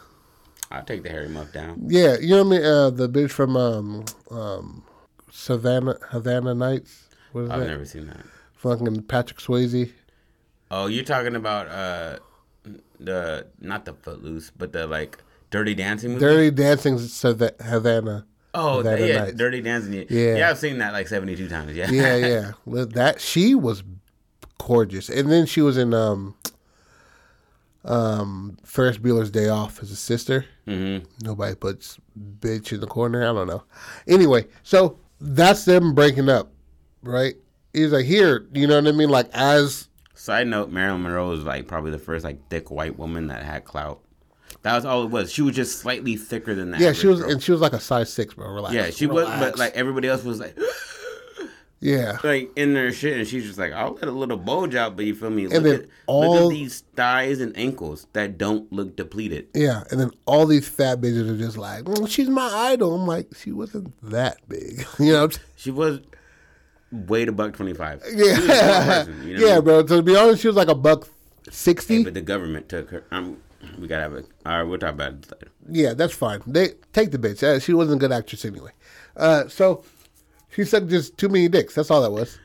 I'll 0.70 0.84
take 0.84 1.02
the 1.02 1.08
hairy 1.10 1.28
muff 1.28 1.52
down. 1.52 1.84
yeah, 1.88 2.16
you 2.20 2.30
know 2.30 2.44
what 2.44 2.56
I 2.56 2.58
mean? 2.58 2.64
Uh, 2.64 2.90
the 2.90 3.08
bitch 3.08 3.30
from 3.30 3.56
um, 3.56 4.04
um, 4.30 4.84
Savannah, 5.30 5.98
Havana 6.10 6.54
Nights. 6.54 7.08
What 7.32 7.42
is 7.44 7.50
I've 7.50 7.60
that? 7.60 7.66
never 7.68 7.84
seen 7.84 8.06
that. 8.08 8.20
Fucking 8.54 9.02
Patrick 9.02 9.38
Swayze. 9.38 9.92
Oh, 10.70 10.86
you're 10.86 11.04
talking 11.04 11.34
about 11.36 11.68
uh 11.68 12.18
the 13.00 13.46
not 13.60 13.84
the 13.84 13.94
Footloose, 13.94 14.50
but 14.50 14.72
the 14.72 14.86
like 14.86 15.18
Dirty 15.50 15.74
Dancing 15.74 16.10
movie. 16.12 16.20
Dirty 16.20 16.50
Dancing 16.50 16.98
Havana. 16.98 18.26
oh, 18.54 18.78
Havana 18.78 19.06
yeah, 19.06 19.18
Nights. 19.20 19.36
Dirty 19.36 19.60
Dancing. 19.62 19.92
Yeah. 19.94 20.04
Yeah. 20.10 20.36
yeah, 20.36 20.50
I've 20.50 20.58
seen 20.58 20.78
that 20.78 20.92
like 20.92 21.08
72 21.08 21.48
times. 21.48 21.74
Yeah, 21.74 21.90
Yeah, 21.90 22.16
yeah. 22.16 22.52
That 22.86 23.20
she 23.20 23.54
was 23.54 23.82
gorgeous, 24.58 25.08
and 25.08 25.30
then 25.30 25.46
she 25.46 25.60
was 25.60 25.76
in 25.78 25.94
um, 25.94 26.34
um, 27.84 28.56
Ferris 28.64 28.98
Bueller's 28.98 29.30
Day 29.30 29.48
Off 29.48 29.82
as 29.82 29.90
a 29.90 29.96
sister. 29.96 30.44
hmm 30.66 30.98
Nobody 31.22 31.54
puts 31.54 31.98
bitch 32.40 32.72
in 32.72 32.80
the 32.80 32.86
corner. 32.86 33.22
I 33.22 33.32
don't 33.32 33.46
know. 33.46 33.64
Anyway, 34.06 34.46
so 34.62 34.98
that's 35.20 35.64
them 35.64 35.94
breaking 35.94 36.28
up, 36.28 36.50
right? 37.02 37.34
He's 37.72 37.92
like, 37.92 38.06
here, 38.06 38.46
you 38.52 38.66
know 38.66 38.76
what 38.80 38.88
I 38.88 38.92
mean? 38.92 39.08
Like, 39.10 39.28
as 39.32 39.88
Side 40.14 40.48
note: 40.48 40.70
Marilyn 40.70 41.02
Monroe 41.04 41.30
was 41.30 41.44
like 41.44 41.68
probably 41.68 41.92
the 41.92 41.98
first 41.98 42.24
like 42.24 42.48
thick 42.50 42.70
white 42.72 42.98
woman 42.98 43.28
that 43.28 43.44
had 43.44 43.64
clout. 43.64 44.00
That 44.62 44.74
was 44.74 44.84
all 44.84 45.04
it 45.04 45.10
was. 45.10 45.32
She 45.32 45.42
was 45.42 45.54
just 45.54 45.78
slightly 45.78 46.16
thicker 46.16 46.56
than 46.56 46.72
that. 46.72 46.80
yeah, 46.80 46.92
she 46.92 47.06
was, 47.06 47.20
and 47.20 47.40
she 47.40 47.52
was 47.52 47.60
like 47.60 47.72
a 47.72 47.78
size 47.78 48.12
six, 48.12 48.34
bro. 48.34 48.50
Relax. 48.52 48.74
yeah, 48.74 48.90
she 48.90 49.06
was, 49.06 49.26
but 49.26 49.56
like 49.56 49.74
everybody 49.76 50.08
else 50.08 50.24
was 50.24 50.40
like, 50.40 50.58
yeah, 51.80 52.18
like 52.24 52.50
in 52.56 52.74
their 52.74 52.92
shit, 52.92 53.16
and 53.18 53.26
she's 53.26 53.44
just 53.44 53.58
like, 53.58 53.72
I'll 53.72 53.92
let 53.92 54.04
a 54.04 54.10
little 54.10 54.36
bulge 54.36 54.74
out, 54.74 54.96
but 54.96 55.04
you 55.04 55.14
feel 55.14 55.30
me? 55.30 55.46
Look, 55.46 55.62
then 55.62 55.72
at, 55.74 55.80
look 55.82 55.88
all- 56.06 56.46
at 56.48 56.50
these 56.50 56.82
thighs 56.96 57.40
and 57.40 57.56
ankles 57.56 58.06
that 58.14 58.36
don't 58.38 58.72
look 58.72 58.96
depleted. 58.96 59.48
yeah. 59.54 59.84
And 59.90 60.00
then 60.00 60.10
all 60.26 60.46
these 60.46 60.66
fat 60.68 61.00
bitches 61.00 61.30
are 61.30 61.36
just 61.38 61.56
like, 61.56 61.84
mm, 61.84 62.08
she's 62.08 62.28
my 62.28 62.48
idol. 62.72 62.94
I'm 62.94 63.06
like, 63.06 63.28
she 63.36 63.52
wasn't 63.52 63.92
that 64.10 64.38
big, 64.48 64.84
you 64.98 65.12
know? 65.12 65.22
What 65.26 65.36
I'm 65.38 65.44
She 65.56 65.70
was 65.70 66.00
weighed 66.90 67.28
a 67.28 67.32
buck 67.32 67.54
twenty 67.54 67.74
five. 67.74 68.02
Yeah, 68.12 69.04
yeah, 69.24 69.60
bro. 69.60 69.82
To 69.82 70.02
be 70.02 70.16
honest, 70.16 70.42
she 70.42 70.48
was 70.48 70.56
like 70.56 70.68
a 70.68 70.74
buck 70.74 71.08
sixty. 71.50 72.02
But 72.04 72.14
the 72.14 72.20
government 72.22 72.68
took 72.68 72.90
her. 72.90 73.04
Um, 73.10 73.38
we 73.78 73.86
gotta 73.88 74.02
have 74.02 74.12
a. 74.14 74.24
All 74.46 74.58
right, 74.58 74.62
we'll 74.62 74.78
talk 74.78 74.94
about 74.94 75.12
it 75.12 75.30
later. 75.32 75.48
Yeah, 75.70 75.94
that's 75.94 76.14
fine. 76.14 76.40
They 76.46 76.70
take 76.92 77.10
the 77.10 77.18
bitch. 77.18 77.42
Uh, 77.42 77.58
she 77.60 77.72
wasn't 77.74 77.96
a 77.96 78.00
good 78.00 78.12
actress 78.12 78.44
anyway. 78.44 78.70
Uh, 79.16 79.48
so 79.48 79.84
she 80.50 80.64
sucked 80.64 80.88
just 80.88 81.16
too 81.18 81.28
many 81.28 81.48
dicks. 81.48 81.74
That's 81.74 81.90
all 81.90 82.02
that 82.02 82.10
was. 82.10 82.38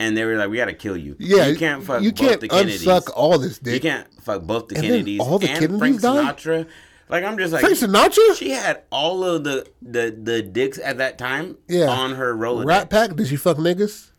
And 0.00 0.16
they 0.16 0.24
were 0.24 0.36
like, 0.36 0.48
"We 0.48 0.56
gotta 0.56 0.72
kill 0.74 0.96
you. 0.96 1.14
Yeah, 1.18 1.46
you 1.46 1.56
can't 1.56 1.82
fuck 1.84 2.02
You 2.02 2.12
both 2.12 2.28
can't 2.28 2.40
the 2.40 2.48
Kennedys. 2.48 2.84
unsuck 2.86 3.10
all 3.14 3.38
this 3.38 3.58
dick. 3.58 3.74
you 3.74 3.80
can't 3.90 4.06
fuck 4.22 4.42
both 4.42 4.68
the 4.68 4.76
And 4.76 4.84
Kennedys 4.84 5.20
all 5.20 5.38
the 5.38 5.48
and 5.48 5.58
Kennedys 5.58 5.78
Frank 5.78 6.00
died? 6.00 6.36
Sinatra. 6.36 6.66
Like 7.10 7.24
I'm 7.24 7.38
just 7.38 7.52
like 7.52 7.60
Frank 7.62 7.76
Sinatra? 7.76 8.36
She 8.36 8.50
had 8.50 8.82
all 8.90 9.24
of 9.24 9.44
the 9.44 9.66
the 9.82 10.16
the 10.22 10.42
dicks 10.42 10.78
at 10.78 10.98
that 10.98 11.18
time 11.18 11.56
Yeah. 11.68 11.88
on 11.88 12.14
her 12.14 12.34
Rolodex. 12.34 12.64
Rat 12.66 12.90
Pack? 12.90 13.14
Did 13.16 13.26
she 13.28 13.36
fuck 13.36 13.56
niggas? 13.58 14.10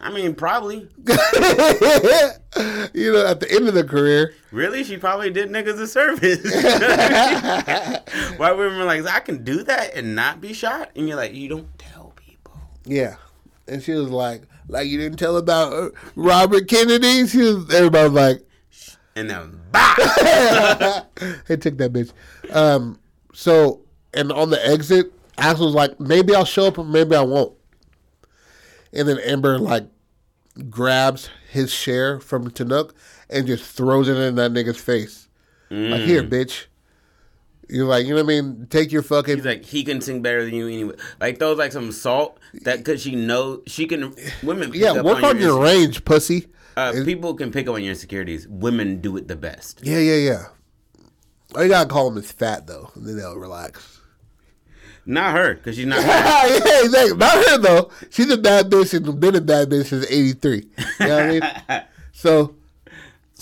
I 0.00 0.10
mean, 0.10 0.34
probably. 0.34 0.88
you 1.06 1.14
know, 3.12 3.26
at 3.26 3.40
the 3.40 3.46
end 3.50 3.68
of 3.68 3.74
the 3.74 3.84
career. 3.88 4.34
Really, 4.50 4.82
she 4.84 4.96
probably 4.96 5.30
did 5.30 5.48
niggas 5.50 5.80
a 5.80 5.86
service. 5.86 6.42
Why 8.38 8.52
women 8.52 8.78
were 8.78 8.84
like, 8.84 9.06
I 9.06 9.20
can 9.20 9.44
do 9.44 9.62
that 9.62 9.94
and 9.94 10.16
not 10.16 10.40
be 10.40 10.52
shot, 10.52 10.90
and 10.96 11.06
you're 11.06 11.16
like, 11.16 11.34
you 11.34 11.48
don't. 11.48 11.68
Yeah. 12.84 13.16
And 13.68 13.82
she 13.82 13.92
was 13.92 14.10
like, 14.10 14.42
like 14.68 14.88
you 14.88 14.98
didn't 14.98 15.18
tell 15.18 15.36
about 15.36 15.72
uh, 15.72 15.90
Robert 16.16 16.68
Kennedy. 16.68 17.26
She 17.26 17.38
was, 17.38 17.72
everybody 17.74 18.08
was 18.08 18.12
like, 18.12 18.42
And 19.16 19.30
then, 19.30 19.60
bah! 19.70 19.94
hey, 21.46 21.56
take 21.56 21.78
that 21.78 21.92
bitch. 21.92 22.12
Um, 22.50 22.98
so, 23.32 23.80
and 24.14 24.32
on 24.32 24.50
the 24.50 24.66
exit, 24.66 25.12
Axel 25.38 25.66
was 25.66 25.74
like, 25.74 25.98
maybe 26.00 26.34
I'll 26.34 26.44
show 26.44 26.66
up 26.66 26.78
or 26.78 26.84
maybe 26.84 27.16
I 27.16 27.22
won't. 27.22 27.54
And 28.92 29.08
then 29.08 29.18
Amber 29.20 29.58
like 29.58 29.84
grabs 30.68 31.30
his 31.50 31.72
share 31.72 32.20
from 32.20 32.50
Tanuk 32.50 32.92
and 33.30 33.46
just 33.46 33.64
throws 33.64 34.08
it 34.08 34.16
in 34.16 34.34
that 34.34 34.52
nigga's 34.52 34.80
face. 34.80 35.28
Like, 35.70 36.02
here, 36.02 36.22
bitch. 36.22 36.66
You're 37.68 37.86
like, 37.86 38.04
you 38.04 38.10
know 38.10 38.24
what 38.24 38.32
I 38.32 38.40
mean? 38.40 38.66
Take 38.68 38.92
your 38.92 39.02
fucking. 39.02 39.36
He's 39.36 39.44
like, 39.46 39.64
he 39.64 39.84
can 39.84 40.00
sing 40.00 40.20
better 40.20 40.44
than 40.44 40.54
you 40.54 40.66
anyway. 40.68 40.94
Like 41.20 41.38
those, 41.38 41.58
like 41.58 41.72
some 41.72 41.92
salt 41.92 42.38
that 42.62 42.78
because 42.78 43.02
she 43.02 43.14
know 43.14 43.62
she 43.66 43.86
can. 43.86 44.14
Women, 44.42 44.72
yeah, 44.74 45.00
work 45.00 45.22
on 45.22 45.38
your 45.38 45.58
inse- 45.58 45.62
range, 45.64 46.04
pussy. 46.04 46.48
Uh, 46.76 46.92
people 47.04 47.34
can 47.34 47.50
pick 47.50 47.68
up 47.68 47.74
on 47.74 47.82
your 47.82 47.90
insecurities. 47.90 48.48
Women 48.48 49.00
do 49.00 49.16
it 49.16 49.28
the 49.28 49.36
best. 49.36 49.80
Yeah, 49.82 49.98
yeah, 49.98 50.16
yeah. 50.16 50.46
All 51.54 51.62
you 51.62 51.68
gotta 51.68 51.88
call 51.88 52.08
him 52.10 52.16
is 52.18 52.32
fat 52.32 52.66
though, 52.66 52.90
and 52.94 53.06
then 53.06 53.16
they'll 53.16 53.36
relax. 53.36 54.00
Not 55.04 55.34
her, 55.34 55.54
because 55.54 55.76
she's 55.76 55.86
not. 55.86 56.00
yeah, 56.06 56.84
exactly. 56.84 57.16
Not 57.16 57.44
her 57.48 57.58
though. 57.58 57.90
She's 58.10 58.30
a 58.30 58.38
bad 58.38 58.70
bitch 58.70 58.94
and 58.94 59.18
been 59.20 59.34
a 59.34 59.40
bad 59.40 59.68
bitch 59.68 59.86
since 59.86 60.06
'83. 60.10 60.56
You 60.56 61.06
know 61.06 61.16
what 61.16 61.24
I 61.24 61.28
mean? 61.28 61.82
So, 62.14 62.54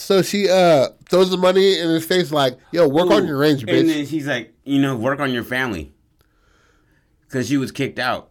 so 0.00 0.22
she 0.22 0.48
uh 0.48 0.88
throws 1.08 1.30
the 1.30 1.36
money 1.36 1.78
in 1.78 1.88
his 1.88 2.04
face 2.04 2.32
like, 2.32 2.58
"Yo, 2.72 2.88
work 2.88 3.10
on 3.10 3.26
your 3.26 3.38
range, 3.38 3.62
And 3.62 3.70
bitch." 3.70 3.86
then 3.86 4.06
she's 4.06 4.26
like, 4.26 4.52
you 4.64 4.80
know, 4.80 4.96
work 4.96 5.20
on 5.20 5.32
your 5.32 5.44
family, 5.44 5.92
because 7.26 7.48
she 7.48 7.56
was 7.56 7.70
kicked 7.72 7.98
out. 7.98 8.30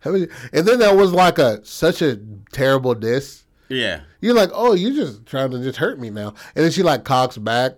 Haven't 0.00 0.30
And 0.52 0.66
then 0.66 0.78
that 0.80 0.96
was 0.96 1.12
like 1.12 1.38
a 1.38 1.64
such 1.64 2.02
a 2.02 2.18
terrible 2.52 2.94
diss. 2.94 3.44
Yeah. 3.68 4.00
You're 4.20 4.34
like, 4.34 4.50
"Oh, 4.52 4.74
you're 4.74 4.92
just 4.94 5.26
trying 5.26 5.50
to 5.50 5.62
just 5.62 5.78
hurt 5.78 5.98
me 5.98 6.10
now." 6.10 6.28
And 6.54 6.64
then 6.64 6.70
she 6.70 6.82
like 6.82 7.04
cocks 7.04 7.36
back. 7.38 7.72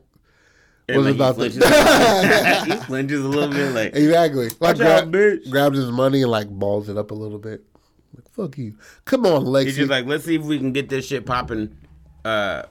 And, 0.91 0.97
Was 0.97 1.07
like, 1.07 1.15
about 1.17 1.35
he, 1.37 1.51
flinches, 1.51 2.65
he 2.67 2.77
flinches 2.87 3.23
a 3.23 3.29
little 3.29 3.51
bit, 3.51 3.75
like 3.75 3.95
Exactly. 3.95 4.49
Like 4.49 4.61
Watch 4.61 4.81
out, 4.81 5.11
bitch. 5.11 5.51
grabs 5.51 5.77
his 5.77 5.91
money 5.91 6.23
and 6.23 6.31
like 6.31 6.49
balls 6.49 6.89
it 6.89 6.97
up 6.97 7.11
a 7.11 7.15
little 7.15 7.39
bit. 7.39 7.63
Like, 8.15 8.29
fuck 8.31 8.57
you. 8.57 8.75
Come 9.05 9.27
on, 9.27 9.45
Lexi. 9.45 9.65
He's 9.67 9.77
just 9.77 9.91
like, 9.91 10.07
let's 10.07 10.25
see 10.25 10.37
if 10.37 10.43
we 10.43 10.57
can 10.57 10.73
get 10.73 10.89
this 10.89 11.07
shit 11.07 11.27
popping. 11.27 11.77
Uh, 12.29 12.63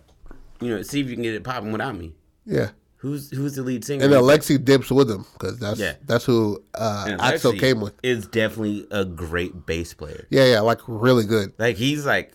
you 0.61 0.69
know, 0.69 0.81
see 0.81 0.99
if 1.01 1.07
you 1.07 1.13
can 1.15 1.23
get 1.23 1.33
it 1.35 1.43
popping 1.43 1.71
without 1.71 1.95
me. 1.95 2.13
yeah. 2.45 2.69
Who's 3.01 3.29
who's 3.29 3.53
the 3.55 3.61
lead 3.61 3.85
singer? 3.85 4.03
And 4.03 4.11
Alexi 4.13 4.57
dips 4.63 4.89
with 4.89 5.09
him 5.09 5.23
because 5.33 5.59
that's 5.59 5.79
Yeah. 5.79 5.93
that's 6.05 6.25
who 6.25 6.63
uh, 6.73 7.15
Axel 7.19 7.53
came 7.53 7.79
with. 7.79 7.93
Is 8.01 8.25
definitely 8.25 8.87
a 8.89 9.05
great 9.05 9.67
bass 9.67 9.93
player. 9.93 10.25
Yeah, 10.31 10.45
yeah, 10.45 10.61
like 10.61 10.79
really 10.87 11.23
good. 11.25 11.53
Like 11.59 11.75
he's 11.77 12.07
like 12.07 12.33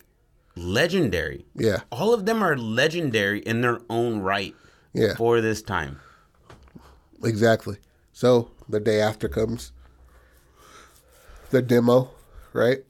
legendary. 0.55 1.45
Yeah, 1.53 1.81
All 1.91 2.13
of 2.13 2.25
them 2.25 2.41
are 2.41 2.55
legendary 2.57 3.39
in 3.39 3.59
their 3.59 3.81
own 3.89 4.21
right 4.21 4.55
yeah, 4.93 5.15
for 5.15 5.41
this 5.41 5.61
time. 5.61 5.99
exactly. 7.23 7.77
So 8.13 8.51
the 8.69 8.79
day 8.79 9.01
after 9.01 9.27
comes 9.27 9.73
the 11.49 11.61
demo, 11.61 12.09
right? 12.53 12.83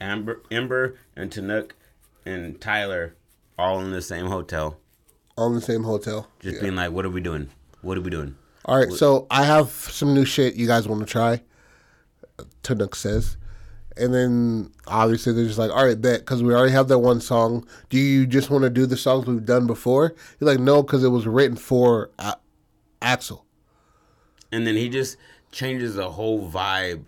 Amber, 0.00 0.40
Ember, 0.50 0.96
and 1.14 1.30
Tanuk, 1.30 1.72
and 2.26 2.60
Tyler, 2.60 3.14
all 3.58 3.80
in 3.80 3.92
the 3.92 4.02
same 4.02 4.26
hotel, 4.26 4.78
All 5.36 5.46
in 5.48 5.54
the 5.54 5.60
same 5.60 5.84
hotel. 5.84 6.28
just 6.40 6.56
Yeah. 6.56 6.62
being 6.62 6.76
like, 6.76 6.92
"What 6.92 7.06
are 7.06 7.10
we 7.10 7.20
doing? 7.20 7.48
What 7.82 7.96
are 7.96 8.02
we 8.02 8.10
doing?" 8.10 8.36
All 8.66 8.76
right, 8.76 8.92
so 8.92 9.26
I 9.30 9.44
have 9.44 9.70
some 9.70 10.12
new 10.12 10.24
shit 10.24 10.56
you 10.56 10.66
guys 10.66 10.88
want 10.88 11.00
to 11.00 11.06
try. 11.06 11.42
Tanuk 12.62 12.94
says, 12.96 13.36
and 13.96 14.12
then 14.12 14.72
obviously 14.86 15.32
they're 15.32 15.46
just 15.46 15.58
like, 15.58 15.70
"All 15.70 15.86
right, 15.86 15.98
bet," 16.00 16.20
because 16.20 16.42
we 16.42 16.52
already 16.52 16.72
have 16.72 16.88
that 16.88 16.98
one 16.98 17.20
song. 17.20 17.64
Do 17.90 17.98
you 17.98 18.26
just 18.26 18.50
want 18.50 18.64
to 18.64 18.70
do 18.70 18.84
the 18.86 18.96
songs 18.96 19.26
we've 19.26 19.44
done 19.46 19.66
before? 19.66 20.14
You're 20.40 20.50
like, 20.50 20.58
no, 20.60 20.82
because 20.82 21.04
it 21.04 21.08
was 21.08 21.26
written 21.26 21.56
for 21.56 22.10
A- 22.18 22.36
Axel. 23.00 23.46
And 24.52 24.66
then 24.66 24.74
he 24.76 24.88
just 24.88 25.16
changes 25.52 25.94
the 25.94 26.10
whole 26.10 26.50
vibe 26.50 27.04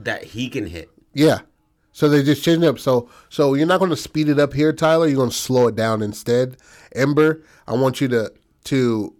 that 0.00 0.22
he 0.24 0.48
can 0.48 0.66
hit. 0.66 0.90
Yeah. 1.12 1.40
So 1.96 2.10
they 2.10 2.22
just 2.22 2.44
changed 2.44 2.62
it 2.62 2.66
up. 2.68 2.78
So 2.78 3.08
so 3.30 3.54
you're 3.54 3.66
not 3.66 3.78
going 3.78 3.88
to 3.88 3.96
speed 3.96 4.28
it 4.28 4.38
up 4.38 4.52
here, 4.52 4.70
Tyler. 4.70 5.06
You're 5.06 5.16
going 5.16 5.30
to 5.30 5.34
slow 5.34 5.66
it 5.68 5.76
down 5.76 6.02
instead. 6.02 6.58
Ember, 6.94 7.42
I 7.66 7.72
want 7.72 8.02
you 8.02 8.08
to 8.08 8.30
to 8.64 9.14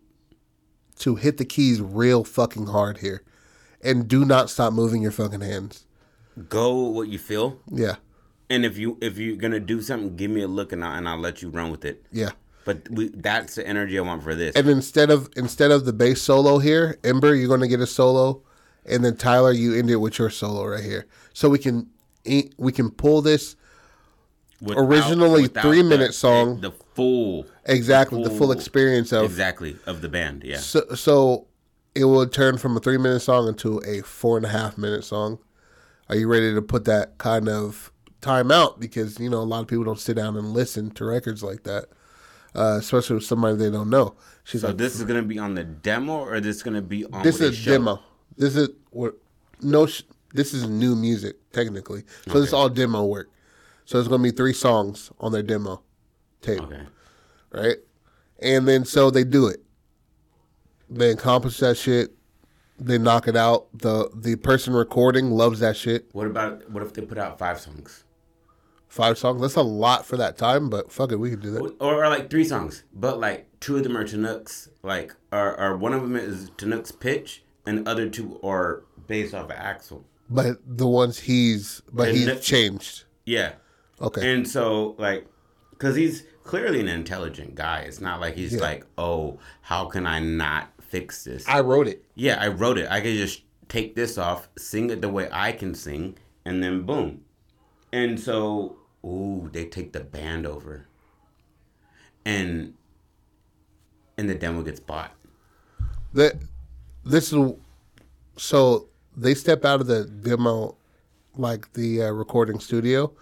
to 0.99 1.15
hit 1.15 1.39
the 1.39 1.47
keys 1.47 1.81
real 1.81 2.23
fucking 2.23 2.67
hard 2.67 2.99
here, 2.99 3.23
and 3.81 4.07
do 4.07 4.27
not 4.27 4.51
stop 4.51 4.75
moving 4.75 5.01
your 5.01 5.11
fucking 5.11 5.41
hands. 5.41 5.87
Go 6.51 6.75
what 6.75 7.09
you 7.09 7.19
feel, 7.19 7.59
Yeah. 7.73 7.97
and 8.51 8.67
if 8.67 8.77
you 8.77 8.99
if 9.01 9.17
you're 9.17 9.37
gonna 9.37 9.59
do 9.59 9.81
something, 9.81 10.15
give 10.15 10.31
me 10.31 10.43
a 10.43 10.49
look, 10.49 10.71
and 10.71 10.85
I 10.85 10.99
and 10.99 11.09
I'll 11.09 11.19
let 11.19 11.41
you 11.41 11.49
run 11.49 11.71
with 11.71 11.87
it. 11.87 12.05
Yeah. 12.13 12.33
But 12.67 12.91
we, 12.91 13.09
that's 13.09 13.55
the 13.55 13.67
energy 13.67 13.99
I 13.99 14.03
want 14.03 14.23
for 14.23 14.35
this. 14.35 14.55
And 14.55 14.69
instead 14.69 15.09
of 15.09 15.31
instead 15.35 15.71
of 15.71 15.87
the 15.87 15.95
bass 15.95 16.21
solo 16.21 16.59
here, 16.59 16.99
Ember, 17.03 17.35
you're 17.35 17.49
going 17.49 17.61
to 17.61 17.69
get 17.69 17.81
a 17.81 17.87
solo, 17.87 18.43
and 18.85 19.03
then 19.03 19.17
Tyler, 19.17 19.53
you 19.53 19.75
end 19.75 19.89
it 19.89 19.97
with 19.97 20.19
your 20.19 20.29
solo 20.29 20.67
right 20.67 20.85
here. 20.85 21.07
So 21.33 21.49
we 21.49 21.59
can 21.59 21.89
we 22.57 22.73
can 22.73 22.91
pull 22.91 23.23
this 23.23 23.57
Without- 24.61 24.81
originally 24.83 25.43
without 25.43 25.63
three-minute 25.63 26.09
the- 26.09 26.13
song. 26.13 26.61
the 26.61 26.73
full 26.95 27.47
exactly 27.67 28.23
the 28.23 28.31
full 28.31 28.39
Full- 28.39 28.53
experience 28.53 29.13
of 29.13 29.25
exactly 29.25 29.77
of 29.87 30.01
the 30.01 30.09
band. 30.09 30.43
Yeah, 30.45 30.59
So, 30.59 30.83
so 30.95 31.47
it 31.95 32.05
will 32.05 32.27
turn 32.27 32.57
from 32.59 32.77
a 32.77 32.81
three 32.81 32.97
minute 32.99 33.21
song 33.21 33.49
into 33.49 33.79
a 33.87 34.01
four 34.03 34.37
and 34.37 34.47
a 34.47 34.51
half 34.51 34.79
minute 34.79 35.05
song. 35.05 35.39
Are 36.09 36.17
you 36.17 36.27
ready 36.29 36.55
to 36.55 36.63
put 36.63 36.85
that 36.87 37.19
kind 37.19 37.49
of 37.49 37.91
time 38.21 38.51
out? 38.51 38.79
Because, 38.81 39.19
you 39.19 39.29
know, 39.29 39.39
a 39.41 39.45
lot 39.45 39.61
of 39.61 39.67
people 39.67 39.85
don't 39.85 39.99
sit 40.01 40.17
down 40.17 40.37
and 40.37 40.53
listen 40.53 40.91
to 40.93 41.05
records 41.05 41.43
like 41.43 41.65
that, 41.65 41.87
uh, 42.55 42.77
especially 42.79 43.17
with 43.17 43.25
somebody 43.25 43.57
they 43.57 43.71
don't 43.71 43.91
know. 43.91 44.15
She's 44.45 44.61
so 44.63 44.69
like, 44.69 44.77
this 44.79 44.95
is 44.95 45.03
gonna 45.05 45.23
be 45.23 45.39
on 45.39 45.55
the 45.55 45.65
demo, 45.65 46.19
or 46.21 46.41
this 46.41 46.57
is 46.57 46.63
gonna 46.63 46.81
be 46.83 47.05
on 47.07 47.23
this 47.25 47.41
is 47.41 47.63
demo. 47.65 48.01
This 48.39 48.57
is 48.57 48.69
what, 48.91 49.17
no, 49.61 49.87
sh- 49.87 50.03
this 50.37 50.55
is 50.55 50.69
new 50.69 50.95
music, 50.95 51.37
technically. 51.53 52.05
So 52.29 52.35
this 52.41 52.49
is 52.49 52.53
all 52.55 52.69
demo 52.69 53.05
work. 53.05 53.31
So 53.85 53.99
it's 53.99 54.09
going 54.09 54.23
to 54.23 54.31
be 54.31 54.37
three 54.37 54.53
songs 54.53 55.11
on 55.21 55.33
their 55.33 55.43
demo 55.43 55.83
tape. 56.43 56.61
Okay. 56.63 56.83
right? 57.53 57.77
And 58.41 58.67
then 58.69 58.85
so 58.85 59.11
they 59.11 59.25
do 59.25 59.47
it. 59.47 59.63
They 60.91 61.11
accomplish 61.11 61.59
that 61.59 61.77
shit. 61.77 62.13
They 62.79 62.99
knock 62.99 63.27
it 63.27 63.37
out. 63.37 63.67
the 63.73 64.11
The 64.15 64.37
person 64.37 64.75
recording 64.75 65.31
loves 65.31 65.61
that 65.61 65.77
shit. 65.77 66.09
What 66.13 66.27
about 66.27 66.69
what 66.71 66.83
if 66.83 66.93
they 66.93 67.03
put 67.03 67.17
out 67.19 67.39
five 67.39 67.59
songs, 67.61 68.05
Five 68.89 69.19
songs. 69.19 69.41
That's 69.41 69.57
a 69.57 69.63
lot 69.63 70.07
for 70.07 70.17
that 70.17 70.37
time, 70.39 70.71
but 70.71 70.91
fuck 70.93 71.13
it, 71.13 71.17
we 71.17 71.31
can 71.31 71.41
do 71.41 71.51
that. 71.53 71.61
or, 71.81 72.05
or 72.05 72.09
like 72.09 72.31
three 72.31 72.45
songs, 72.45 72.85
but 72.95 73.19
like 73.19 73.47
two 73.61 73.77
of 73.77 73.83
them 73.83 73.97
are 73.97 74.05
Tanuk's, 74.05 74.69
like, 74.83 75.15
or, 75.33 75.59
or 75.61 75.77
one 75.77 75.93
of 75.93 76.03
them 76.03 76.17
is 76.17 76.51
Tanuk's 76.57 76.93
pitch, 76.93 77.43
and 77.67 77.79
the 77.85 77.91
other 77.91 78.09
two 78.09 78.39
are 78.43 78.85
based 79.07 79.35
off 79.35 79.47
of 79.47 79.51
Axel. 79.51 80.05
But 80.29 80.59
the 80.67 80.87
ones 80.87 81.19
he's, 81.21 81.83
but 81.93 82.09
And 82.09 82.17
he's 82.17 82.27
that- 82.27 82.43
changed. 82.43 83.05
Yeah. 83.25 83.53
Okay. 84.01 84.35
And 84.35 84.47
so, 84.47 84.95
like, 84.99 85.27
because 85.71 85.97
he's 85.97 86.25
clearly 86.45 86.81
an 86.81 86.89
intelligent 86.89 87.55
guy. 87.55 87.81
It's 87.81 88.01
not 88.01 88.21
like 88.21 88.35
he's 88.35 88.55
Yeah. 88.55 88.61
like, 88.61 88.87
oh, 88.99 89.39
how 89.63 89.87
can 89.87 90.07
I 90.07 90.21
not 90.21 90.69
fix 90.81 91.25
this? 91.25 91.47
I 91.49 91.61
wrote 91.61 91.89
it. 91.89 92.05
yeah, 92.15 92.39
I 92.41 92.49
wrote 92.49 92.79
it. 92.79 92.91
I 92.91 93.01
could 93.01 93.17
just 93.17 93.43
take 93.69 93.95
this 93.97 94.17
off, 94.19 94.49
sing 94.57 94.91
it 94.91 95.01
the 95.01 95.09
way 95.09 95.29
I 95.33 95.53
can 95.53 95.75
sing, 95.75 96.19
and 96.45 96.63
then 96.63 96.83
boom. 96.83 97.23
And 97.93 98.19
so, 98.21 98.77
ooh, 99.05 99.49
they 99.53 99.65
take 99.67 99.93
the 99.93 100.01
band 100.01 100.47
over. 100.47 100.87
And 102.25 102.75
and 104.19 104.29
the 104.31 104.35
demo 104.35 104.63
gets 104.63 104.81
bought. 104.81 105.13
That 106.15 106.37
this 107.05 107.33
is 107.33 107.53
so 108.37 108.89
they 109.17 109.35
step 109.35 109.65
out 109.65 109.81
of 109.81 109.87
the 109.87 110.05
demo, 110.05 110.77
like 111.37 111.73
the 111.73 112.03
uh, 112.03 112.11
recording 112.11 112.59
studio, 112.61 113.13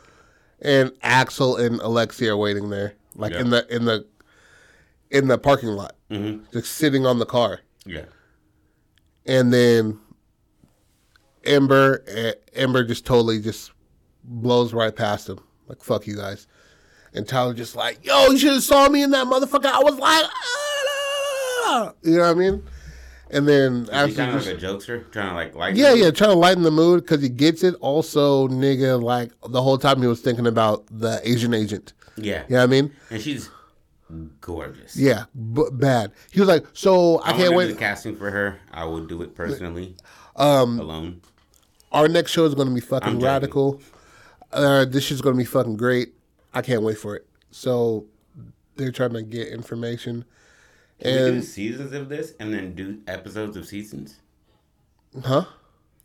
and 0.60 0.92
Axel 1.02 1.56
and 1.56 1.80
Alexia 1.80 2.32
are 2.32 2.36
waiting 2.36 2.70
there, 2.70 2.94
like 3.14 3.32
in 3.32 3.50
the 3.50 3.66
in 3.74 3.84
the 3.84 4.06
in 5.10 5.28
the 5.28 5.38
parking 5.38 5.70
lot, 5.70 5.94
Mm-hmm. 6.10 6.44
just 6.52 6.74
sitting 6.74 7.06
on 7.06 7.18
the 7.18 7.26
car. 7.26 7.60
Yeah. 7.86 8.04
and 9.26 9.52
then 9.52 10.00
Ember 11.44 12.02
Ember 12.54 12.84
just 12.84 13.04
totally 13.04 13.40
just 13.40 13.72
blows 14.24 14.72
right 14.72 14.94
past 14.94 15.28
him, 15.28 15.38
like 15.68 15.82
fuck 15.82 16.06
you 16.06 16.16
guys. 16.16 16.46
And 17.12 17.28
Tyler 17.28 17.54
just 17.54 17.76
like, 17.76 18.04
yo, 18.04 18.30
you 18.30 18.38
should 18.38 18.54
have 18.54 18.62
saw 18.62 18.88
me 18.88 19.02
in 19.02 19.10
that 19.12 19.26
motherfucker. 19.26 19.66
I 19.66 19.78
was 19.80 19.96
like, 19.98 20.24
ah! 20.26 21.92
you 22.02 22.16
know 22.16 22.22
what 22.22 22.30
I 22.30 22.34
mean? 22.34 22.62
And 23.30 23.48
then 23.48 23.88
after 23.90 24.14
kind 24.14 24.36
of 24.36 24.46
like 24.46 24.56
a 24.56 24.58
jokester, 24.58 25.10
trying 25.10 25.28
to 25.30 25.34
like 25.34 25.54
like 25.54 25.76
yeah, 25.76 25.92
yeah, 25.94 26.10
trying 26.10 26.30
to 26.30 26.36
lighten 26.36 26.62
the 26.62 26.70
mood 26.70 27.00
because 27.02 27.22
he 27.22 27.28
gets 27.28 27.64
it. 27.64 27.74
Also, 27.80 28.48
nigga, 28.48 29.02
like 29.02 29.32
the 29.48 29.62
whole 29.62 29.78
time 29.78 30.00
he 30.00 30.06
was 30.06 30.20
thinking 30.20 30.46
about 30.46 30.84
the 30.90 31.20
Asian 31.24 31.54
agent. 31.54 31.94
yeah, 32.16 32.42
You 32.48 32.54
know 32.54 32.58
what 32.58 32.62
I 32.64 32.66
mean? 32.66 32.92
And 33.10 33.20
she's 33.20 33.48
gorgeous. 34.40 34.96
Yeah, 34.96 35.24
but 35.34 35.78
bad. 35.78 36.12
He 36.30 36.40
was 36.40 36.48
like, 36.48 36.64
so 36.74 37.18
I, 37.20 37.30
I 37.30 37.32
can't 37.32 37.54
wait. 37.54 37.68
The 37.68 37.74
casting 37.74 38.16
for 38.16 38.30
her, 38.30 38.60
I 38.72 38.84
would 38.84 39.08
do 39.08 39.22
it 39.22 39.34
personally, 39.34 39.96
um, 40.36 40.78
alone. 40.78 41.20
Our 41.92 42.08
next 42.08 42.32
show 42.32 42.44
is 42.44 42.54
going 42.54 42.68
to 42.68 42.74
be 42.74 42.80
fucking 42.80 43.08
I'm 43.14 43.20
radical. 43.20 43.80
Uh, 44.52 44.84
this 44.84 45.04
shit's 45.04 45.20
going 45.20 45.34
to 45.34 45.38
be 45.38 45.44
fucking 45.44 45.76
great. 45.76 46.14
I 46.52 46.62
can't 46.62 46.82
wait 46.82 46.98
for 46.98 47.16
it. 47.16 47.26
So 47.50 48.06
they're 48.76 48.92
trying 48.92 49.12
to 49.14 49.22
get 49.22 49.48
information. 49.48 50.24
Can 51.04 51.24
we 51.24 51.30
do 51.32 51.42
seasons 51.42 51.92
of 51.92 52.08
this 52.08 52.34
and 52.40 52.52
then 52.52 52.74
do 52.74 53.00
episodes 53.06 53.56
of 53.56 53.66
seasons? 53.66 54.20
huh? 55.24 55.44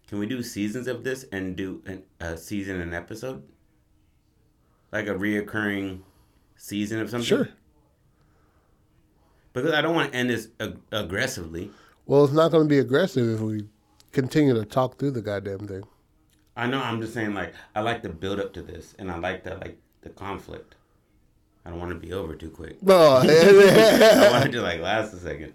Can 0.07 0.19
we 0.19 0.25
do 0.25 0.43
seasons 0.43 0.87
of 0.87 1.03
this 1.03 1.25
and 1.31 1.55
do 1.55 1.81
an, 1.85 2.03
a 2.19 2.37
season 2.37 2.81
and 2.81 2.93
episode? 2.93 3.43
Like 4.91 5.07
a 5.07 5.13
reoccurring 5.13 6.01
season 6.57 6.99
of 6.99 7.09
something? 7.09 7.25
Sure. 7.25 7.49
Because 9.53 9.71
I 9.71 9.81
don't 9.81 9.95
want 9.95 10.11
to 10.11 10.17
end 10.17 10.29
this 10.29 10.49
ag- 10.59 10.79
aggressively. 10.91 11.71
Well, 12.05 12.23
it's 12.23 12.33
not 12.33 12.51
going 12.51 12.65
to 12.65 12.69
be 12.69 12.79
aggressive 12.79 13.29
if 13.35 13.39
we 13.39 13.67
continue 14.11 14.53
to 14.53 14.65
talk 14.65 14.97
through 14.99 15.11
the 15.11 15.21
goddamn 15.21 15.67
thing. 15.67 15.83
I 16.57 16.67
know. 16.67 16.81
I'm 16.81 16.99
just 16.99 17.13
saying, 17.13 17.33
like, 17.33 17.53
I 17.75 17.81
like 17.81 18.01
the 18.01 18.09
build 18.09 18.39
up 18.39 18.53
to 18.53 18.61
this, 18.61 18.95
and 18.99 19.09
I 19.09 19.17
like 19.17 19.43
the 19.43 19.55
like 19.55 19.79
the 20.01 20.09
conflict. 20.09 20.75
I 21.65 21.69
don't 21.69 21.79
want 21.79 21.91
to 21.91 21.95
be 21.99 22.13
over 22.13 22.35
too 22.35 22.49
quick. 22.49 22.81
No, 22.81 22.95
I 23.23 24.29
wanted 24.31 24.51
to 24.53 24.61
like 24.61 24.79
last 24.81 25.13
a 25.13 25.17
second. 25.17 25.53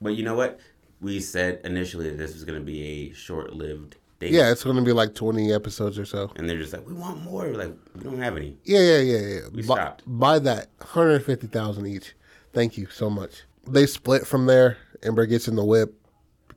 But 0.00 0.14
you 0.16 0.24
know 0.24 0.34
what? 0.34 0.60
We 1.00 1.20
said 1.20 1.60
initially 1.64 2.08
that 2.10 2.16
this 2.18 2.32
was 2.34 2.44
going 2.44 2.58
to 2.58 2.64
be 2.64 2.82
a 2.82 3.12
short-lived 3.12 3.96
thing. 4.20 4.32
yeah, 4.32 4.50
it's 4.52 4.64
going 4.64 4.76
to 4.76 4.82
be 4.82 4.92
like 4.92 5.14
twenty 5.14 5.52
episodes 5.52 5.98
or 5.98 6.04
so. 6.04 6.32
And 6.36 6.48
they're 6.48 6.58
just 6.58 6.72
like, 6.72 6.86
we 6.86 6.92
want 6.94 7.22
more. 7.22 7.42
We're 7.44 7.54
like, 7.54 7.74
we 7.96 8.02
don't 8.02 8.18
have 8.20 8.36
any. 8.36 8.56
Yeah, 8.64 8.80
yeah, 8.80 8.98
yeah, 8.98 9.18
yeah. 9.18 9.40
We 9.52 9.62
Bu- 9.62 9.74
stopped. 9.74 10.02
Buy 10.06 10.38
that, 10.40 10.68
hundred 10.80 11.24
fifty 11.24 11.46
thousand 11.46 11.86
each. 11.86 12.14
Thank 12.52 12.76
you 12.76 12.86
so 12.88 13.08
much. 13.10 13.42
They 13.66 13.86
split 13.86 14.26
from 14.26 14.46
there. 14.46 14.76
Ember 15.02 15.26
gets 15.26 15.48
in 15.48 15.56
the 15.56 15.64
whip. 15.64 15.94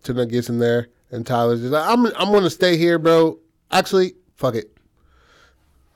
Tuna 0.04 0.26
gets 0.28 0.50
in 0.50 0.60
there, 0.60 0.88
and 1.12 1.26
Tyler's 1.26 1.62
just 1.62 1.72
like, 1.72 1.88
"I'm, 1.88 2.06
I'm 2.08 2.32
gonna 2.32 2.50
stay 2.50 2.78
here, 2.78 3.00
bro. 3.00 3.40
Actually, 3.72 4.14
fuck 4.36 4.54
it. 4.56 4.75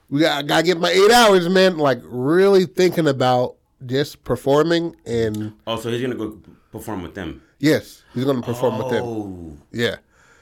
We 0.10 0.22
got, 0.22 0.48
gotta 0.48 0.64
get 0.64 0.80
my 0.80 0.90
eight 0.90 1.12
hours, 1.12 1.48
man. 1.50 1.78
Like 1.78 2.00
really 2.04 2.66
thinking 2.66 3.08
about 3.08 3.56
just 3.86 4.24
performing, 4.24 4.96
and 5.06 5.54
Also, 5.68 5.90
he's 5.92 6.02
going 6.02 6.12
to 6.12 6.18
go 6.18 6.42
perform 6.72 7.02
with 7.04 7.16
them. 7.16 7.42
yes, 7.60 8.04
he's 8.14 8.26
gonna 8.26 8.42
perform 8.42 8.78
with 8.78 8.90
them. 8.90 9.04
Oh. 9.06 9.58
Yeah, 9.72 9.98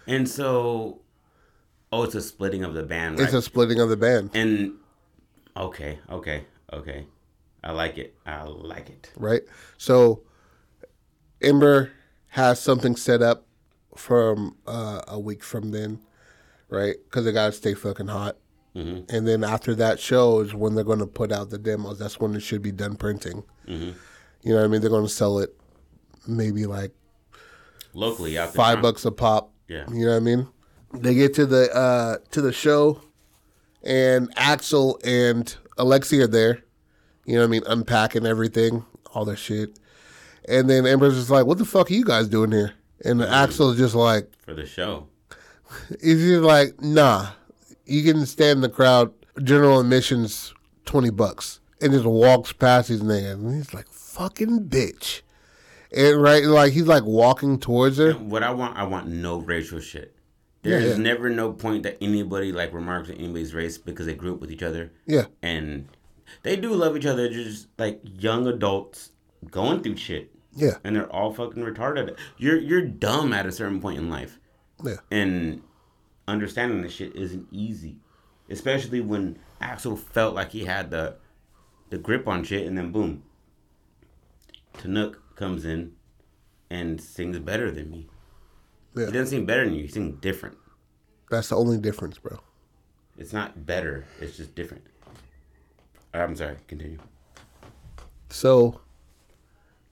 And 0.07 0.27
so 0.27 1.01
Oh, 1.91 2.03
it's 2.03 2.15
a 2.15 2.21
splitting 2.21 2.63
of 2.65 2.73
the 2.73 2.83
band, 2.83 3.17
right? 3.17 3.25
It's 3.25 3.33
a 3.33 3.41
splitting 3.41 3.79
of 3.79 3.87
the 3.89 3.95
band, 3.97 4.31
and 4.33 4.73
okay, 5.55 5.99
okay, 6.09 6.45
okay. 6.73 7.05
I 7.63 7.71
like 7.71 7.97
it. 7.97 8.15
I 8.25 8.43
like 8.43 8.89
it. 8.89 9.11
right? 9.17 9.41
So 9.77 10.21
Ember 11.41 11.91
has 12.29 12.59
something 12.61 12.95
set 12.95 13.21
up 13.21 13.45
from 13.95 14.55
uh, 14.67 15.01
a 15.07 15.19
week 15.19 15.43
from 15.43 15.71
then, 15.71 15.99
right? 16.69 16.95
Because 17.05 17.25
they 17.25 17.31
gotta 17.31 17.51
stay 17.53 17.73
fucking 17.73 18.07
hot. 18.07 18.37
Mm-hmm. 18.77 19.15
And 19.15 19.27
then 19.27 19.43
after 19.43 19.73
that 19.75 19.99
show 19.99 20.39
is 20.41 20.53
when 20.53 20.75
they're 20.75 20.83
going 20.83 20.99
to 20.99 21.07
put 21.07 21.31
out 21.31 21.49
the 21.49 21.57
demos. 21.57 21.97
That's 21.97 22.19
when 22.19 22.35
it 22.35 22.41
should 22.41 22.61
be 22.61 22.71
done 22.71 22.95
printing. 22.95 23.43
Mm-hmm. 23.67 23.91
You 24.43 24.53
know 24.53 24.57
what 24.57 24.65
I 24.65 24.67
mean? 24.67 24.81
They're 24.81 24.89
going 24.91 25.05
to 25.05 25.09
sell 25.11 25.39
it 25.39 25.55
maybe 26.27 26.65
like 26.65 26.91
Locally, 27.93 28.37
out 28.37 28.53
five 28.53 28.81
bucks 28.81 29.03
a 29.05 29.11
pop. 29.11 29.51
Yeah. 29.67 29.85
You 29.89 30.05
know 30.05 30.11
what 30.11 30.17
I 30.17 30.19
mean? 30.19 30.47
They 30.93 31.15
get 31.15 31.33
to 31.35 31.45
the 31.45 31.73
uh 31.75 32.17
to 32.31 32.41
the 32.41 32.53
show 32.53 33.01
and 33.83 34.31
Axel 34.35 34.99
and 35.03 35.55
Alexi 35.77 36.21
are 36.21 36.27
there. 36.27 36.63
You 37.25 37.35
know 37.35 37.41
what 37.41 37.47
I 37.47 37.49
mean? 37.49 37.63
Unpacking 37.65 38.25
everything, 38.25 38.85
all 39.13 39.25
their 39.25 39.35
shit. 39.35 39.79
And 40.47 40.69
then 40.69 40.85
Ember's 40.85 41.15
just 41.15 41.29
like, 41.29 41.45
What 41.45 41.57
the 41.57 41.65
fuck 41.65 41.89
are 41.89 41.93
you 41.93 42.05
guys 42.05 42.27
doing 42.27 42.51
here? 42.51 42.73
And 43.03 43.21
Axel's 43.21 43.77
just 43.77 43.95
like 43.95 44.31
for 44.39 44.53
the 44.53 44.65
show. 44.65 45.07
he's 46.01 46.21
just 46.21 46.43
like, 46.43 46.79
nah. 46.81 47.31
You 47.87 48.03
can 48.03 48.25
stand 48.25 48.57
in 48.57 48.61
the 48.61 48.69
crowd, 48.69 49.13
general 49.43 49.79
admissions 49.79 50.53
twenty 50.85 51.09
bucks. 51.09 51.59
And 51.79 51.91
just 51.93 52.05
walks 52.05 52.51
past 52.53 52.89
these 52.89 53.01
niggas. 53.01 53.33
And 53.33 53.53
he's 53.55 53.71
like, 53.71 53.87
fucking 53.89 54.67
bitch. 54.67 55.21
And 55.95 56.19
right 56.19 56.43
like 56.43 56.73
he's 56.73 56.87
like 56.87 57.03
walking 57.03 57.59
towards 57.59 57.97
her. 57.99 58.13
What 58.13 58.41
I 58.41 58.49
want, 58.49 58.75
I 58.77 58.83
want 58.83 59.07
no 59.07 59.37
racial 59.37 59.79
shit. 59.79 60.15
There's 60.63 60.83
Yeah, 60.83 60.89
yeah. 60.91 60.97
never 60.97 61.29
no 61.29 61.53
point 61.53 61.83
that 61.83 61.97
anybody 62.01 62.51
like 62.51 62.73
remarks 62.73 63.09
on 63.09 63.15
anybody's 63.17 63.53
race 63.53 63.77
because 63.77 64.07
they 64.07 64.15
grew 64.15 64.33
up 64.33 64.41
with 64.41 64.51
each 64.51 64.63
other. 64.63 64.91
Yeah. 65.05 65.25
And 65.43 65.87
they 66.41 66.55
do 66.55 66.73
love 66.73 66.97
each 66.97 67.05
other, 67.05 67.29
just 67.29 67.67
like 67.77 68.01
young 68.03 68.47
adults 68.47 69.11
going 69.51 69.83
through 69.83 69.97
shit. 69.97 70.31
Yeah. 70.55 70.77
And 70.83 70.95
they're 70.95 71.09
all 71.13 71.31
fucking 71.31 71.63
retarded. 71.63 72.17
You're 72.37 72.57
you're 72.57 72.81
dumb 72.81 73.33
at 73.33 73.45
a 73.45 73.51
certain 73.51 73.79
point 73.79 73.99
in 73.99 74.09
life. 74.09 74.39
Yeah. 74.83 74.95
And 75.11 75.61
understanding 76.27 76.81
this 76.81 76.93
shit 76.93 77.15
isn't 77.15 77.47
easy. 77.51 77.97
Especially 78.49 79.01
when 79.01 79.39
Axel 79.59 79.95
felt 79.95 80.33
like 80.35 80.51
he 80.51 80.65
had 80.65 80.91
the 80.91 81.17
the 81.89 81.97
grip 81.97 82.27
on 82.27 82.43
shit 82.43 82.65
and 82.65 82.77
then 82.77 82.91
boom. 82.91 83.23
Tanuk 84.77 85.15
comes 85.35 85.65
in 85.65 85.93
and 86.69 86.99
sings 86.99 87.39
better 87.39 87.71
than 87.71 87.89
me. 87.89 88.07
Yeah. 88.95 89.05
He 89.07 89.11
doesn't 89.11 89.27
sing 89.27 89.45
better 89.45 89.65
than 89.65 89.75
you, 89.75 89.83
he 89.83 89.87
sings 89.87 90.19
different. 90.19 90.57
That's 91.29 91.49
the 91.49 91.55
only 91.55 91.77
difference, 91.77 92.17
bro. 92.17 92.39
It's 93.17 93.33
not 93.33 93.65
better, 93.65 94.05
it's 94.19 94.37
just 94.37 94.55
different. 94.55 94.83
Uh, 96.13 96.19
I'm 96.19 96.35
sorry, 96.35 96.57
continue. 96.67 96.99
So 98.29 98.81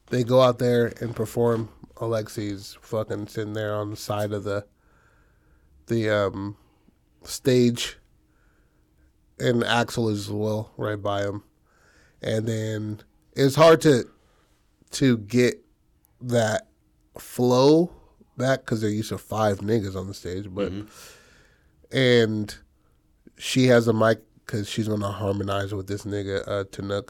they 0.07 0.23
go 0.23 0.41
out 0.41 0.59
there 0.59 0.93
and 1.01 1.15
perform. 1.15 1.69
Alexi's 1.97 2.77
fucking 2.81 3.27
sitting 3.27 3.53
there 3.53 3.73
on 3.73 3.89
the 3.89 3.95
side 3.95 4.33
of 4.33 4.43
the 4.43 4.65
the 5.87 6.09
um 6.09 6.57
stage 7.23 7.97
and 9.39 9.63
Axel 9.63 10.09
is 10.09 10.27
as 10.27 10.31
well 10.31 10.71
right 10.77 11.01
by 11.01 11.23
him. 11.23 11.43
And 12.21 12.47
then 12.47 13.01
it's 13.35 13.55
hard 13.55 13.81
to 13.81 14.05
to 14.91 15.17
get 15.17 15.63
that 16.21 16.67
flow 17.17 17.91
back 18.37 18.59
because 18.61 18.81
they're 18.81 18.89
used 18.89 19.09
to 19.09 19.17
five 19.17 19.59
niggas 19.59 19.95
on 19.95 20.07
the 20.07 20.13
stage, 20.13 20.47
but 20.49 20.71
and 21.91 22.55
she 23.37 23.67
has 23.67 23.87
a 23.87 23.93
mic 23.93 24.19
because 24.45 24.69
she's 24.69 24.87
gonna 24.87 25.11
harmonize 25.11 25.73
with 25.73 25.87
this 25.87 26.03
nigga 26.03 26.47
uh, 26.47 26.63
Tanuk, 26.65 27.09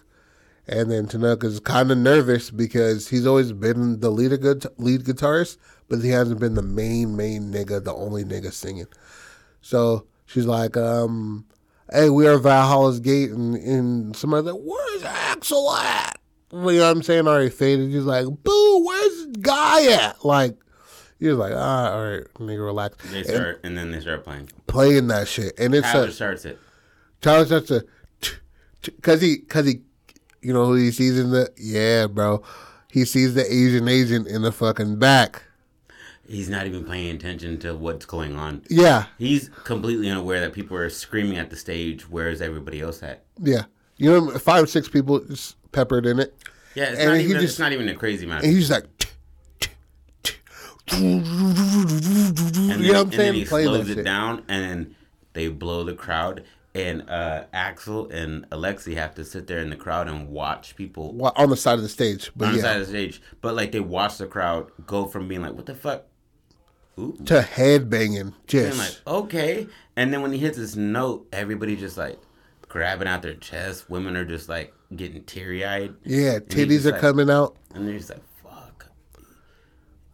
and 0.68 0.92
then 0.92 1.08
Tanuk 1.08 1.44
is 1.44 1.60
kind 1.60 1.92
of 1.92 1.98
nervous 1.98 2.50
because 2.50 3.10
he's 3.10 3.26
always 3.28 3.52
been 3.52 4.00
the 4.00 4.10
lead 4.10 4.40
gu- 4.42 4.70
lead 4.78 5.04
guitarist, 5.04 5.58
but 5.90 6.00
he 6.02 6.10
hasn't 6.10 6.40
been 6.40 6.56
the 6.56 6.62
main 6.62 7.16
main 7.16 7.52
nigga, 7.52 7.84
the 7.84 7.94
only 7.94 8.24
nigga 8.24 8.52
singing. 8.52 8.88
So 9.62 10.06
she's 10.26 10.46
like, 10.46 10.78
um, 10.78 11.46
"Hey, 11.92 12.10
we 12.10 12.28
are 12.28 12.38
Valhalla's 12.38 13.00
gate," 13.00 13.32
and, 13.32 13.56
and 13.56 14.16
somebody's 14.16 14.52
like, 14.52 14.62
"Where's 14.64 15.04
Axel 15.04 15.72
at?" 15.72 16.20
You 16.52 16.60
know 16.60 16.66
what 16.66 16.84
I'm 16.98 17.04
saying? 17.04 17.28
Already 17.28 17.50
faded. 17.50 17.90
He's 17.92 18.04
like, 18.06 18.26
"Boo, 18.44 18.86
where's 18.86 19.26
guy 19.42 19.92
at?" 19.94 20.24
Like. 20.26 20.58
He 21.18 21.30
was 21.30 21.38
like, 21.38 21.54
ah, 21.56 21.94
all 21.94 22.04
right, 22.12 22.26
nigga, 22.36 22.64
relax. 22.66 22.98
They 23.10 23.20
And 23.20 23.28
start 23.28 23.62
and 23.64 23.78
then 23.78 23.90
they 23.90 24.02
start 24.02 24.26
playing. 24.26 24.50
playing 24.68 25.08
that 25.08 25.30
shit, 25.30 25.58
and 25.58 25.74
it's 25.74 25.90
Tyler 25.90 26.08
a, 26.08 26.12
starts 26.12 26.44
it. 26.44 26.60
Tyler 27.22 27.46
starts 27.46 27.68
to, 27.70 27.86
cause 29.02 29.22
he, 29.22 29.38
cause 29.38 29.66
he, 29.66 29.80
you 30.42 30.52
know 30.54 30.66
who 30.66 30.74
he 30.76 30.92
sees 30.92 31.18
in 31.18 31.32
the, 31.32 31.50
yeah, 31.58 32.08
bro, 32.08 32.44
he 32.92 33.06
sees 33.06 33.34
the 33.34 33.46
Asian 33.52 33.88
agent 33.88 34.28
in 34.28 34.42
the 34.42 34.52
fucking 34.52 35.00
back. 35.00 35.44
He's 36.28 36.50
not 36.50 36.66
even 36.66 36.84
paying 36.86 37.16
attention 37.16 37.60
to 37.60 37.76
what's 37.76 38.06
going 38.06 38.36
on. 38.36 38.64
Yeah, 38.70 39.06
He's 39.20 39.50
completely 39.64 40.10
unaware 40.10 40.40
that 40.42 40.54
people 40.54 40.76
are 40.78 40.90
screaming 40.90 41.38
at 41.38 41.50
the 41.52 41.56
stage. 41.56 42.10
Where's 42.10 42.42
everybody 42.42 42.82
else 42.82 43.04
at? 43.04 43.24
yeah. 43.42 43.64
You 43.98 44.12
know, 44.12 44.32
five 44.40 44.64
or 44.64 44.68
six 44.68 44.90
people 44.90 45.20
just 45.20 45.56
peppered 45.72 46.06
in 46.06 46.20
it, 46.20 46.36
Yeah, 46.74 46.86
it's 46.86 47.00
And 47.00 47.10
not 47.12 47.18
he 47.18 47.24
even. 47.26 47.36
just- 47.42 47.54
it's 47.54 47.60
not 47.60 47.72
even 47.72 47.88
a 47.88 47.96
crazy 47.96 48.26
amount. 48.26 48.44
and 48.44 48.52
he's 48.54 48.70
like, 48.70 48.84
and 50.92 51.26
then, 51.26 52.82
you 52.84 52.92
know 52.92 53.00
what 53.00 53.02
I'm 53.02 53.02
and 53.04 53.12
then 53.12 53.12
saying? 53.12 53.34
he 53.34 53.46
slows 53.46 53.90
it 53.90 53.96
shit. 53.96 54.06
down, 54.06 54.44
and 54.48 54.96
they 55.34 55.48
blow 55.48 55.84
the 55.84 55.94
crowd. 55.96 56.44
And 56.74 57.10
uh, 57.10 57.46
Axel 57.54 58.10
and 58.10 58.50
Alexi 58.50 58.96
have 58.96 59.16
to 59.16 59.24
sit 59.24 59.48
there 59.48 59.60
in 59.60 59.70
the 59.70 59.78
crowd 59.78 60.10
and 60.10 60.28
watch 60.28 60.76
people 60.76 61.14
Wa- 61.14 61.32
on 61.38 61.50
the 61.50 61.56
side 61.56 61.76
of 61.76 61.82
the 61.84 61.88
stage, 61.90 62.32
but 62.36 62.48
on 62.48 62.52
the 62.52 62.58
yeah, 62.58 62.64
side 62.64 62.76
of 62.82 62.88
the 62.88 62.92
stage. 62.92 63.22
But 63.40 63.56
like 63.56 63.72
they 63.72 63.80
watch 63.80 64.18
the 64.18 64.28
crowd 64.28 64.70
go 64.86 65.06
from 65.06 65.30
being 65.30 65.42
like, 65.42 65.54
"What 65.54 65.68
the 65.68 65.74
fuck," 65.74 66.04
Ooh. 66.98 67.18
to 67.26 67.42
head 67.42 67.90
banging, 67.90 68.18
and 68.20 68.34
just 68.48 68.78
like, 68.78 69.16
"Okay," 69.16 69.68
and 69.96 70.14
then 70.14 70.22
when 70.22 70.32
he 70.32 70.38
hits 70.40 70.58
this 70.58 70.76
note, 70.76 71.28
everybody 71.34 71.76
just 71.76 71.98
like 71.98 72.18
grabbing 72.68 73.08
out 73.08 73.22
their 73.22 73.36
chest. 73.36 73.90
Women 73.90 74.16
are 74.18 74.26
just 74.26 74.50
like 74.50 74.74
getting 74.96 75.24
teary 75.24 75.66
eyed. 75.66 75.94
yeah, 76.04 76.40
titties 76.40 76.86
are 76.86 76.92
like- 76.92 77.02
coming 77.02 77.30
out. 77.30 77.56
And 77.74 77.88
they're 77.88 77.98
just 77.98 78.10
like, 78.10 78.24
fuck. 78.44 78.88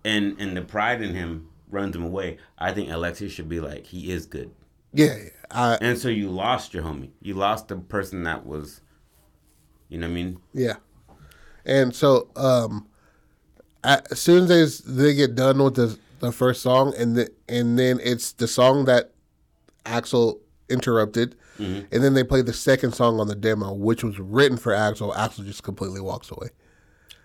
And 0.03 0.35
and 0.39 0.55
the 0.57 0.61
pride 0.61 1.01
in 1.01 1.13
him 1.13 1.49
runs 1.69 1.95
him 1.95 2.03
away. 2.03 2.37
I 2.57 2.71
think 2.73 2.89
Alexis 2.91 3.31
should 3.31 3.49
be 3.49 3.59
like, 3.59 3.85
he 3.85 4.11
is 4.11 4.25
good. 4.25 4.51
Yeah, 4.93 5.15
I, 5.49 5.77
And 5.81 5.97
so 5.97 6.09
you 6.09 6.29
lost 6.29 6.73
your 6.73 6.83
homie. 6.83 7.11
You 7.21 7.35
lost 7.35 7.67
the 7.69 7.77
person 7.77 8.23
that 8.23 8.45
was, 8.45 8.81
you 9.89 9.97
know 9.97 10.07
what 10.07 10.11
I 10.11 10.15
mean? 10.15 10.39
Yeah. 10.53 10.75
And 11.65 11.95
so 11.95 12.29
um 12.35 12.87
as 13.83 14.19
soon 14.19 14.51
as 14.51 14.79
they, 14.79 15.03
they 15.03 15.13
get 15.15 15.33
done 15.35 15.63
with 15.63 15.75
the 15.75 15.97
the 16.27 16.31
first 16.31 16.61
song 16.61 16.93
and 16.97 17.15
the, 17.15 17.29
and 17.47 17.77
then 17.77 17.99
it's 18.03 18.33
the 18.33 18.47
song 18.47 18.85
that 18.85 19.11
Axel 19.85 20.39
interrupted 20.69 21.35
mm-hmm. 21.57 21.85
and 21.91 22.03
then 22.03 22.13
they 22.13 22.23
play 22.23 22.41
the 22.41 22.53
second 22.53 22.93
song 22.93 23.19
on 23.19 23.27
the 23.27 23.35
demo 23.35 23.73
which 23.73 24.03
was 24.03 24.19
written 24.19 24.57
for 24.57 24.73
Axel. 24.73 25.13
Axel 25.15 25.43
just 25.43 25.63
completely 25.63 26.01
walks 26.01 26.31
away. 26.31 26.49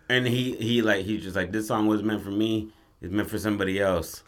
And 0.09 0.27
he 0.27 0.55
he 0.57 0.83
like 0.83 1.05
he's 1.05 1.23
just 1.23 1.37
like 1.37 1.53
this 1.53 1.69
song 1.69 1.87
was 1.87 2.03
meant 2.03 2.23
for 2.23 2.31
me. 2.31 2.69
It's 3.01 3.13
meant 3.13 3.29
for 3.29 3.39
somebody 3.39 3.81
else. 3.81 4.23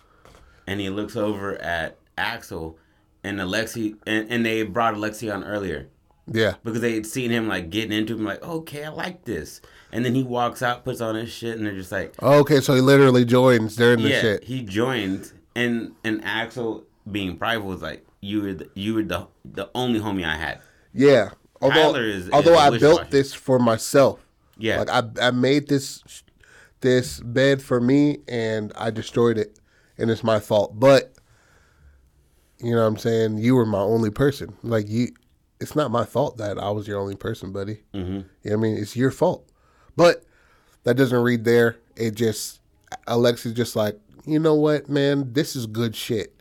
And 0.66 0.80
he 0.80 0.90
looks 0.90 1.16
over 1.16 1.56
at 1.56 1.96
Axel 2.16 2.78
and 3.24 3.38
Alexi 3.38 3.96
and, 4.06 4.30
and 4.30 4.44
they 4.44 4.62
brought 4.62 4.94
Alexi 4.94 5.32
on 5.32 5.44
earlier. 5.44 5.88
Yeah. 6.30 6.54
because 6.64 6.80
they 6.80 6.94
had 6.94 7.06
seen 7.06 7.30
him 7.30 7.48
like 7.48 7.70
getting 7.70 7.92
into 7.96 8.14
him, 8.14 8.24
like, 8.24 8.42
okay, 8.42 8.84
I 8.84 8.88
like 8.90 9.24
this. 9.24 9.60
And 9.92 10.04
then 10.04 10.14
he 10.14 10.22
walks 10.22 10.62
out, 10.62 10.84
puts 10.84 11.00
on 11.00 11.14
his 11.14 11.30
shit, 11.30 11.56
and 11.56 11.66
they're 11.66 11.74
just 11.74 11.90
like, 11.92 12.14
oh, 12.20 12.40
Okay, 12.40 12.60
so 12.60 12.74
he 12.74 12.80
literally 12.80 13.24
joins 13.24 13.74
during 13.76 14.02
the 14.02 14.10
yeah, 14.10 14.20
shit. 14.20 14.44
he 14.44 14.62
joined, 14.62 15.32
and 15.56 15.92
and 16.04 16.22
Axel 16.24 16.84
being 17.10 17.36
prideful 17.38 17.68
was 17.68 17.80
like, 17.82 18.04
you 18.20 18.42
were 18.42 18.52
the, 18.54 18.68
you 18.74 18.94
were 18.94 19.02
the 19.02 19.26
the 19.44 19.70
only 19.74 20.00
homie 20.00 20.24
I 20.26 20.36
had. 20.36 20.60
Yeah. 20.92 21.30
Although 21.62 21.94
is- 21.96 22.30
although 22.30 22.52
is 22.52 22.58
I 22.58 22.78
built 22.78 23.10
this 23.10 23.32
for 23.34 23.58
myself. 23.58 24.24
Yeah, 24.58 24.80
Like 24.80 24.90
I 24.90 25.28
I 25.28 25.30
made 25.30 25.68
this 25.68 26.02
this 26.80 27.20
bed 27.20 27.62
for 27.62 27.80
me 27.80 28.18
and 28.28 28.72
I 28.76 28.90
destroyed 28.90 29.38
it 29.38 29.58
and 29.96 30.10
it's 30.10 30.22
my 30.24 30.38
fault. 30.40 30.78
But 30.78 31.12
you 32.60 32.72
know 32.74 32.82
what 32.82 32.88
I'm 32.88 32.96
saying? 32.98 33.38
You 33.38 33.54
were 33.54 33.66
my 33.66 33.80
only 33.80 34.10
person. 34.10 34.56
Like 34.62 34.88
you 34.88 35.08
it's 35.60 35.74
not 35.76 35.90
my 35.90 36.04
fault 36.04 36.36
that 36.38 36.58
I 36.58 36.70
was 36.70 36.86
your 36.88 36.98
only 37.00 37.16
person, 37.16 37.52
buddy. 37.52 37.80
hmm 37.92 37.98
You 37.98 38.04
know 38.12 38.24
what 38.42 38.52
I 38.52 38.56
mean? 38.56 38.76
It's 38.76 38.96
your 38.96 39.10
fault. 39.10 39.48
But 39.96 40.24
that 40.84 40.94
doesn't 40.96 41.20
read 41.22 41.44
there. 41.44 41.76
It 41.96 42.14
just 42.14 42.60
Alexi's 43.06 43.52
just 43.54 43.74
like, 43.76 43.98
you 44.26 44.38
know 44.38 44.54
what, 44.54 44.88
man, 44.88 45.32
this 45.32 45.56
is 45.56 45.66
good 45.66 45.94
shit. 45.96 46.34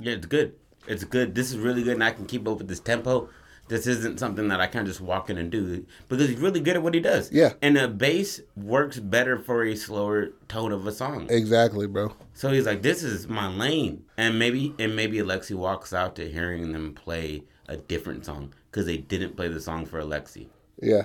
yeah, 0.00 0.12
it's 0.14 0.26
good. 0.26 0.54
It's 0.88 1.04
good. 1.04 1.34
This 1.34 1.50
is 1.50 1.58
really 1.58 1.82
good, 1.82 1.94
and 1.94 2.04
I 2.04 2.12
can 2.12 2.26
keep 2.26 2.46
up 2.46 2.58
with 2.58 2.68
this 2.68 2.78
tempo. 2.80 3.28
This 3.68 3.88
isn't 3.88 4.20
something 4.20 4.46
that 4.48 4.60
I 4.60 4.68
can 4.68 4.86
just 4.86 5.00
walk 5.00 5.28
in 5.28 5.36
and 5.38 5.50
do 5.50 5.84
because 6.08 6.28
he's 6.28 6.38
really 6.38 6.60
good 6.60 6.76
at 6.76 6.82
what 6.84 6.94
he 6.94 7.00
does. 7.00 7.32
Yeah. 7.32 7.54
And 7.60 7.76
the 7.76 7.88
bass 7.88 8.40
works 8.56 9.00
better 9.00 9.36
for 9.40 9.64
a 9.64 9.74
slower 9.74 10.28
tone 10.46 10.70
of 10.70 10.86
a 10.86 10.92
song. 10.92 11.26
Exactly, 11.28 11.88
bro. 11.88 12.12
So 12.34 12.52
he's 12.52 12.64
like, 12.66 12.82
"This 12.82 13.02
is 13.02 13.26
my 13.26 13.48
lane," 13.48 14.04
and 14.16 14.38
maybe 14.38 14.72
and 14.78 14.94
maybe 14.94 15.18
Alexi 15.18 15.56
walks 15.56 15.92
out 15.92 16.14
to 16.16 16.30
hearing 16.30 16.70
them 16.70 16.94
play 16.94 17.42
a 17.68 17.76
different 17.76 18.24
song 18.24 18.52
because 18.70 18.86
they 18.86 18.96
didn't 18.98 19.36
play 19.36 19.48
the 19.48 19.60
song 19.60 19.86
for 19.86 20.00
Alexi. 20.00 20.48
Yeah. 20.80 21.02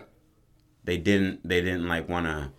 They 0.84 0.97
didn't. 0.97 1.47
They 1.47 1.62
didn't 1.62 1.88
like 1.88 2.09
want 2.09 2.26
to 2.26 2.51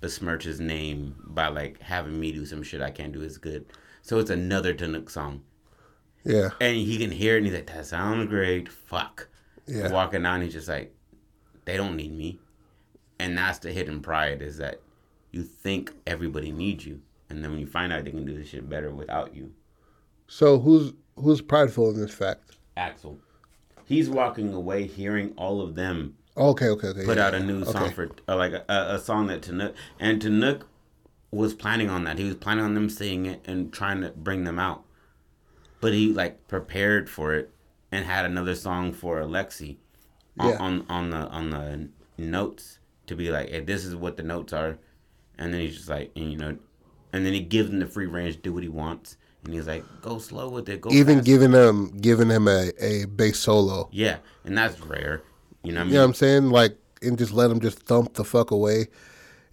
besmirch 0.00 0.44
his 0.44 0.60
name 0.60 1.14
by 1.26 1.48
like 1.48 1.80
having 1.80 2.18
me 2.18 2.32
do 2.32 2.44
some 2.46 2.62
shit 2.62 2.82
I 2.82 2.90
can't 2.90 3.12
do 3.12 3.22
as 3.22 3.38
good. 3.38 3.66
So 4.02 4.18
it's 4.18 4.30
another 4.30 4.74
Tanuk 4.74 5.08
song, 5.10 5.42
Yeah. 6.24 6.50
and 6.60 6.76
he 6.76 6.98
can 6.98 7.10
hear 7.12 7.34
it, 7.34 7.38
and 7.38 7.46
he's 7.46 7.54
like, 7.54 7.66
"That 7.66 7.86
sounds 7.86 8.28
great." 8.28 8.68
Fuck. 8.68 9.28
Yeah. 9.66 9.92
Walking 9.92 10.22
down, 10.24 10.42
he's 10.42 10.54
just 10.54 10.68
like, 10.68 10.92
"They 11.66 11.76
don't 11.76 11.96
need 11.96 12.12
me," 12.12 12.40
and 13.20 13.38
that's 13.38 13.58
the 13.60 13.72
hidden 13.72 14.00
pride 14.00 14.42
is 14.42 14.56
that 14.56 14.80
you 15.30 15.44
think 15.44 15.92
everybody 16.06 16.50
needs 16.50 16.84
you, 16.84 17.00
and 17.30 17.44
then 17.44 17.52
when 17.52 17.60
you 17.60 17.66
find 17.66 17.92
out 17.92 18.04
they 18.04 18.10
can 18.10 18.24
do 18.24 18.36
this 18.36 18.48
shit 18.48 18.68
better 18.68 18.90
without 18.90 19.36
you. 19.36 19.52
So 20.26 20.58
who's 20.58 20.94
who's 21.16 21.40
prideful 21.42 21.90
in 21.90 22.00
this 22.00 22.12
fact? 22.14 22.51
Axel. 22.76 23.18
He's 23.84 24.08
walking 24.08 24.52
away 24.54 24.86
hearing 24.86 25.32
all 25.36 25.60
of 25.60 25.74
them 25.74 26.16
Okay, 26.36 26.68
okay, 26.68 26.88
okay. 26.88 27.04
put 27.04 27.18
yeah, 27.18 27.26
out 27.26 27.34
a 27.34 27.40
new 27.40 27.60
okay. 27.62 27.72
song 27.72 27.90
for 27.90 28.10
uh, 28.26 28.36
like 28.36 28.52
a, 28.52 28.64
a 28.68 28.98
song 28.98 29.26
that 29.26 29.42
Tanuk 29.42 29.74
and 30.00 30.20
Tanuk 30.20 30.62
was 31.30 31.52
planning 31.52 31.90
on 31.90 32.04
that. 32.04 32.18
He 32.18 32.24
was 32.24 32.36
planning 32.36 32.64
on 32.64 32.74
them 32.74 32.88
singing 32.88 33.26
it 33.26 33.42
and 33.44 33.72
trying 33.72 34.00
to 34.00 34.10
bring 34.10 34.44
them 34.44 34.58
out. 34.58 34.84
But 35.80 35.92
he 35.92 36.12
like 36.12 36.46
prepared 36.48 37.10
for 37.10 37.34
it 37.34 37.50
and 37.90 38.06
had 38.06 38.24
another 38.24 38.54
song 38.54 38.92
for 38.92 39.20
Alexi 39.20 39.76
on, 40.38 40.48
Yeah. 40.50 40.56
on 40.58 40.86
on 40.88 41.10
the 41.10 41.28
on 41.28 41.50
the 41.50 41.88
notes 42.16 42.78
to 43.08 43.14
be 43.16 43.30
like, 43.30 43.50
hey, 43.50 43.60
this 43.60 43.84
is 43.84 43.94
what 43.94 44.16
the 44.16 44.22
notes 44.22 44.52
are. 44.54 44.78
And 45.36 45.52
then 45.52 45.60
he's 45.60 45.76
just 45.76 45.88
like, 45.88 46.12
and, 46.14 46.30
you 46.30 46.38
know, 46.38 46.56
and 47.12 47.26
then 47.26 47.32
he 47.32 47.40
gives 47.40 47.68
him 47.68 47.80
the 47.80 47.86
free 47.86 48.06
range, 48.06 48.40
do 48.40 48.54
what 48.54 48.62
he 48.62 48.68
wants. 48.68 49.16
And 49.44 49.54
he's 49.54 49.66
like, 49.66 49.84
go 50.00 50.18
slow 50.18 50.48
with 50.48 50.68
it, 50.68 50.80
go 50.80 50.90
Even 50.90 51.16
fast. 51.16 51.26
giving 51.26 51.52
him 51.52 51.96
giving 51.98 52.30
him 52.30 52.46
a, 52.46 52.70
a 52.80 53.06
bass 53.06 53.38
solo. 53.38 53.88
Yeah, 53.90 54.18
and 54.44 54.56
that's 54.56 54.80
rare. 54.80 55.22
You 55.64 55.72
know 55.72 55.80
what 55.80 55.82
I 55.82 55.84
mean? 55.84 55.92
You 55.92 55.94
know 55.94 56.02
what 56.02 56.08
I'm 56.08 56.14
saying? 56.14 56.50
Like 56.50 56.78
and 57.02 57.18
just 57.18 57.32
let 57.32 57.50
him 57.50 57.60
just 57.60 57.80
thump 57.80 58.14
the 58.14 58.24
fuck 58.24 58.50
away. 58.50 58.86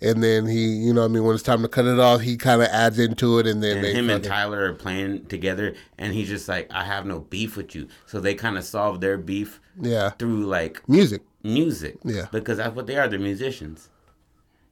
And 0.01 0.23
then 0.23 0.45
he, 0.45 0.65
you 0.65 0.93
know, 0.93 1.01
what 1.01 1.09
I 1.09 1.13
mean, 1.13 1.25
when 1.25 1.33
it's 1.33 1.43
time 1.43 1.61
to 1.61 1.67
cut 1.67 1.85
it 1.85 1.99
off, 1.99 2.21
he 2.21 2.37
kind 2.37 2.61
of 2.61 2.69
adds 2.69 2.97
into 2.99 3.37
it, 3.37 3.45
and 3.45 3.61
then 3.61 3.77
and 3.77 3.85
they 3.85 3.93
him 3.93 4.09
and 4.09 4.23
Tyler 4.23 4.63
are 4.71 4.73
playing 4.73 5.25
together, 5.25 5.75
and 5.97 6.13
he's 6.13 6.29
just 6.29 6.47
like, 6.47 6.71
I 6.71 6.85
have 6.85 7.05
no 7.05 7.19
beef 7.19 7.57
with 7.57 7.75
you. 7.75 7.89
So 8.05 8.21
they 8.21 8.33
kind 8.33 8.57
of 8.57 8.63
solve 8.63 9.01
their 9.01 9.17
beef 9.17 9.59
yeah, 9.81 10.11
through 10.11 10.45
like 10.45 10.87
music. 10.87 11.21
music. 11.43 11.97
Yeah. 12.05 12.27
Because 12.31 12.59
that's 12.59 12.73
what 12.73 12.87
they 12.87 12.95
are. 12.95 13.09
They're 13.09 13.19
musicians. 13.19 13.89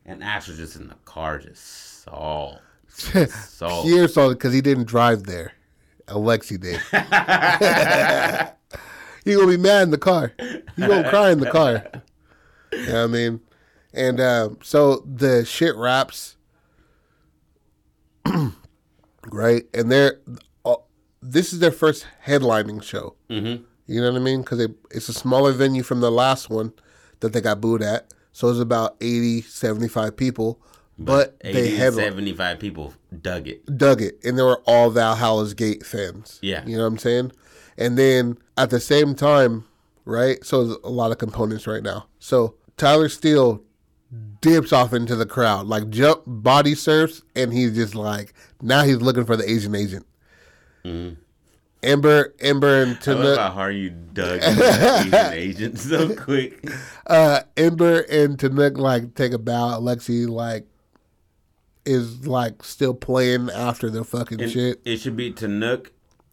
And 0.05 0.24
Ash 0.24 0.47
was 0.47 0.55
just 0.55 0.78
in 0.78 0.88
the 0.88 0.95
car, 1.03 1.39
just 1.39 2.03
salt. 2.03 2.61
Salt. 2.97 3.85
Pierre 3.85 4.05
it 4.05 4.15
because 4.15 4.53
he 4.53 4.61
didn't 4.61 4.85
drive 4.85 5.23
there. 5.23 5.53
Alexi 6.07 6.59
did. 6.59 6.79
he 9.25 9.35
gonna 9.35 9.47
be 9.47 9.57
mad 9.57 9.83
in 9.83 9.91
the 9.91 9.97
car. 9.97 10.33
He 10.39 10.81
gonna 10.81 11.09
cry 11.09 11.31
in 11.31 11.39
the 11.39 11.51
car. 11.51 11.85
You 12.73 12.85
know 12.87 12.93
what 12.95 13.03
I 13.03 13.07
mean? 13.07 13.39
And 13.93 14.19
uh, 14.19 14.49
so 14.61 14.97
the 14.97 15.45
shit 15.45 15.73
wraps, 15.77 16.35
right? 19.25 19.63
And 19.73 19.89
they're 19.89 20.19
uh, 20.65 20.75
this 21.21 21.53
is 21.53 21.59
their 21.59 21.71
first 21.71 22.05
headlining 22.25 22.83
show. 22.83 23.15
Mm-hmm. 23.29 23.63
You 23.87 24.01
know 24.01 24.11
what 24.11 24.19
I 24.19 24.23
mean? 24.23 24.41
Because 24.41 24.67
it's 24.91 25.07
a 25.07 25.13
smaller 25.13 25.53
venue 25.53 25.81
from 25.81 26.01
the 26.01 26.11
last 26.11 26.49
one 26.49 26.73
that 27.21 27.31
they 27.31 27.39
got 27.39 27.61
booed 27.61 27.81
at. 27.81 28.13
So 28.33 28.49
it's 28.49 28.59
about 28.59 28.97
80, 28.99 29.43
75 29.43 30.17
people. 30.17 30.61
But, 30.99 31.39
they 31.41 31.49
80, 31.51 31.75
headline 31.75 32.05
75 32.05 32.59
people 32.59 32.93
dug 33.21 33.47
it. 33.47 33.77
dug 33.77 34.01
it, 34.01 34.17
and 34.23 34.37
they 34.37 34.41
were 34.43 34.61
all 34.65 34.89
Valhalla's 34.89 35.53
Gate 35.53 35.85
fans. 35.85 36.39
Yeah. 36.41 36.65
you 36.65 36.75
know 36.75 36.83
what 36.83 36.87
I'm 36.87 36.97
saying. 36.97 37.31
And 37.77 37.97
then 37.97 38.37
at 38.57 38.71
the 38.71 38.79
same 38.79 39.13
time, 39.13 39.65
right? 40.05 40.43
So 40.43 40.63
there's 40.65 40.77
a 40.83 40.89
lot 40.89 41.11
of 41.11 41.19
components 41.19 41.67
right 41.67 41.83
now. 41.83 42.07
So 42.19 42.55
Tyler 42.77 43.09
Steele 43.09 43.61
dips 44.41 44.73
off 44.73 44.91
into 44.93 45.15
the 45.15 45.25
crowd, 45.27 45.67
like 45.67 45.89
jump 45.89 46.23
body 46.25 46.73
surfs, 46.73 47.21
and 47.35 47.53
he's 47.53 47.75
just 47.75 47.93
like 47.93 48.33
now 48.61 48.81
he's 48.83 48.97
looking 49.01 49.25
for 49.25 49.35
the 49.37 49.47
Asian 49.47 49.75
agent. 49.75 50.05
Ember, 51.83 52.33
Ember, 52.39 52.81
and 52.83 52.95
Mm-hmm. 52.97 53.11
I 53.11 53.13
love 53.13 53.23
Tanuk, 53.23 53.37
how 53.37 53.49
hard 53.51 53.75
you 53.75 53.89
dug 53.91 54.39
Asian 54.41 55.13
agent 55.33 55.77
so 55.79 56.15
quick. 56.15 56.65
uh, 57.05 57.41
Ember 57.55 57.99
and 58.09 58.37
Tanuk 58.37 58.77
like 58.77 59.13
take 59.15 59.33
a 59.33 59.37
bow. 59.37 59.79
Alexi 59.79 60.27
like 60.27 60.65
is 61.88 62.27
like 62.27 62.63
still 62.63 62.93
playing 62.93 63.49
after 63.49 63.89
the 63.89 64.03
fucking 64.03 64.41
And 64.41 64.51
shit. 64.51 64.81
It 64.85 64.97
should 64.97 65.15
be 65.15 65.31
Tanuk, 65.31 65.88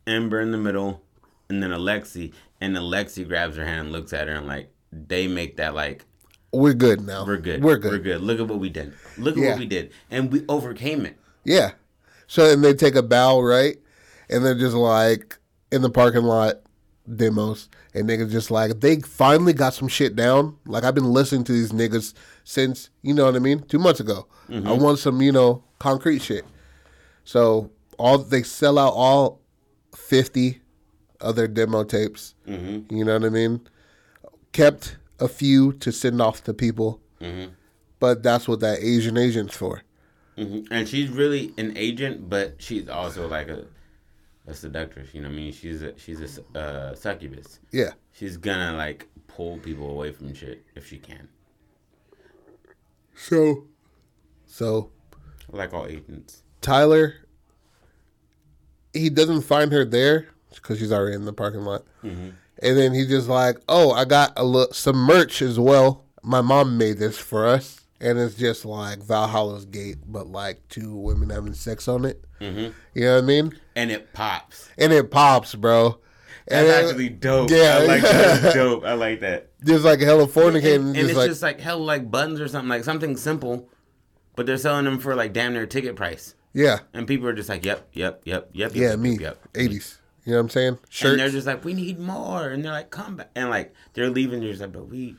Ember 0.07 0.41
in 0.41 0.51
the 0.51 0.59
middle, 0.59 1.03
and 1.49 1.63
then 1.63 1.71
Alexi. 1.71 2.33
And 2.61 2.77
Alexi 2.77 3.27
grabs 3.27 3.57
her 3.57 3.65
hand 3.65 3.81
and 3.87 3.93
looks 3.93 4.13
at 4.13 4.29
her 4.29 4.35
and 4.35 4.47
like 4.47 4.71
they 4.93 5.27
make 5.29 5.57
that 5.59 5.75
like 5.75 6.05
We're 6.53 6.75
good 6.75 7.01
now. 7.01 7.25
we're 7.27 7.37
good. 7.39 7.63
We're 7.63 7.79
good. 7.79 7.93
We're 7.93 7.99
good. 7.99 8.21
Look 8.23 8.41
at 8.41 8.49
what 8.49 8.59
we 8.59 8.69
did. 8.71 8.95
Look 9.19 9.37
at 9.37 9.43
Yeah. 9.43 9.51
what 9.51 9.59
we 9.59 9.67
did. 9.67 9.93
And 10.11 10.33
we 10.33 10.45
overcame 10.49 11.07
it. 11.07 11.17
Yeah. 11.45 11.73
So 12.27 12.51
and 12.51 12.65
they 12.65 12.75
take 12.75 12.95
a 12.97 13.03
bow, 13.03 13.41
right? 13.41 13.77
And 14.31 14.45
they're 14.45 14.55
just 14.59 14.75
like 14.75 15.39
in 15.71 15.83
the 15.83 15.91
parking 15.91 16.23
lot 16.25 16.63
demos. 17.13 17.69
And 17.93 18.09
niggas 18.09 18.31
just 18.31 18.51
like 18.51 18.81
they 18.81 19.01
finally 19.01 19.53
got 19.53 19.75
some 19.75 19.89
shit 19.89 20.17
down. 20.17 20.57
Like 20.67 20.85
I've 20.85 20.95
been 20.95 21.13
listening 21.13 21.45
to 21.45 21.53
these 21.53 21.73
niggas 21.73 22.15
since, 22.45 22.91
you 23.03 23.15
know 23.15 23.25
what 23.25 23.37
I 23.37 23.41
mean? 23.41 23.61
Two 23.61 23.79
months 23.79 24.01
ago. 24.01 24.27
I 24.51 24.73
want 24.73 24.99
some, 24.99 25.23
you 25.23 25.33
know, 25.33 25.65
concrete 25.79 26.21
shit. 26.21 26.45
So 27.25 27.71
all 27.99 28.19
they 28.19 28.43
sell 28.43 28.79
out 28.79 28.93
all 28.93 29.41
fifty 29.95 30.61
other 31.21 31.49
demo 31.49 31.85
tapes. 31.85 32.35
Mm-hmm. 32.47 32.95
You 32.95 33.05
know 33.05 33.15
what 33.15 33.25
I 33.25 33.31
mean? 33.31 33.67
Kept 34.53 34.99
a 35.19 35.29
few 35.29 35.73
to 35.75 35.91
send 35.93 36.21
off 36.21 36.45
to 36.45 36.53
people. 36.53 37.01
Mm-hmm. 37.21 37.53
But 38.01 38.23
that's 38.23 38.47
what 38.47 38.61
that 38.61 38.81
Asian 38.81 39.17
agent's 39.17 39.57
for. 39.57 39.83
hmm 40.37 40.61
And 40.71 40.87
she's 40.87 41.09
really 41.09 41.55
an 41.57 41.73
agent, 41.77 42.29
but 42.29 42.57
she's 42.59 42.89
also 42.89 43.27
like 43.29 43.49
a 43.49 43.65
a 44.47 44.55
seductress. 44.55 45.15
You 45.15 45.23
know 45.23 45.29
what 45.29 45.35
I 45.35 45.37
mean? 45.37 45.53
She's 45.53 45.83
a 45.83 45.99
she's 45.99 46.39
a 46.55 46.59
uh, 46.59 46.95
succubus. 46.95 47.61
Yeah. 47.73 47.91
She's 48.13 48.37
gonna 48.37 48.77
like 48.77 49.09
pull 49.27 49.59
people 49.59 49.91
away 49.91 50.13
from 50.13 50.35
shit 50.35 50.65
if 50.75 50.87
she 50.87 50.99
can. 50.99 51.29
So, 53.17 53.65
so 54.47 54.91
Like 55.51 55.73
all 55.73 55.87
agents. 55.87 56.43
Tyler, 56.61 57.15
he 58.93 59.11
doesn't 59.11 59.43
find 59.43 59.73
her 59.73 59.85
there 59.85 60.29
because 60.55 60.79
she's 60.79 60.93
already 60.93 61.15
in 61.15 61.25
the 61.25 61.33
parking 61.33 61.61
lot, 61.63 61.85
and 62.03 62.33
then 62.59 62.95
he's 62.95 63.09
just 63.09 63.29
like, 63.29 63.57
"Oh, 63.69 63.93
I 63.93 64.05
got 64.05 64.33
a 64.37 64.45
li- 64.45 64.67
some 64.73 64.97
merch 64.97 65.43
as 65.43 65.59
well. 65.61 66.05
My 66.23 66.41
mom 66.41 66.79
made 66.79 66.99
this 66.99 67.19
for 67.19 67.47
us." 67.47 67.81
And 68.05 68.19
it's 68.19 68.35
just 68.35 68.65
like 68.67 68.99
Valhalla's 69.03 69.65
Gate, 69.65 69.97
but 70.07 70.27
like 70.27 70.69
two 70.69 70.95
women 70.95 71.31
having 71.31 71.55
sex 71.55 71.89
on 71.89 72.05
it. 72.05 72.23
hmm 72.39 72.67
You 72.93 73.05
know 73.05 73.15
what 73.15 73.25
I 73.25 73.27
mean? 73.27 73.59
And 73.75 73.91
it 73.91 74.13
pops. 74.13 74.69
And 74.77 74.93
it 74.93 75.11
pops, 75.11 75.55
bro. 75.55 75.99
And 76.47 76.69
That's 76.69 76.83
it- 76.85 76.89
actually 76.91 77.09
dope. 77.09 77.49
Yeah. 77.51 77.79
I 77.81 77.87
like 77.87 78.03
that. 78.03 78.55
Dope. 78.55 78.85
I 78.85 78.93
like 78.93 79.21
that. 79.21 79.49
just 79.65 79.85
like 79.85 80.03
a 80.03 80.05
hella 80.05 80.27
fornicating, 80.27 80.75
and, 80.77 80.87
and 80.89 80.97
just 80.97 81.09
it's 81.11 81.17
like 81.17 81.29
just 81.31 81.43
like 81.43 81.61
hell 81.61 81.79
like 81.79 82.11
buttons 82.11 82.39
or 82.43 82.49
something 82.49 82.69
like 82.69 82.85
something 82.85 83.17
simple, 83.17 83.71
but 84.37 84.45
they're 84.45 84.59
selling 84.59 84.85
them 84.85 84.99
for 84.99 85.15
like 85.15 85.33
damn 85.33 85.55
near 85.55 85.65
ticket 85.67 85.97
price, 85.97 86.35
yeah, 86.53 86.81
and 86.93 87.07
people 87.09 87.27
are 87.27 87.33
just 87.33 87.49
like, 87.49 87.65
yep, 87.65 87.89
yep, 87.95 88.21
yep, 88.27 88.51
yep, 88.53 88.75
yeah, 88.75 88.91
yep, 88.91 88.99
me, 88.99 89.17
yep. 89.17 89.39
eighties. 89.55 89.99
You 90.27 90.33
know 90.33 90.39
what 90.39 90.43
I'm 90.43 90.51
saying? 90.51 90.79
And 91.03 91.19
they're 91.19 91.31
just 91.31 91.47
like, 91.47 91.65
we 91.65 91.73
need 91.73 91.99
more, 91.99 92.49
and 92.51 92.63
they're 92.63 92.73
like, 92.73 92.91
come 92.91 93.17
back, 93.17 93.31
and 93.35 93.49
like 93.49 93.73
they're 93.95 94.11
leaving. 94.11 94.43
You're 94.43 94.53
just 94.53 94.61
like, 94.61 94.73
but 94.73 94.87
we, 94.89 95.17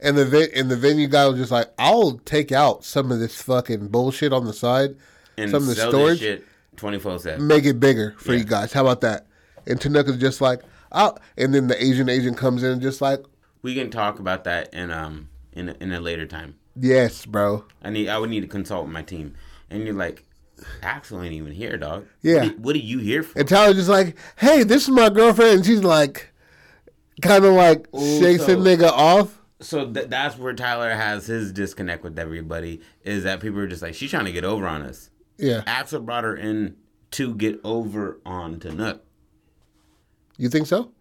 And 0.00 0.16
the 0.18 0.24
ve- 0.26 0.50
and 0.54 0.70
the 0.70 0.76
venue 0.76 1.06
guy 1.08 1.26
was 1.26 1.38
just 1.38 1.50
like, 1.52 1.68
"I'll 1.78 2.18
take 2.24 2.52
out 2.52 2.84
some 2.84 3.10
of 3.12 3.18
this 3.20 3.40
fucking 3.40 3.88
bullshit 3.88 4.32
on 4.32 4.44
the 4.44 4.52
side, 4.52 4.96
and 5.38 5.50
some 5.50 5.62
of 5.62 5.68
the 5.68 5.74
sell 5.76 5.90
storage, 5.90 6.42
twenty 6.76 6.98
four 6.98 7.18
seven. 7.18 7.46
make 7.46 7.64
it 7.64 7.78
bigger 7.80 8.14
for 8.18 8.32
Yeah. 8.32 8.38
you 8.40 8.44
guys. 8.44 8.72
How 8.72 8.82
about 8.82 9.00
that?" 9.02 9.26
And 9.66 9.80
Tanuka's 9.80 10.18
just 10.18 10.40
like, 10.40 10.60
"Oh," 10.92 11.14
and 11.38 11.54
then 11.54 11.68
the 11.68 11.82
Asian 11.82 12.08
agent 12.08 12.36
comes 12.36 12.62
in 12.62 12.72
and 12.72 12.82
just 12.82 13.00
like, 13.00 13.20
We 13.62 13.74
can 13.74 13.88
talk 13.90 14.18
about 14.18 14.44
that 14.44 14.74
in 14.74 14.90
um 14.90 15.28
in 15.52 15.70
a, 15.70 15.76
in 15.80 15.92
a 15.92 16.00
later 16.00 16.26
time. 16.26 16.56
"Yes, 16.78 17.24
bro. 17.24 17.64
I 17.82 17.90
need 17.90 18.08
I 18.08 18.18
would 18.18 18.28
need 18.30 18.40
to 18.42 18.46
consult 18.48 18.84
with 18.84 18.92
my 18.92 19.02
team, 19.02 19.34
and 19.70 19.84
you're 19.86 19.94
like, 19.94 20.24
Axel 20.82 21.22
ain't 21.22 21.32
even 21.32 21.52
here, 21.52 21.76
dog. 21.78 22.04
Yeah. 22.20 22.34
What, 22.42 22.44
are- 22.44 22.56
what 22.60 22.76
are 22.76 22.80
you 22.80 22.98
here 22.98 23.22
for? 23.22 23.38
And 23.38 23.48
Tyler's 23.48 23.76
just 23.76 23.88
like, 23.88 24.16
"Hey, 24.36 24.64
this 24.64 24.82
is 24.82 24.90
my 24.90 25.08
girlfriend," 25.08 25.56
and 25.58 25.64
she's 25.66 25.82
like, 25.84 26.30
kind 27.22 27.44
of 27.44 27.54
like 27.54 27.86
Ooh, 27.94 28.20
shakes 28.20 28.44
the 28.46 28.56
nigga 28.56 28.90
off. 28.90 29.40
So 29.60 29.90
th- 29.92 30.08
that's 30.08 30.36
where 30.36 30.52
Tyler 30.52 30.90
has 30.90 31.26
his 31.26 31.52
disconnect 31.52 32.02
with 32.04 32.18
everybody. 32.18 32.80
Is 33.02 33.24
that 33.24 33.40
people 33.40 33.60
are 33.60 33.66
just 33.66 33.82
like, 33.82 33.94
she's 33.94 34.10
trying 34.10 34.26
to 34.26 34.32
get 34.32 34.44
over 34.44 34.66
on 34.66 34.82
us. 34.82 35.10
Yeah, 35.38 35.62
Axel 35.66 36.00
brought 36.00 36.24
her 36.24 36.36
in 36.36 36.76
to 37.12 37.34
get 37.34 37.60
over 37.64 38.20
on 38.26 38.58
to 38.60 38.68
Tanuk. 38.68 39.00
you 40.36 40.48
think 40.48 40.66
so? 40.66 40.92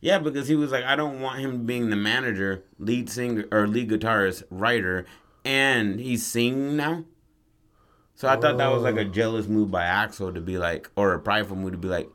Yeah, 0.00 0.18
because 0.18 0.48
he 0.48 0.54
was 0.54 0.70
like, 0.70 0.84
I 0.84 0.96
don't 0.96 1.20
want 1.20 1.40
him 1.40 1.64
being 1.66 1.90
the 1.90 1.96
manager, 1.96 2.64
lead 2.78 3.08
singer 3.08 3.46
or 3.50 3.66
lead 3.66 3.90
guitarist, 3.90 4.44
writer, 4.50 5.06
and 5.44 5.98
he's 5.98 6.26
singing 6.26 6.76
now. 6.76 7.04
So 8.14 8.28
I 8.28 8.36
thought 8.36 8.58
that 8.58 8.70
was 8.70 8.82
like 8.82 8.96
a 8.96 9.00
oh. 9.00 9.04
jealous 9.04 9.48
move 9.48 9.70
by 9.70 9.84
Axel 9.84 10.32
to 10.32 10.40
be 10.40 10.58
like, 10.58 10.90
or 10.96 11.14
a 11.14 11.18
prideful 11.18 11.56
move 11.56 11.72
to 11.72 11.78
be 11.78 11.88
like, 11.88 12.08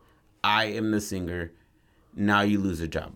I 0.43 0.65
am 0.65 0.91
the 0.91 1.01
singer. 1.01 1.51
Now 2.15 2.41
you 2.41 2.59
lose 2.59 2.79
a 2.79 2.87
job. 2.87 3.13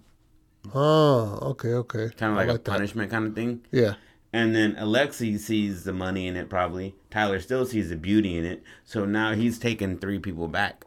Oh, 0.73 1.39
okay, 1.51 1.73
okay. 1.73 2.09
Kind 2.17 2.33
of 2.33 2.37
I 2.37 2.45
like, 2.45 2.49
a 2.49 2.53
that. 2.53 2.63
punishment 2.63 3.11
kind 3.11 3.27
of 3.27 3.35
thing. 3.35 3.65
Yeah. 3.71 3.95
And 4.33 4.55
then 4.55 4.75
Alexi 4.75 5.37
sees 5.39 5.83
the 5.83 5.91
money 5.93 6.27
in 6.27 6.35
it 6.37 6.49
probably. 6.49 6.95
Tyler 7.09 7.39
still 7.41 7.65
sees 7.65 7.89
the 7.89 7.97
beauty 7.97 8.37
in 8.37 8.45
it. 8.45 8.63
So 8.85 9.05
now 9.05 9.33
he's 9.33 9.59
taking 9.59 9.97
three 9.97 10.19
people 10.19 10.47
back. 10.47 10.85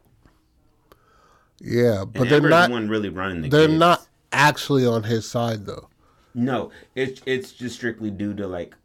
Yeah, 1.59 2.05
And 2.13 2.13
but 2.13 2.29
they're 2.29 2.37
Amber's 2.37 2.49
not 2.49 2.67
the 2.67 2.73
one 2.73 2.89
really 2.89 3.09
running 3.09 3.41
the 3.41 3.49
they're 3.49 3.67
kids. 3.67 3.79
not 3.79 4.07
actually 4.31 4.85
on 4.85 5.03
his 5.03 5.29
side 5.29 5.65
though. 5.65 5.89
No, 6.33 6.71
it's 6.95 7.21
it's 7.25 7.51
just 7.53 7.75
strictly 7.75 8.11
due 8.11 8.33
to 8.33 8.47
like 8.47 8.75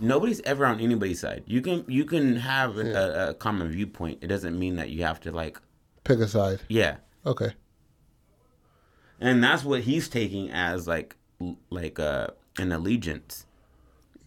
nobody's 0.00 0.40
ever 0.42 0.66
on 0.66 0.80
anybody's 0.80 1.20
side. 1.20 1.44
You 1.46 1.60
can 1.62 1.84
you 1.86 2.04
can 2.04 2.36
have 2.36 2.76
a, 2.76 2.92
a, 2.92 3.30
a 3.30 3.34
common 3.34 3.68
viewpoint. 3.70 4.18
It 4.22 4.26
doesn't 4.26 4.58
mean 4.58 4.76
that 4.76 4.90
you 4.90 5.04
have 5.04 5.20
to 5.20 5.32
like 5.32 5.60
Pick 6.04 6.18
a 6.18 6.26
side. 6.28 6.60
yeah. 6.68 6.96
Okay. 7.24 7.52
And 9.20 9.44
that's 9.44 9.64
what 9.64 9.82
he's 9.82 10.08
taking 10.08 10.50
as 10.50 10.88
like 10.88 11.16
like 11.70 11.98
uh 11.98 12.28
an 12.58 12.72
allegiance. 12.72 13.46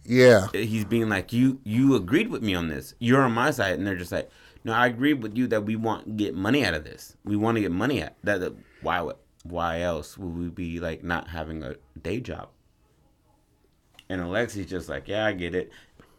Yeah. 0.04 0.48
He's 0.52 0.84
being 0.84 1.08
like 1.08 1.32
you 1.32 1.60
you 1.64 1.94
agreed 1.94 2.28
with 2.28 2.42
me 2.42 2.54
on 2.54 2.68
this. 2.68 2.94
You're 2.98 3.22
on 3.22 3.32
my 3.32 3.50
side 3.50 3.78
and 3.78 3.86
they're 3.86 3.96
just 3.96 4.12
like 4.12 4.30
no, 4.64 4.72
I 4.72 4.86
agree 4.86 5.12
with 5.12 5.36
you 5.36 5.46
that 5.48 5.64
we 5.64 5.76
want 5.76 6.16
get 6.16 6.34
money 6.34 6.64
out 6.64 6.72
of 6.72 6.84
this. 6.84 7.16
We 7.22 7.36
want 7.36 7.56
to 7.56 7.60
get 7.60 7.70
money 7.70 8.00
at 8.00 8.16
that. 8.24 8.40
that 8.40 8.54
why 8.80 9.10
why 9.42 9.80
else 9.80 10.16
would 10.16 10.38
we 10.38 10.48
be 10.48 10.80
like 10.80 11.04
not 11.04 11.28
having 11.28 11.62
a 11.62 11.76
day 12.00 12.20
job? 12.20 12.48
And 14.08 14.20
Alexi's 14.20 14.66
just 14.66 14.88
like, 14.88 15.08
yeah, 15.08 15.26
I 15.26 15.32
get 15.32 15.54
it. 15.54 15.70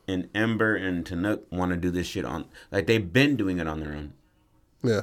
And 0.07 0.29
Ember 0.35 0.75
and 0.75 1.03
Tanuk 1.03 1.51
want 1.51 1.71
to 1.71 1.77
do 1.77 1.89
this 1.89 2.05
shit 2.05 2.25
on 2.25 2.45
like 2.71 2.85
they've 2.85 3.11
been 3.11 3.35
doing 3.35 3.57
it 3.57 3.67
on 3.67 3.79
their 3.79 3.93
own. 3.93 4.13
Yeah. 4.83 5.01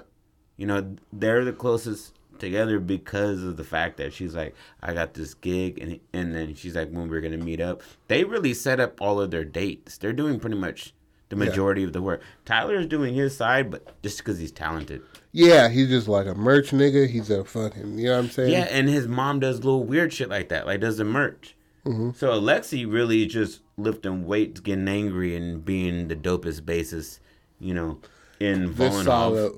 You 0.56 0.66
know, 0.66 0.96
they're 1.12 1.44
the 1.44 1.52
closest 1.52 2.14
together 2.38 2.78
because 2.78 3.42
of 3.42 3.56
the 3.56 3.64
fact 3.64 3.96
that 3.98 4.12
she's 4.12 4.34
like, 4.34 4.54
I 4.82 4.92
got 4.94 5.14
this 5.14 5.34
gig, 5.34 5.78
and 5.78 6.00
and 6.12 6.34
then 6.34 6.54
she's 6.54 6.76
like, 6.76 6.90
when 6.90 7.08
we're 7.08 7.20
gonna 7.20 7.38
meet 7.38 7.60
up. 7.60 7.82
They 8.08 8.24
really 8.24 8.54
set 8.54 8.80
up 8.80 9.00
all 9.00 9.20
of 9.20 9.30
their 9.30 9.44
dates. 9.44 9.98
They're 9.98 10.12
doing 10.12 10.40
pretty 10.40 10.56
much 10.56 10.94
the 11.28 11.36
majority 11.36 11.82
of 11.82 11.94
the 11.94 12.02
work. 12.02 12.22
Tyler's 12.44 12.86
doing 12.86 13.14
his 13.14 13.34
side, 13.34 13.70
but 13.70 14.02
just 14.02 14.18
because 14.18 14.38
he's 14.38 14.52
talented. 14.52 15.00
Yeah, 15.32 15.70
he's 15.70 15.88
just 15.88 16.06
like 16.06 16.26
a 16.26 16.34
merch 16.34 16.72
nigga. 16.72 17.08
He's 17.08 17.30
a 17.30 17.42
fucking, 17.42 17.98
you 17.98 18.08
know 18.08 18.16
what 18.16 18.24
I'm 18.24 18.30
saying? 18.30 18.52
Yeah, 18.52 18.68
and 18.70 18.86
his 18.86 19.08
mom 19.08 19.40
does 19.40 19.56
little 19.64 19.82
weird 19.82 20.12
shit 20.12 20.28
like 20.28 20.50
that, 20.50 20.66
like 20.66 20.80
does 20.80 20.98
the 20.98 21.04
merch. 21.04 21.56
Mm-hmm. 21.86 22.10
So 22.14 22.38
Alexi 22.38 22.90
really 22.90 23.24
just 23.24 23.60
lifting 23.78 24.26
weights, 24.26 24.60
getting 24.60 24.86
angry, 24.88 25.34
and 25.34 25.64
being 25.64 26.08
the 26.08 26.16
dopest 26.16 26.60
bassist, 26.60 27.18
you 27.58 27.72
know, 27.72 27.98
in 28.38 28.74
This 28.74 29.06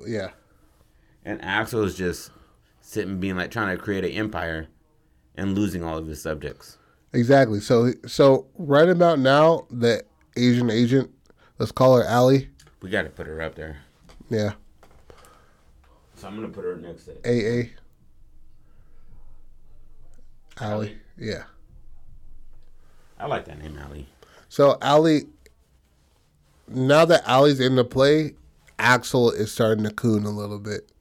yeah. 0.07 0.29
And 1.25 1.43
Axel 1.43 1.83
is 1.83 1.95
just 1.95 2.31
sitting, 2.85 3.19
being 3.19 3.35
like 3.35 3.49
trying 3.51 3.75
to 3.75 3.81
create 3.81 4.05
an 4.05 4.11
empire, 4.11 4.67
and 5.35 5.55
losing 5.55 5.83
all 5.83 5.97
of 5.97 6.07
his 6.07 6.21
subjects. 6.21 6.77
Exactly. 7.13 7.59
So, 7.59 7.91
so 8.05 8.47
right 8.57 8.87
about 8.87 9.19
now, 9.19 9.65
the 9.71 10.03
Asian 10.37 10.69
agent, 10.69 11.11
let's 11.57 11.71
call 11.71 11.97
her 11.97 12.03
Allie. 12.03 12.49
We 12.81 12.89
got 12.89 13.03
to 13.03 13.09
put 13.09 13.25
her 13.25 13.41
up 13.41 13.55
there. 13.55 13.77
Yeah. 14.29 14.53
So 16.15 16.27
I'm 16.27 16.35
gonna 16.35 16.47
put 16.47 16.63
her 16.63 16.75
next 16.77 17.05
to 17.05 17.13
AA. 17.25 17.69
Allie. 20.59 20.75
Allie. 20.87 20.97
Yeah. 21.17 21.43
I 23.19 23.25
like 23.27 23.45
that 23.45 23.59
name, 23.59 23.77
Ali. 23.85 24.07
So 24.47 24.77
Allie, 24.81 25.23
now 26.67 27.05
that 27.05 27.27
Allie's 27.27 27.59
in 27.59 27.75
the 27.75 27.83
play, 27.83 28.35
Axel 28.79 29.31
is 29.31 29.51
starting 29.51 29.83
to 29.83 29.91
coon 29.91 30.25
a 30.25 30.29
little 30.29 30.59
bit. 30.59 30.91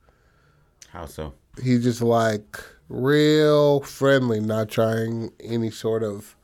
How 0.89 1.07
so? 1.07 1.35
He's 1.62 1.84
just 1.84 2.02
like 2.02 2.59
real 2.88 3.80
friendly, 3.80 4.40
not 4.40 4.68
trying 4.68 5.32
any 5.40 5.70
sort 5.70 6.02
of 6.02 6.36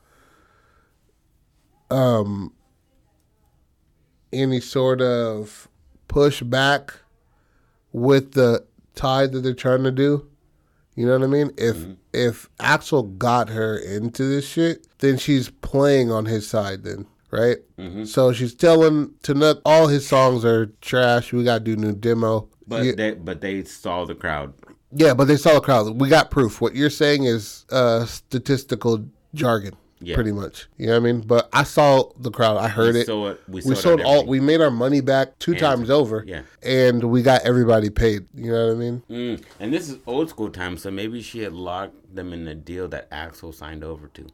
um 1.89 2.53
any 4.33 4.59
sort 4.61 5.01
of 5.01 5.67
pushback 6.07 6.91
with 7.91 8.31
the 8.33 8.65
tide 8.95 9.31
that 9.33 9.41
they're 9.41 9.53
trying 9.53 9.83
to 9.83 9.91
do. 9.91 10.27
You 10.95 11.05
know 11.05 11.17
what 11.17 11.23
I 11.23 11.27
mean? 11.27 11.51
If 11.57 11.77
if 12.13 12.49
Axel 12.59 13.03
got 13.03 13.49
her 13.49 13.77
into 13.77 14.23
this 14.23 14.47
shit, 14.47 14.87
then 14.99 15.17
she's 15.17 15.49
playing 15.49 16.11
on 16.11 16.25
his 16.25 16.47
side 16.47 16.83
then, 16.83 17.07
right? 17.31 17.57
So 18.05 18.33
she's 18.33 18.53
telling 18.53 19.09
Tanuk 19.23 19.61
all 19.65 19.87
his 19.87 20.07
songs 20.07 20.43
are 20.45 20.67
trash. 20.81 21.31
We 21.33 21.43
gotta 21.43 21.63
do 21.63 21.75
new 21.75 21.93
demo. 21.93 22.49
But 22.67 22.85
yeah, 22.85 22.91
they 22.95 23.11
but 23.13 23.41
they 23.41 23.63
saw 23.63 24.05
the 24.05 24.15
crowd. 24.15 24.53
Yeah, 24.93 25.13
but 25.13 25.25
they 25.25 25.37
saw 25.37 25.53
the 25.53 25.61
crowd. 25.61 25.99
We 25.99 26.09
got 26.09 26.31
proof. 26.31 26.61
What 26.61 26.75
you're 26.75 26.89
saying 26.89 27.23
is 27.25 27.65
uh, 27.71 28.05
statistical 28.05 29.05
jargon, 29.33 29.75
Yeah. 30.01 30.15
pretty 30.15 30.31
much. 30.31 30.67
You 30.77 30.87
know 30.87 30.93
what 30.93 30.97
I 31.09 31.11
mean? 31.13 31.21
But 31.21 31.49
I 31.53 31.63
saw 31.63 32.11
the 32.19 32.31
crowd. 32.31 32.57
I 32.57 32.67
heard 32.67 32.95
We 32.95 33.01
it. 33.01 33.05
saw 33.05 33.27
it. 33.29 33.41
We, 33.47 33.61
we 33.65 33.75
sold, 33.75 34.01
out 34.01 34.05
all. 34.05 34.11
everything. 34.13 34.29
We 34.29 34.39
made 34.41 34.61
our 34.61 34.71
money 34.71 34.99
back 35.01 35.39
two 35.39 35.55
times 35.55 35.89
over. 35.89 36.23
yeah. 36.27 36.41
and 36.63 37.03
we 37.05 37.21
got 37.21 37.41
everybody 37.43 37.89
paid. 37.89 38.25
You 38.35 38.51
know 38.51 38.67
what 38.67 38.73
I 38.73 38.77
mean? 38.77 39.03
Mm. 39.09 39.43
And 39.59 39.73
this 39.73 39.89
is 39.89 39.97
old 40.05 40.29
school 40.29 40.49
time, 40.49 40.77
so 40.77 40.91
maybe 40.91 41.21
she 41.21 41.39
had 41.43 41.53
locked 41.53 42.13
them 42.15 42.33
in 42.33 42.43
the 42.45 42.55
deal 42.55 42.87
that 42.89 43.07
Axel 43.11 43.51
signed 43.53 43.83
over 43.83 44.07
to. 44.09 44.27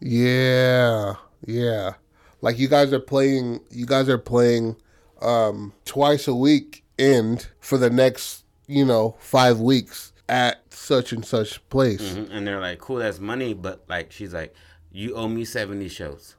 Yeah, 0.00 1.14
yeah. 1.46 1.94
Like 2.40 2.58
you 2.58 2.68
guys 2.68 2.92
are 2.92 3.00
playing. 3.00 3.60
You 3.70 3.86
guys 3.86 4.08
are 4.08 4.18
playing 4.18 4.76
um, 5.20 5.72
twice 5.84 6.26
a 6.26 6.34
week, 6.34 6.82
and 6.98 7.46
for 7.60 7.78
the 7.78 7.88
next, 7.90 8.41
you 8.72 8.84
know, 8.84 9.16
five 9.18 9.60
weeks 9.60 10.12
at 10.28 10.62
such 10.72 11.12
and 11.12 11.24
such 11.24 11.66
place. 11.68 12.00
Mhm. 12.14 12.28
And 12.30 12.46
they're 12.46 12.60
like, 12.60 12.78
"Cool, 12.78 12.96
that's 12.96 13.18
money," 13.20 13.54
but 13.54 13.84
like 13.88 14.10
she's 14.12 14.32
like, 14.32 14.54
"You 14.90 15.14
owe 15.14 15.28
me 15.28 15.44
seventy 15.44 15.88
shows. 15.88 16.36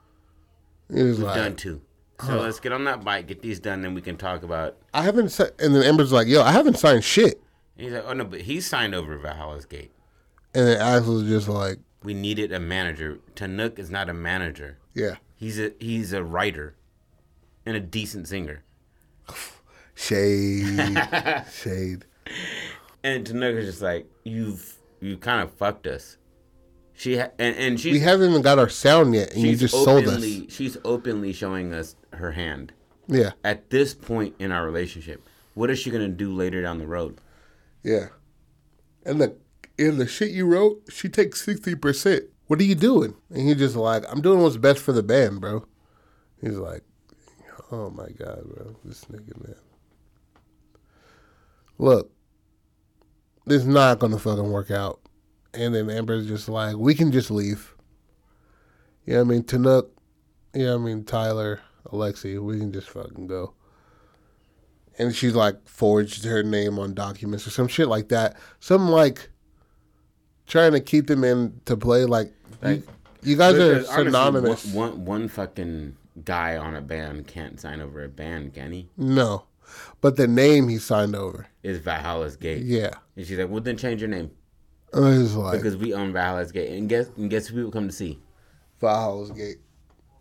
It 0.90 1.04
was 1.04 1.18
We've 1.18 1.28
like, 1.28 1.36
done 1.36 1.56
two. 1.56 1.82
So 2.26 2.40
let's 2.40 2.60
get 2.60 2.72
on 2.72 2.86
that 2.86 3.04
bike, 3.04 3.28
get 3.28 3.42
these 3.42 3.60
done, 3.60 3.82
then 3.82 3.94
we 3.94 4.02
can 4.02 4.18
talk 4.18 4.44
about." 4.44 4.78
I 4.94 5.02
haven't. 5.04 5.30
si- 5.30 5.44
And 5.60 5.76
then 5.76 5.84
Ember's 5.84 6.12
like, 6.12 6.28
"Yo, 6.28 6.42
I 6.42 6.52
haven't 6.52 6.78
signed 6.78 7.04
shit." 7.04 7.42
And 7.78 7.86
he's 7.86 7.94
like, 7.94 8.06
"Oh 8.08 8.14
no, 8.14 8.24
but 8.26 8.42
he 8.42 8.62
signed 8.62 8.96
over 8.96 9.18
Valhalla's 9.18 9.66
Gate. 9.66 9.92
And 10.56 10.68
then 10.68 10.80
Axel's 10.80 11.24
just 11.28 11.48
like, 11.48 11.80
We 12.04 12.14
needed 12.14 12.52
a 12.52 12.60
manager. 12.60 13.20
Tanuk 13.36 13.80
is 13.80 13.90
not 13.90 14.10
a 14.10 14.14
manager. 14.14 14.78
"Yeah, 14.94 15.16
He's 15.36 15.60
a 15.60 15.72
he's 15.80 16.14
a 16.14 16.24
writer, 16.24 16.76
and 17.66 17.76
a 17.76 17.80
decent 17.80 18.28
singer." 18.28 18.64
shade, 19.96 20.98
shade." 21.54 22.06
And 23.04 23.26
Tanuk 23.26 23.56
is 23.56 23.66
just 23.66 23.82
like, 23.82 24.08
"You've 24.24 24.78
you 25.02 25.18
kind 25.18 25.42
of 25.42 25.52
fucked 25.54 25.88
us." 25.88 26.18
She 26.94 27.18
ha- 27.18 27.32
and 27.40 27.56
and 27.58 27.80
she's 27.80 27.92
We 27.94 28.00
haven't 28.00 28.30
even 28.30 28.42
got 28.42 28.60
our 28.60 28.70
sound 28.70 29.14
yet, 29.16 29.34
and 29.34 29.42
you 29.42 29.56
just 29.56 29.74
sold 29.74 30.08
us. 30.08 30.24
she's 30.50 30.78
openly 30.86 31.34
showing 31.34 31.74
us 31.74 31.96
her 32.14 32.32
hand. 32.32 32.72
Yeah, 33.08 33.32
At 33.44 33.70
this 33.70 33.94
point 33.94 34.36
in 34.40 34.52
our 34.54 34.64
relationship, 34.66 35.22
what 35.56 35.70
is 35.70 35.78
she 35.80 35.92
gonna 35.92 36.08
do 36.08 36.34
later 36.34 36.62
down 36.62 36.78
the 36.78 36.88
road? 36.88 37.20
yeah. 37.84 38.08
And 39.06 39.20
the 39.20 39.36
in 39.78 39.98
the 39.98 40.08
shit 40.08 40.32
you 40.32 40.46
wrote, 40.46 40.84
she 40.90 41.10
takes 41.10 41.42
sixty 41.44 41.76
percent. 41.76 42.24
What 42.48 42.62
are 42.62 42.64
you 42.64 42.76
doing? 42.76 43.16
And 43.30 43.48
he 43.50 43.56
just 43.56 43.76
like, 43.76 44.04
I'm 44.10 44.22
doing 44.22 44.42
what's 44.42 44.56
best 44.58 44.80
for 44.80 44.94
the 44.94 45.04
band, 45.04 45.42
bro. 45.42 45.66
He's 46.40 46.56
like, 46.58 46.84
oh 47.72 47.90
my 47.90 48.08
god, 48.10 48.44
bro, 48.46 48.76
this 48.86 49.04
nigga, 49.06 49.36
man. 49.46 49.56
Look, 51.84 52.14
this 53.46 53.64
is 53.64 53.68
not 53.68 54.00
gonna 54.00 54.18
fucking 54.18 54.50
work 54.50 54.72
out. 54.72 55.02
And 55.54 55.76
then 55.76 55.90
Amber's 55.90 56.26
just 56.26 56.48
like, 56.48 56.78
we 56.78 56.96
can 56.96 57.12
just 57.12 57.30
leave. 57.30 57.76
Yeah, 59.06 59.20
I 59.20 59.24
mean 59.26 59.44
Tanuk, 59.44 59.90
yeah, 60.54 60.76
I 60.76 60.78
mean 60.78 61.04
Tyler, 61.04 61.60
Alexi, 61.88 62.42
we 62.42 62.58
can 62.58 62.72
just 62.72 62.90
fucking 62.90 63.28
go. 63.28 63.54
And 64.98 65.14
she's 65.14 65.36
like 65.36 65.68
forged 65.68 66.24
her 66.24 66.42
name 66.42 66.80
on 66.80 66.94
documents 66.94 67.46
or 67.46 67.50
some 67.50 67.68
shit 67.68 67.90
like 67.90 68.08
that. 68.08 68.38
Some 68.62 68.88
like 68.88 69.30
trying 70.48 70.72
to 70.72 70.80
keep 70.80 71.08
them 71.08 71.26
in 71.26 71.60
to 71.66 71.76
play. 71.76 72.06
Like, 72.06 72.32
Like, 72.62 72.78
you, 73.24 73.32
you 73.32 73.36
guys 73.36 73.56
are 73.56 73.76
honestly, 73.76 74.06
synonymous. 74.06 74.66
One 74.74 75.04
one 75.04 75.28
fucking 75.28 75.98
guy 76.24 76.56
on 76.56 76.78
a 76.78 76.82
band 76.82 77.28
can't 77.28 77.60
sign 77.60 77.82
over 77.82 78.06
a 78.06 78.08
band, 78.08 78.54
can 78.54 78.72
he? 78.72 78.88
No, 78.96 79.48
but 80.00 80.16
the 80.16 80.30
name 80.30 80.70
he 80.70 80.78
signed 80.78 81.14
over. 81.14 81.48
Is 81.64 81.80
Valhalla's 81.80 82.36
Gate? 82.36 82.64
Yeah, 82.64 82.92
And 83.16 83.26
she's 83.26 83.38
like, 83.38 83.50
"Well, 83.50 83.62
then 83.62 83.78
change 83.78 84.02
your 84.02 84.10
name 84.10 84.32
like 84.92 85.54
because 85.54 85.78
we 85.78 85.94
own 85.94 86.12
Valhalla's 86.12 86.52
Gate." 86.52 86.78
And 86.78 86.90
guess 86.90 87.08
and 87.18 87.30
guess 87.30 87.48
who 87.48 87.56
people 87.56 87.72
come 87.72 87.88
to 87.88 87.94
see? 87.94 88.20
Valhalla's 88.80 89.32
Gate. 89.32 89.58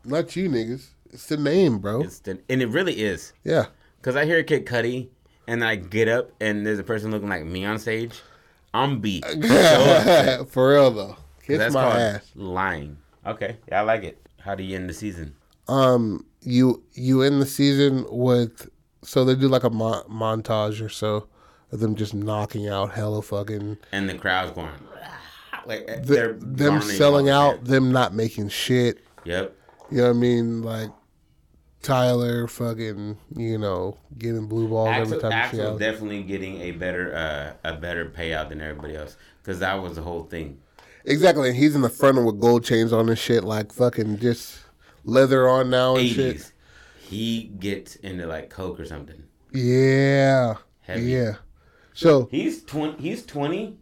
Not 0.05 0.35
you 0.37 0.49
niggas. 0.49 0.87
It's 1.11 1.27
the 1.27 1.37
name, 1.37 1.79
bro. 1.79 2.03
It's 2.03 2.21
the, 2.21 2.41
and 2.49 2.63
it 2.63 2.69
really 2.69 3.03
is 3.03 3.33
yeah, 3.45 3.67
because 3.99 4.17
I 4.17 4.25
hear 4.25 4.39
a 4.39 4.45
Kid 4.45 4.65
Cudi 4.67 5.09
and 5.47 5.65
I 5.65 5.77
get 5.77 6.09
up 6.09 6.31
and 6.41 6.65
there's 6.65 6.79
a 6.79 6.85
person 6.85 7.11
looking 7.11 7.29
like 7.29 7.45
me 7.45 7.65
on 7.65 7.79
stage. 7.79 8.21
I'm 8.73 9.01
beat. 9.01 9.25
so. 9.43 10.47
For 10.49 10.71
real 10.71 10.91
though. 10.91 11.17
Kiss 11.45 11.59
That's 11.59 11.75
my 11.75 12.01
ass. 12.01 12.31
lying. 12.35 12.97
Okay, 13.27 13.59
yeah, 13.69 13.81
I 13.81 13.83
like 13.83 14.05
it. 14.05 14.25
How 14.41 14.55
do 14.55 14.63
you 14.63 14.77
end 14.77 14.89
the 14.89 14.95
season? 14.95 15.35
Um, 15.69 16.25
you 16.41 16.83
you 16.95 17.23
end 17.23 17.43
the 17.43 17.47
season 17.47 18.07
with 18.09 18.71
so 19.03 19.25
they 19.25 19.35
do 19.35 19.49
like 19.49 19.65
a 19.65 19.71
mo- 19.71 20.05
montage 20.09 20.85
or 20.85 20.89
so 20.89 21.29
of 21.73 21.81
them 21.81 21.97
just 21.97 22.15
knocking 22.15 22.69
out 22.69 22.93
hella 22.93 23.23
fucking 23.23 23.79
And 23.91 24.09
the 24.09 24.15
crowd's 24.15 24.53
going 24.53 24.71
like 25.67 25.87
th- 25.87 26.01
they're 26.05 26.33
them 26.35 26.81
selling 26.81 27.27
the 27.27 27.35
out, 27.35 27.65
them 27.65 27.93
not 27.93 28.15
making 28.15 28.49
shit. 28.49 28.99
Yep. 29.25 29.57
You 29.91 29.97
know 29.99 30.05
what 30.05 30.11
I 30.11 30.13
mean? 30.15 30.63
Like 30.63 30.91
Tyler 31.83 32.47
fucking, 32.47 33.19
you 33.37 33.59
know, 33.59 33.97
getting 34.19 34.47
blue 34.47 34.69
balls 34.69 34.89
every 34.89 35.17
Axel, 35.17 35.21
time 35.21 35.31
she 35.31 35.61
Axel's 35.61 35.81
definitely 35.81 36.23
getting 36.23 36.61
a 36.61 36.71
better 36.73 37.15
uh, 37.15 37.69
a 37.69 37.77
better 37.77 38.07
payout 38.07 38.49
than 38.49 38.61
everybody 38.61 38.97
else 38.97 39.17
because 39.43 39.61
that 39.61 39.75
was 39.75 39.97
the 39.97 40.03
whole 40.03 40.25
thing. 40.25 40.59
Exactly. 41.05 41.49
And 41.49 41.57
he's 41.57 41.75
in 41.75 41.83
the 41.83 41.89
front 41.89 42.25
with 42.25 42.41
gold 42.41 42.65
chains 42.65 42.93
on 42.93 43.09
and 43.09 43.19
shit, 43.19 43.45
like 43.45 43.73
fucking 43.73 44.19
just 44.19 44.61
leather 45.05 45.49
on 45.49 45.71
now 45.71 45.97
and 45.97 46.09
shit. 46.09 46.53
He 47.01 47.45
gets 47.59 47.97
into 47.97 48.27
like 48.27 48.51
coke 48.51 48.79
or 48.81 48.87
something. 48.87 49.23
Yeah. 49.53 50.55
Heavy. 50.83 51.03
Yeah. 51.03 51.35
So 52.03 52.29
He's 52.31 52.65
twenty. 52.65 53.01
He's 53.01 53.25
twenty, 53.25 53.79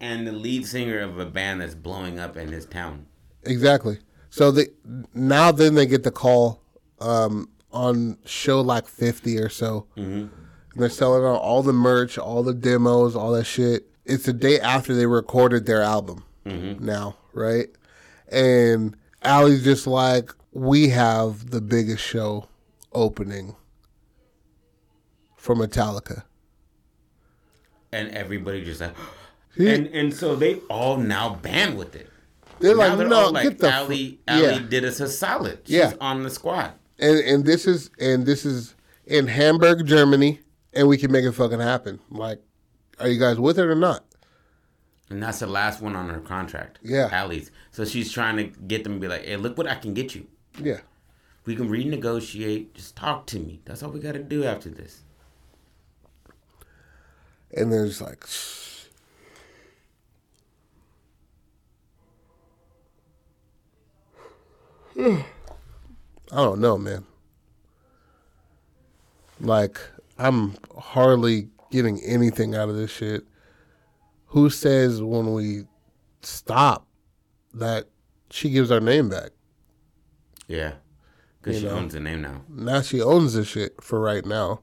and 0.00 0.26
the 0.26 0.32
lead 0.32 0.66
singer 0.66 0.98
of 0.98 1.18
a 1.18 1.26
band 1.26 1.60
that's 1.60 1.74
blowing 1.74 2.18
up 2.18 2.36
in 2.36 2.52
his 2.52 2.66
town. 2.66 3.06
Exactly. 3.44 3.98
So 4.30 4.50
they 4.50 4.66
now 5.14 5.52
then 5.52 5.74
they 5.74 5.86
get 5.86 6.02
the 6.02 6.10
call 6.10 6.62
um, 7.00 7.48
on 7.72 8.18
show 8.26 8.60
like 8.60 8.86
fifty 8.86 9.38
or 9.38 9.48
so. 9.48 9.86
Mm-hmm. 9.96 10.12
And 10.12 10.30
they're 10.74 10.90
selling 10.90 11.24
out 11.24 11.40
all 11.40 11.62
the 11.62 11.72
merch, 11.72 12.18
all 12.18 12.42
the 12.42 12.52
demos, 12.52 13.16
all 13.16 13.32
that 13.32 13.44
shit. 13.44 13.86
It's 14.04 14.26
the 14.26 14.32
day 14.34 14.60
after 14.60 14.94
they 14.94 15.06
recorded 15.06 15.64
their 15.66 15.82
album. 15.82 16.22
Now, 16.44 17.16
right? 17.32 17.66
And 18.30 18.96
Allie's 19.22 19.64
just 19.64 19.88
like, 19.88 20.32
we 20.52 20.90
have 20.90 21.50
the 21.50 21.60
biggest 21.60 22.04
show 22.04 22.46
opening 22.92 23.56
for 25.36 25.56
Metallica. 25.56 26.22
And 27.92 28.10
everybody 28.10 28.64
just 28.64 28.80
like, 28.80 28.94
He- 29.56 29.68
and 29.68 29.86
and 29.88 30.12
so 30.12 30.36
they 30.36 30.56
all 30.70 30.96
now 30.98 31.34
band 31.36 31.78
with 31.78 31.94
it. 31.96 32.10
They're 32.58 32.74
now 32.74 32.88
like, 32.88 32.98
they're 32.98 33.08
no, 33.08 33.28
like, 33.30 33.42
get 33.44 33.58
the 33.58 33.70
Allie, 33.72 34.08
fu- 34.12 34.18
Allie 34.28 34.42
yeah. 34.54 34.58
did 34.68 34.84
us 34.84 35.00
a 35.00 35.08
solid. 35.08 35.60
She's 35.66 35.76
Yeah. 35.76 35.92
on 36.00 36.22
the 36.22 36.30
squad. 36.30 36.72
and 36.98 37.18
and 37.20 37.44
this 37.44 37.66
is 37.66 37.90
and 37.98 38.24
this 38.26 38.44
is 38.46 38.74
in 39.06 39.26
Hamburg, 39.28 39.86
Germany, 39.86 40.40
and 40.72 40.88
we 40.88 40.96
can 40.98 41.12
make 41.12 41.24
it 41.24 41.32
fucking 41.32 41.60
happen. 41.60 42.00
Like, 42.10 42.40
are 42.98 43.08
you 43.08 43.18
guys 43.20 43.38
with 43.38 43.58
it 43.58 43.64
or 43.66 43.74
not? 43.74 44.04
And 45.08 45.22
that's 45.22 45.38
the 45.38 45.46
last 45.46 45.80
one 45.80 45.94
on 45.94 46.08
her 46.08 46.18
contract. 46.20 46.78
Yeah. 46.82 47.08
Allie's. 47.12 47.50
So 47.70 47.84
she's 47.84 48.10
trying 48.10 48.36
to 48.38 48.44
get 48.44 48.82
them 48.84 48.94
to 48.94 49.00
be 49.00 49.06
like, 49.06 49.24
hey, 49.24 49.36
look 49.36 49.56
what 49.56 49.68
I 49.68 49.76
can 49.76 49.94
get 49.94 50.14
you. 50.16 50.26
Yeah. 50.60 50.80
We 51.44 51.54
can 51.54 51.68
renegotiate. 51.68 52.72
Just 52.74 52.96
talk 52.96 53.26
to 53.26 53.38
me. 53.38 53.60
That's 53.64 53.82
all 53.84 53.90
we 53.90 54.00
got 54.00 54.12
to 54.14 54.22
do 54.22 54.42
after 54.44 54.68
this. 54.68 55.02
And 57.54 57.72
there's 57.72 58.00
like, 58.00 58.24
I 64.98 65.24
don't 66.32 66.60
know, 66.60 66.78
man. 66.78 67.04
Like, 69.40 69.78
I'm 70.18 70.56
hardly 70.78 71.48
getting 71.70 72.00
anything 72.02 72.54
out 72.54 72.68
of 72.68 72.76
this 72.76 72.90
shit. 72.90 73.24
Who 74.26 74.50
says 74.50 75.02
when 75.02 75.32
we 75.32 75.64
stop 76.22 76.86
that 77.54 77.86
she 78.30 78.50
gives 78.50 78.70
our 78.70 78.80
name 78.80 79.08
back? 79.08 79.30
Yeah. 80.48 80.72
Because 81.40 81.60
she 81.60 81.66
know. 81.66 81.72
owns 81.72 81.92
the 81.92 82.00
name 82.00 82.22
now. 82.22 82.42
Now 82.48 82.80
she 82.80 83.00
owns 83.00 83.34
this 83.34 83.48
shit 83.48 83.82
for 83.82 84.00
right 84.00 84.24
now. 84.24 84.60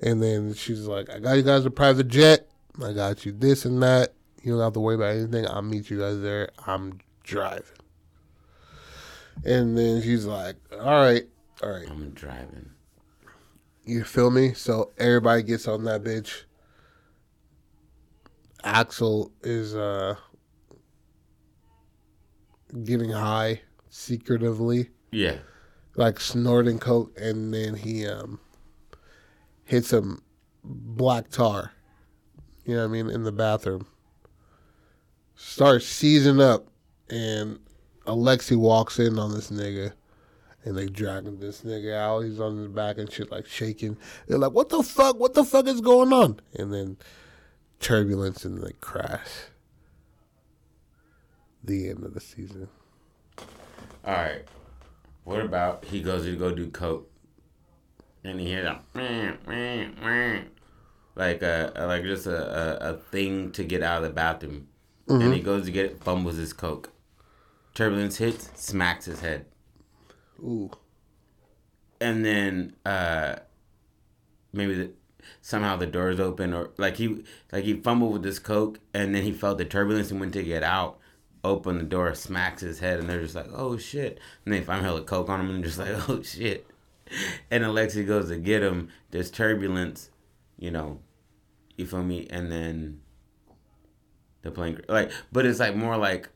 And 0.00 0.22
then 0.22 0.54
she's 0.54 0.86
like, 0.86 1.10
I 1.10 1.18
got 1.18 1.32
you 1.32 1.42
guys 1.42 1.64
a 1.64 1.70
private 1.70 2.08
jet. 2.08 2.48
I 2.82 2.92
got 2.92 3.26
you 3.26 3.32
this 3.32 3.64
and 3.64 3.82
that. 3.82 4.14
You 4.42 4.52
don't 4.52 4.62
have 4.62 4.72
to 4.74 4.80
worry 4.80 4.94
about 4.94 5.16
anything. 5.16 5.46
I'll 5.48 5.62
meet 5.62 5.90
you 5.90 5.98
guys 5.98 6.20
there. 6.20 6.50
I'm 6.66 6.98
driving. 7.24 7.64
And 9.44 9.76
then 9.76 10.00
she's 10.02 10.24
like, 10.24 10.56
All 10.72 10.78
right, 11.02 11.26
all 11.62 11.70
right. 11.70 11.88
I'm 11.90 12.10
driving. 12.10 12.70
You 13.84 14.04
feel 14.04 14.30
me? 14.30 14.52
So 14.54 14.92
everybody 14.98 15.42
gets 15.42 15.66
on 15.66 15.84
that 15.84 16.04
bitch. 16.04 16.42
Axel 18.64 19.32
is 19.42 19.74
uh 19.74 20.16
getting 22.84 23.10
high 23.10 23.62
secretively. 23.88 24.90
Yeah. 25.10 25.38
like 25.96 26.20
snorting 26.20 26.78
coke, 26.78 27.18
and 27.18 27.52
then 27.54 27.74
he 27.74 28.06
um 28.06 28.40
hits 29.68 29.88
some 29.88 30.22
black 30.64 31.28
tar. 31.28 31.72
You 32.64 32.74
know 32.74 32.80
what 32.80 32.88
I 32.88 33.02
mean 33.02 33.10
in 33.10 33.24
the 33.24 33.32
bathroom. 33.32 33.86
Starts 35.34 35.86
seizing 35.86 36.40
up, 36.40 36.68
and 37.10 37.58
Alexi 38.06 38.56
walks 38.56 38.98
in 38.98 39.18
on 39.18 39.32
this 39.32 39.50
nigga, 39.50 39.92
and 40.64 40.76
they 40.76 40.86
dragging 40.86 41.38
this 41.38 41.60
nigga 41.60 41.94
out. 41.94 42.20
He's 42.20 42.40
on 42.40 42.56
his 42.56 42.68
back 42.68 42.96
and 42.96 43.12
shit, 43.12 43.30
like 43.30 43.46
shaking. 43.46 43.98
They're 44.26 44.38
like, 44.38 44.52
"What 44.52 44.70
the 44.70 44.82
fuck? 44.82 45.20
What 45.20 45.34
the 45.34 45.44
fuck 45.44 45.66
is 45.66 45.82
going 45.82 46.14
on?" 46.14 46.40
And 46.54 46.72
then 46.72 46.96
turbulence 47.78 48.44
and 48.46 48.62
they 48.62 48.72
crash. 48.80 49.50
The 51.62 51.90
end 51.90 52.04
of 52.04 52.14
the 52.14 52.20
season. 52.20 52.68
All 54.04 54.14
right. 54.14 54.44
What 55.24 55.40
about 55.40 55.84
he 55.84 56.00
goes 56.00 56.24
to 56.24 56.34
go 56.36 56.54
do 56.54 56.70
coke, 56.70 57.10
and 58.24 58.40
he 58.40 58.52
a 58.54 58.80
"Meh, 58.94 59.32
meh, 59.46 59.86
meh," 60.02 60.40
like 61.14 61.42
a 61.42 61.72
a- 61.76 61.86
like 61.86 62.02
just 62.04 62.26
a, 62.26 62.86
a, 62.86 62.90
a 62.90 62.96
thing 62.96 63.50
to 63.52 63.64
get 63.64 63.82
out 63.82 63.98
of 63.98 64.08
the 64.08 64.14
bathroom, 64.14 64.68
and 65.08 65.32
he 65.34 65.40
goes 65.40 65.64
to 65.66 65.70
get 65.72 65.86
it, 65.86 66.02
fumbles 66.02 66.36
his 66.36 66.52
coke. 66.52 66.90
Turbulence 67.74 68.16
hits, 68.16 68.50
smacks 68.60 69.04
his 69.06 69.20
head, 69.20 69.46
Ooh. 70.40 70.70
and 72.00 72.24
then 72.24 72.74
uh, 72.84 73.36
maybe 74.52 74.74
the, 74.74 74.90
somehow 75.42 75.76
the 75.76 75.86
doors 75.86 76.18
open 76.20 76.52
or 76.52 76.70
like 76.76 76.96
he 76.96 77.22
like 77.52 77.64
he 77.64 77.74
fumbled 77.74 78.12
with 78.14 78.22
this 78.22 78.38
coke, 78.38 78.80
and 78.92 79.14
then 79.14 79.22
he 79.22 79.32
felt 79.32 79.58
the 79.58 79.64
turbulence 79.64 80.10
and 80.10 80.20
went 80.20 80.32
to 80.34 80.42
get 80.42 80.62
out. 80.62 80.98
Open 81.44 81.78
the 81.78 81.84
door, 81.84 82.12
smacks 82.14 82.62
his 82.62 82.80
head, 82.80 82.98
and 82.98 83.08
they're 83.08 83.22
just 83.22 83.36
like, 83.36 83.46
"Oh 83.54 83.76
shit!" 83.78 84.18
And 84.44 84.52
they 84.52 84.60
find 84.60 84.84
hella 84.84 85.02
coke 85.02 85.28
on 85.28 85.40
him, 85.40 85.50
and 85.50 85.62
just 85.62 85.78
like, 85.78 86.08
"Oh 86.08 86.20
shit!" 86.20 86.66
And 87.50 87.64
Alexi 87.64 88.06
goes 88.06 88.28
to 88.28 88.36
get 88.36 88.62
him. 88.62 88.88
There's 89.10 89.30
turbulence, 89.30 90.10
you 90.58 90.70
know, 90.70 91.00
you 91.76 91.86
feel 91.86 92.02
me? 92.02 92.26
And 92.30 92.50
then 92.52 93.00
the 94.42 94.50
plane, 94.50 94.80
like, 94.88 95.10
but 95.32 95.46
it's 95.46 95.58
like 95.60 95.74
more 95.76 95.96
like, 95.96 96.28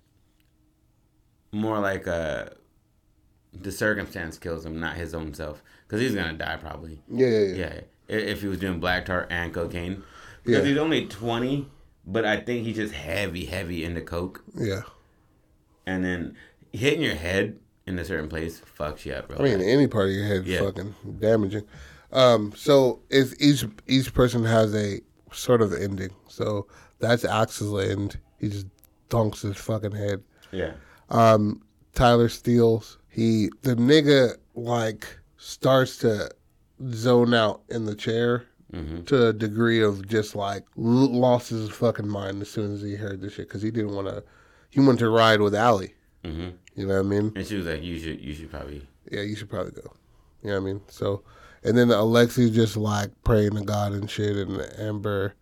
more 1.52 1.78
like 1.80 2.08
uh, 2.08 2.46
the 3.52 3.70
circumstance 3.72 4.38
kills 4.38 4.64
him, 4.64 4.80
not 4.80 4.96
his 4.96 5.14
own 5.14 5.34
self, 5.34 5.62
because 5.86 6.00
he's 6.00 6.14
gonna 6.14 6.32
die 6.32 6.56
probably. 6.56 7.00
Yeah, 7.08 7.26
yeah, 7.28 7.38
yeah. 7.38 7.80
Yeah, 8.08 8.16
if 8.16 8.40
he 8.42 8.48
was 8.48 8.58
doing 8.58 8.80
black 8.80 9.04
tar 9.06 9.26
and 9.30 9.52
cocaine, 9.52 9.92
Yeah. 9.92 10.02
because 10.44 10.64
he's 10.66 10.78
only 10.78 11.06
twenty, 11.06 11.68
but 12.06 12.24
I 12.24 12.38
think 12.40 12.64
he's 12.66 12.76
just 12.76 12.94
heavy, 12.94 13.44
heavy 13.46 13.84
into 13.84 14.00
coke, 14.00 14.42
yeah. 14.58 14.82
and 15.86 16.04
then 16.04 16.36
hitting 16.72 17.02
your 17.02 17.14
head 17.14 17.58
in 17.86 17.98
a 17.98 18.04
certain 18.04 18.28
place 18.28 18.60
fucks 18.78 19.04
you 19.04 19.12
up, 19.14 19.28
bro. 19.28 19.38
I 19.38 19.42
mean, 19.42 19.60
any 19.60 19.86
part 19.86 20.06
of 20.08 20.12
your 20.12 20.24
head 20.26 20.46
Yeah. 20.46 20.60
fucking 20.60 20.94
damaging. 21.18 21.64
Um, 22.12 22.52
so 22.56 23.00
it's 23.10 23.34
each 23.40 23.64
each 23.86 24.12
person 24.14 24.44
has 24.44 24.74
a 24.74 25.00
sort 25.32 25.62
of 25.62 25.72
ending. 25.72 26.10
So 26.28 26.66
that's 26.98 27.24
Axel's 27.24 27.88
end. 27.88 28.18
He 28.38 28.48
just 28.48 28.66
dunks 29.08 29.42
his 29.42 29.56
fucking 29.56 29.92
head. 29.92 30.22
yeah, 30.52 30.72
Um, 31.08 31.62
Tyler 31.94 32.28
steals. 32.28 32.98
He 33.08 33.50
the 33.62 33.74
nigga 33.74 34.36
like 34.54 35.06
starts 35.36 35.96
to 35.98 36.30
zone 36.92 37.34
out 37.34 37.62
in 37.68 37.84
the 37.86 37.94
chair 37.94 38.44
Mm-hmm. 38.72 39.02
to 39.04 39.26
a 39.28 39.32
degree 39.34 39.82
of 39.82 40.08
just 40.08 40.34
like 40.34 40.64
lost 40.76 41.50
his 41.50 41.68
fucking 41.68 42.08
mind 42.08 42.40
as 42.40 42.48
soon 42.48 42.72
as 42.72 42.80
he 42.80 42.94
heard 42.94 43.20
this 43.20 43.34
shit 43.34 43.46
because 43.46 43.60
he 43.60 43.70
didn't 43.70 43.94
want 43.94 44.08
to. 44.08 44.24
He 44.70 44.80
wanted 44.80 45.00
to 45.00 45.10
ride 45.10 45.42
with 45.42 45.54
Allie. 45.54 45.92
hmm 46.24 46.48
You 46.74 46.86
know 46.86 46.94
what 47.02 47.06
I 47.06 47.08
mean? 47.08 47.32
and 47.36 47.46
she 47.46 47.56
was 47.56 47.66
like, 47.66 47.82
"You 47.82 47.98
should, 47.98 48.20
you 48.20 48.32
should 48.34 48.50
probably." 48.50 48.86
yeah, 49.10 49.20
you 49.22 49.36
should 49.36 49.50
probably 49.50 49.72
go. 49.72 49.94
You 50.42 50.50
know 50.50 50.60
what 50.60 50.70
I 50.70 50.72
mean? 50.72 50.80
So, 50.88 51.22
and 51.62 51.76
then 51.76 51.88
Alexi's 51.88 52.50
just 52.54 52.76
like 52.76 53.10
praying 53.24 53.52
to 53.52 53.60
God 53.62 53.92
and 53.92 54.10
shit, 54.10 54.36
and 54.36 54.60
Amber, 54.78 55.34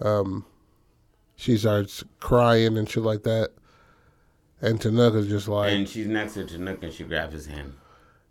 um, 0.00 0.44
she 1.36 1.56
starts 1.58 2.02
crying 2.20 2.78
and 2.78 2.88
shit 2.88 3.02
like 3.02 3.22
that. 3.24 3.50
And 4.60 4.80
Tanuk's 4.80 5.26
just 5.28 5.46
like, 5.48 5.72
And 5.72 5.86
she's 5.88 6.06
next 6.06 6.34
to 6.34 6.46
Chinook, 6.46 6.82
and 6.82 6.92
she 6.92 7.04
grabs 7.04 7.34
his 7.34 7.46
hand. 7.46 7.74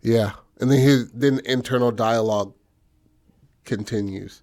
yeah. 0.02 0.32
And 0.60 0.70
then 0.70 0.78
his 0.80 1.10
then 1.12 1.40
internal 1.44 1.90
dialogue 1.90 2.54
continues 3.64 4.42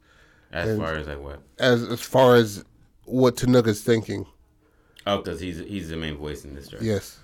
As 0.51 0.77
far 0.77 0.95
as 0.95 1.07
like 1.07 1.21
what? 1.21 1.41
as 1.59 1.83
as 1.83 2.01
far 2.01 2.35
as 2.35 2.63
what 3.05 3.35
Tanuk's 3.37 3.81
thinking. 3.81 4.25
Oh, 5.07 5.17
because 5.17 5.39
he's 5.39 5.59
he's 5.59 5.89
the 5.89 5.97
main 5.97 6.17
voice 6.17 6.43
in 6.45 6.53
this 6.55 6.65
story. 6.65 6.85
Yes. 6.85 7.17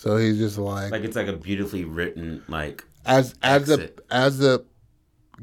So 0.00 0.16
he's 0.16 0.38
just 0.38 0.56
like, 0.56 0.92
Like 0.92 1.04
it's 1.04 1.14
like 1.14 1.26
a 1.26 1.34
beautifully 1.34 1.84
written 1.84 2.42
like 2.48 2.82
as 3.04 3.34
as 3.42 3.66
the 3.66 3.92
as 4.10 4.38
the 4.38 4.64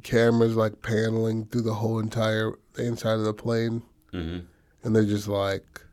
camera's 0.01 0.55
like 0.55 0.81
paneling 0.81 1.45
through 1.45 1.61
the 1.61 1.75
whole 1.75 1.99
entire 1.99 2.53
inside 2.75 3.19
of 3.19 3.23
the 3.23 3.35
plane, 3.35 3.83
hmm 4.11 4.39
and 4.81 4.95
they're 4.95 5.05
just 5.05 5.27
like, 5.27 5.83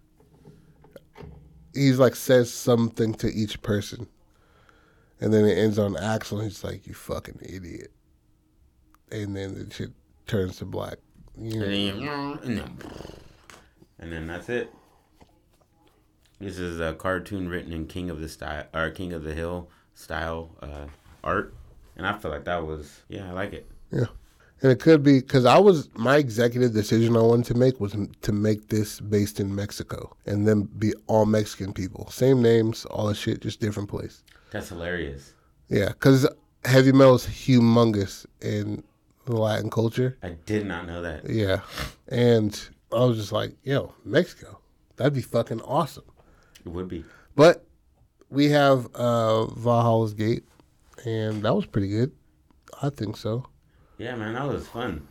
he's 1.75 1.99
like 1.99 2.17
says 2.17 2.51
something 2.51 3.13
to 3.17 3.31
each 3.31 3.61
person, 3.61 4.07
and 5.21 5.31
then 5.35 5.45
it 5.45 5.59
ends 5.59 5.79
on 5.79 5.95
Axel. 5.99 6.39
And 6.39 6.49
he's 6.49 6.65
like, 6.65 6.87
"You 6.87 6.95
fucking 6.95 7.41
idiot," 7.43 7.93
and 9.13 9.37
then 9.37 9.69
the 9.69 9.75
shit 9.75 9.91
turns 10.27 10.57
to 10.57 10.65
black. 10.65 10.97
You 11.37 11.61
know, 11.61 12.39
and 12.43 12.57
then 12.57 12.79
and 13.99 14.11
then 14.11 14.27
that's 14.27 14.49
it. 14.49 14.73
This 16.41 16.59
is 16.59 16.81
a 16.81 16.95
cartoon 16.95 17.49
written 17.49 17.73
in 17.73 17.87
King 17.87 18.11
of 18.11 18.21
the 18.21 18.29
Style 18.29 18.65
or 18.75 18.91
King 18.91 19.13
of 19.13 19.23
the 19.23 19.35
Hill 19.35 19.69
style 19.95 20.51
uh, 20.61 20.87
art, 21.23 21.55
and 21.97 22.07
I 22.07 22.19
feel 22.19 22.31
like 22.31 22.45
that 22.45 22.67
was 22.67 23.03
yeah, 23.09 23.29
I 23.29 23.33
like 23.33 23.53
it. 23.53 23.71
Yeah, 23.91 24.07
and 24.61 24.73
it 24.73 24.81
could 24.81 25.03
be 25.03 25.21
because 25.21 25.45
I 25.45 25.59
was 25.59 25.89
my 25.95 26.17
executive 26.17 26.73
decision 26.73 27.17
I 27.17 27.21
wanted 27.21 27.47
to 27.47 27.55
make 27.55 27.81
was 27.81 27.97
to 28.23 28.33
make 28.33 28.69
this 28.69 29.01
based 29.01 29.39
in 29.39 29.55
Mexico 29.55 30.17
and 30.27 30.47
then 30.47 30.63
be 30.63 30.93
all 31.07 31.27
Mexican 31.27 31.73
people, 31.73 32.11
same 32.11 32.43
names, 32.43 32.85
all 32.87 33.07
the 33.07 33.15
shit, 33.15 33.41
just 33.43 33.61
different 33.61 33.89
place. 33.89 34.23
That's 34.51 34.69
hilarious. 34.69 35.35
Yeah, 35.69 35.89
because 35.89 36.27
heavy 36.65 36.93
metal 36.93 37.15
is 37.15 37.27
humongous 37.27 38.27
in 38.41 38.83
the 39.25 39.37
Latin 39.37 39.71
culture. 39.71 40.19
I 40.23 40.31
did 40.47 40.67
not 40.67 40.87
know 40.87 41.03
that. 41.03 41.29
Yeah, 41.29 41.61
and 42.09 42.69
I 42.93 43.05
was 43.05 43.19
just 43.19 43.33
like, 43.33 43.53
yo, 43.63 43.95
Mexico, 44.05 44.59
that'd 44.97 45.15
be 45.15 45.23
fucking 45.23 45.61
awesome. 45.63 46.05
It 46.65 46.69
would 46.71 46.89
be. 46.89 47.05
But 47.37 47.67
we 48.31 48.51
have 48.51 48.87
uh, 48.95 49.47
Valhalla's 49.47 50.15
Gate, 50.15 50.45
and 51.05 51.43
that 51.43 51.55
was 51.55 51.67
pretty 51.67 51.89
good. 51.89 52.13
I 52.83 52.91
think 52.91 53.17
so. 53.17 53.47
Yeah, 53.99 54.17
man, 54.17 54.35
that 54.35 54.47
was 54.49 54.67
fun. 54.67 55.07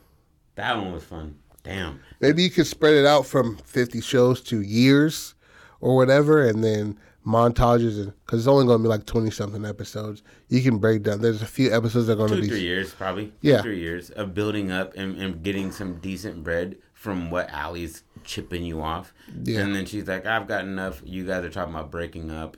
That 0.56 0.78
one 0.78 0.92
was 0.92 1.04
fun. 1.04 1.38
Damn. 1.64 2.02
Maybe 2.20 2.44
you 2.44 2.50
could 2.50 2.68
spread 2.68 2.94
it 2.96 3.06
out 3.06 3.26
from 3.26 3.58
50 3.58 4.02
shows 4.02 4.42
to 4.44 4.62
years 4.62 5.36
or 5.80 5.96
whatever, 5.96 6.46
and 6.46 6.64
then 6.64 6.98
montages, 7.26 7.98
and 8.02 8.14
because 8.26 8.40
it's 8.42 8.48
only 8.48 8.66
going 8.66 8.80
to 8.80 8.84
be 8.84 8.90
like 8.90 9.06
20 9.06 9.32
something 9.32 9.64
episodes. 9.66 10.24
You 10.50 10.62
can 10.62 10.78
break 10.78 11.04
down. 11.04 11.22
There's 11.22 11.42
a 11.42 11.46
few 11.48 11.74
episodes 11.74 12.08
that 12.08 12.14
are 12.14 12.28
going 12.28 12.30
Two, 12.30 12.36
to 12.36 12.42
be. 12.42 12.48
three 12.50 12.62
years, 12.62 12.94
probably. 12.94 13.32
Yeah. 13.42 13.58
Two, 13.58 13.64
three 13.64 13.80
years 13.80 14.10
of 14.10 14.34
building 14.34 14.72
up 14.72 14.94
and, 14.96 15.18
and 15.18 15.42
getting 15.42 15.72
some 15.72 15.96
decent 16.00 16.44
bread 16.44 16.76
from 16.94 17.32
what 17.32 17.50
Allie's 17.50 18.04
chipping 18.24 18.64
you 18.64 18.82
off. 18.82 19.14
Yeah. 19.44 19.60
And 19.62 19.76
then 19.76 19.86
she's 19.86 20.08
like, 20.08 20.26
I've 20.26 20.48
got 20.48 20.62
enough. 20.66 21.02
You 21.06 21.26
guys 21.26 21.44
are 21.44 21.50
talking 21.50 21.74
about 21.74 21.92
breaking 21.92 22.32
up. 22.32 22.58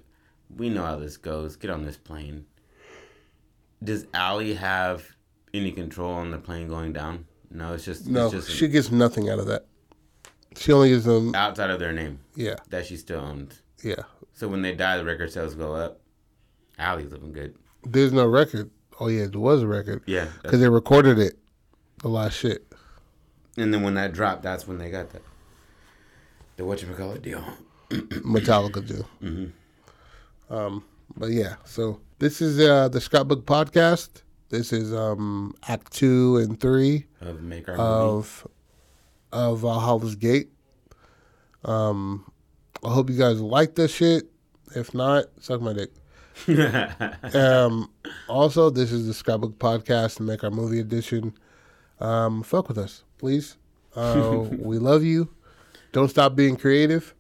We 0.55 0.69
know 0.69 0.83
how 0.85 0.97
this 0.97 1.17
goes. 1.17 1.55
Get 1.55 1.69
on 1.71 1.83
this 1.85 1.97
plane. 1.97 2.45
Does 3.83 4.05
Allie 4.13 4.53
have 4.55 5.15
any 5.53 5.71
control 5.71 6.11
on 6.13 6.31
the 6.31 6.37
plane 6.37 6.67
going 6.67 6.93
down? 6.93 7.25
No, 7.51 7.73
it's 7.73 7.85
just, 7.85 8.07
No, 8.07 8.25
it's 8.25 8.33
just 8.47 8.51
she 8.51 8.67
gets 8.67 8.91
nothing 8.91 9.29
out 9.29 9.39
of 9.39 9.45
that. 9.47 9.65
She 10.57 10.71
only 10.71 10.89
gives 10.89 11.05
them. 11.05 11.35
outside 11.35 11.69
of 11.69 11.79
their 11.79 11.91
name 11.91 12.19
Yeah, 12.35 12.55
that 12.69 12.85
she 12.85 12.95
still 12.97 13.19
owns. 13.19 13.61
yeah. 13.83 14.03
So 14.33 14.47
when 14.49 14.61
they 14.61 14.73
die, 14.75 14.97
the 14.97 15.05
record 15.05 15.31
sales 15.31 15.55
go 15.55 15.73
up. 15.73 16.01
Allie's 16.77 17.09
looking 17.11 17.31
good. 17.31 17.55
There's 17.83 18.11
no 18.11 18.25
record. 18.27 18.69
Oh, 18.99 19.07
yeah, 19.07 19.27
there 19.27 19.39
was 19.39 19.61
a 19.63 19.67
record. 19.67 20.03
Yeah. 20.05 20.27
Because 20.43 20.59
they 20.59 20.67
recorded 20.67 21.19
it. 21.19 21.37
The 21.99 22.09
last 22.09 22.33
shit. 22.37 22.65
And 23.57 23.73
then 23.73 23.81
when 23.83 23.93
that 23.93 24.11
dropped, 24.11 24.43
that's 24.43 24.67
when 24.67 24.77
they 24.77 24.89
got 24.89 25.09
that. 25.11 25.21
The 26.57 26.63
whatchamacallit 26.63 27.21
deal. 27.21 27.43
Metallica 27.89 28.85
do. 28.85 29.05
Mhm. 29.21 29.51
Um, 30.49 30.83
but 31.17 31.31
yeah, 31.31 31.55
so 31.65 31.99
this 32.19 32.41
is 32.41 32.59
uh, 32.59 32.87
the 32.89 33.01
Scrapbook 33.01 33.45
Podcast. 33.45 34.21
This 34.49 34.71
is 34.71 34.93
um, 34.93 35.53
Act 35.67 35.91
Two 35.91 36.37
and 36.37 36.59
Three 36.59 37.05
Of 37.21 37.41
make 37.41 37.67
our 37.67 37.75
movie. 37.77 37.87
of 37.89 38.47
of 39.31 39.59
Valhalla's 39.61 40.15
Gate. 40.15 40.49
Um, 41.63 42.31
I 42.83 42.89
hope 42.93 43.09
you 43.09 43.17
guys 43.17 43.41
like 43.41 43.75
this 43.75 43.93
shit. 43.93 44.29
If 44.75 44.93
not, 44.93 45.25
suck 45.39 45.61
my 45.61 45.73
dick. 45.73 45.91
Um, 47.33 47.89
also, 48.27 48.69
this 48.69 48.91
is 48.91 49.07
the 49.07 49.13
Scrapbook 49.13 49.57
Podcast 49.57 50.17
and 50.19 50.27
Make 50.27 50.43
Our 50.43 50.51
Movie 50.51 50.79
Edition. 50.79 51.33
Um, 51.99 52.43
fuck 52.43 52.67
with 52.67 52.77
us, 52.77 53.03
please. 53.17 53.57
Uh, 53.95 54.45
we 54.51 54.77
love 54.77 55.03
you. 55.03 55.29
Don't 55.95 56.09
stop 56.09 56.35
being 56.35 56.57
creative. 56.57 57.15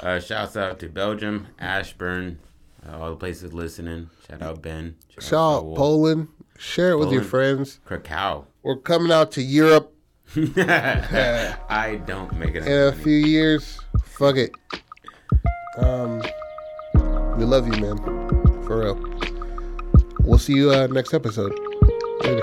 uh, 0.00 0.20
shouts 0.20 0.54
out 0.54 0.78
to 0.80 0.90
Belgium, 0.90 1.46
Ashburn, 1.58 2.38
uh, 2.86 2.98
all 2.98 3.10
the 3.12 3.16
places 3.16 3.54
listening. 3.54 4.10
Shout 4.28 4.42
out 4.42 4.60
Ben. 4.60 4.96
Shout 5.18 5.32
out 5.32 5.74
Poland. 5.74 6.28
Share 6.58 6.90
it 6.90 6.98
with 6.98 7.12
your 7.12 7.22
friends. 7.22 7.80
Krakow. 7.86 8.44
We're 8.62 8.76
coming 8.76 9.10
out 9.10 9.32
to 9.32 9.42
Europe 9.42 9.94
I 10.36 11.98
don't 12.04 12.30
make 12.34 12.54
it. 12.56 12.66
in 12.66 12.88
a 12.88 12.92
few 12.92 13.16
years. 13.16 13.80
Fuck 14.04 14.36
it. 14.36 14.50
Um, 15.78 16.20
we 17.38 17.46
love 17.46 17.66
you, 17.74 17.80
man. 17.80 17.96
For 18.64 18.80
real. 18.80 19.00
We'll 20.20 20.38
see 20.38 20.52
you 20.56 20.70
uh, 20.72 20.88
next 20.88 21.14
episode. 21.14 21.58
Later. 22.22 22.42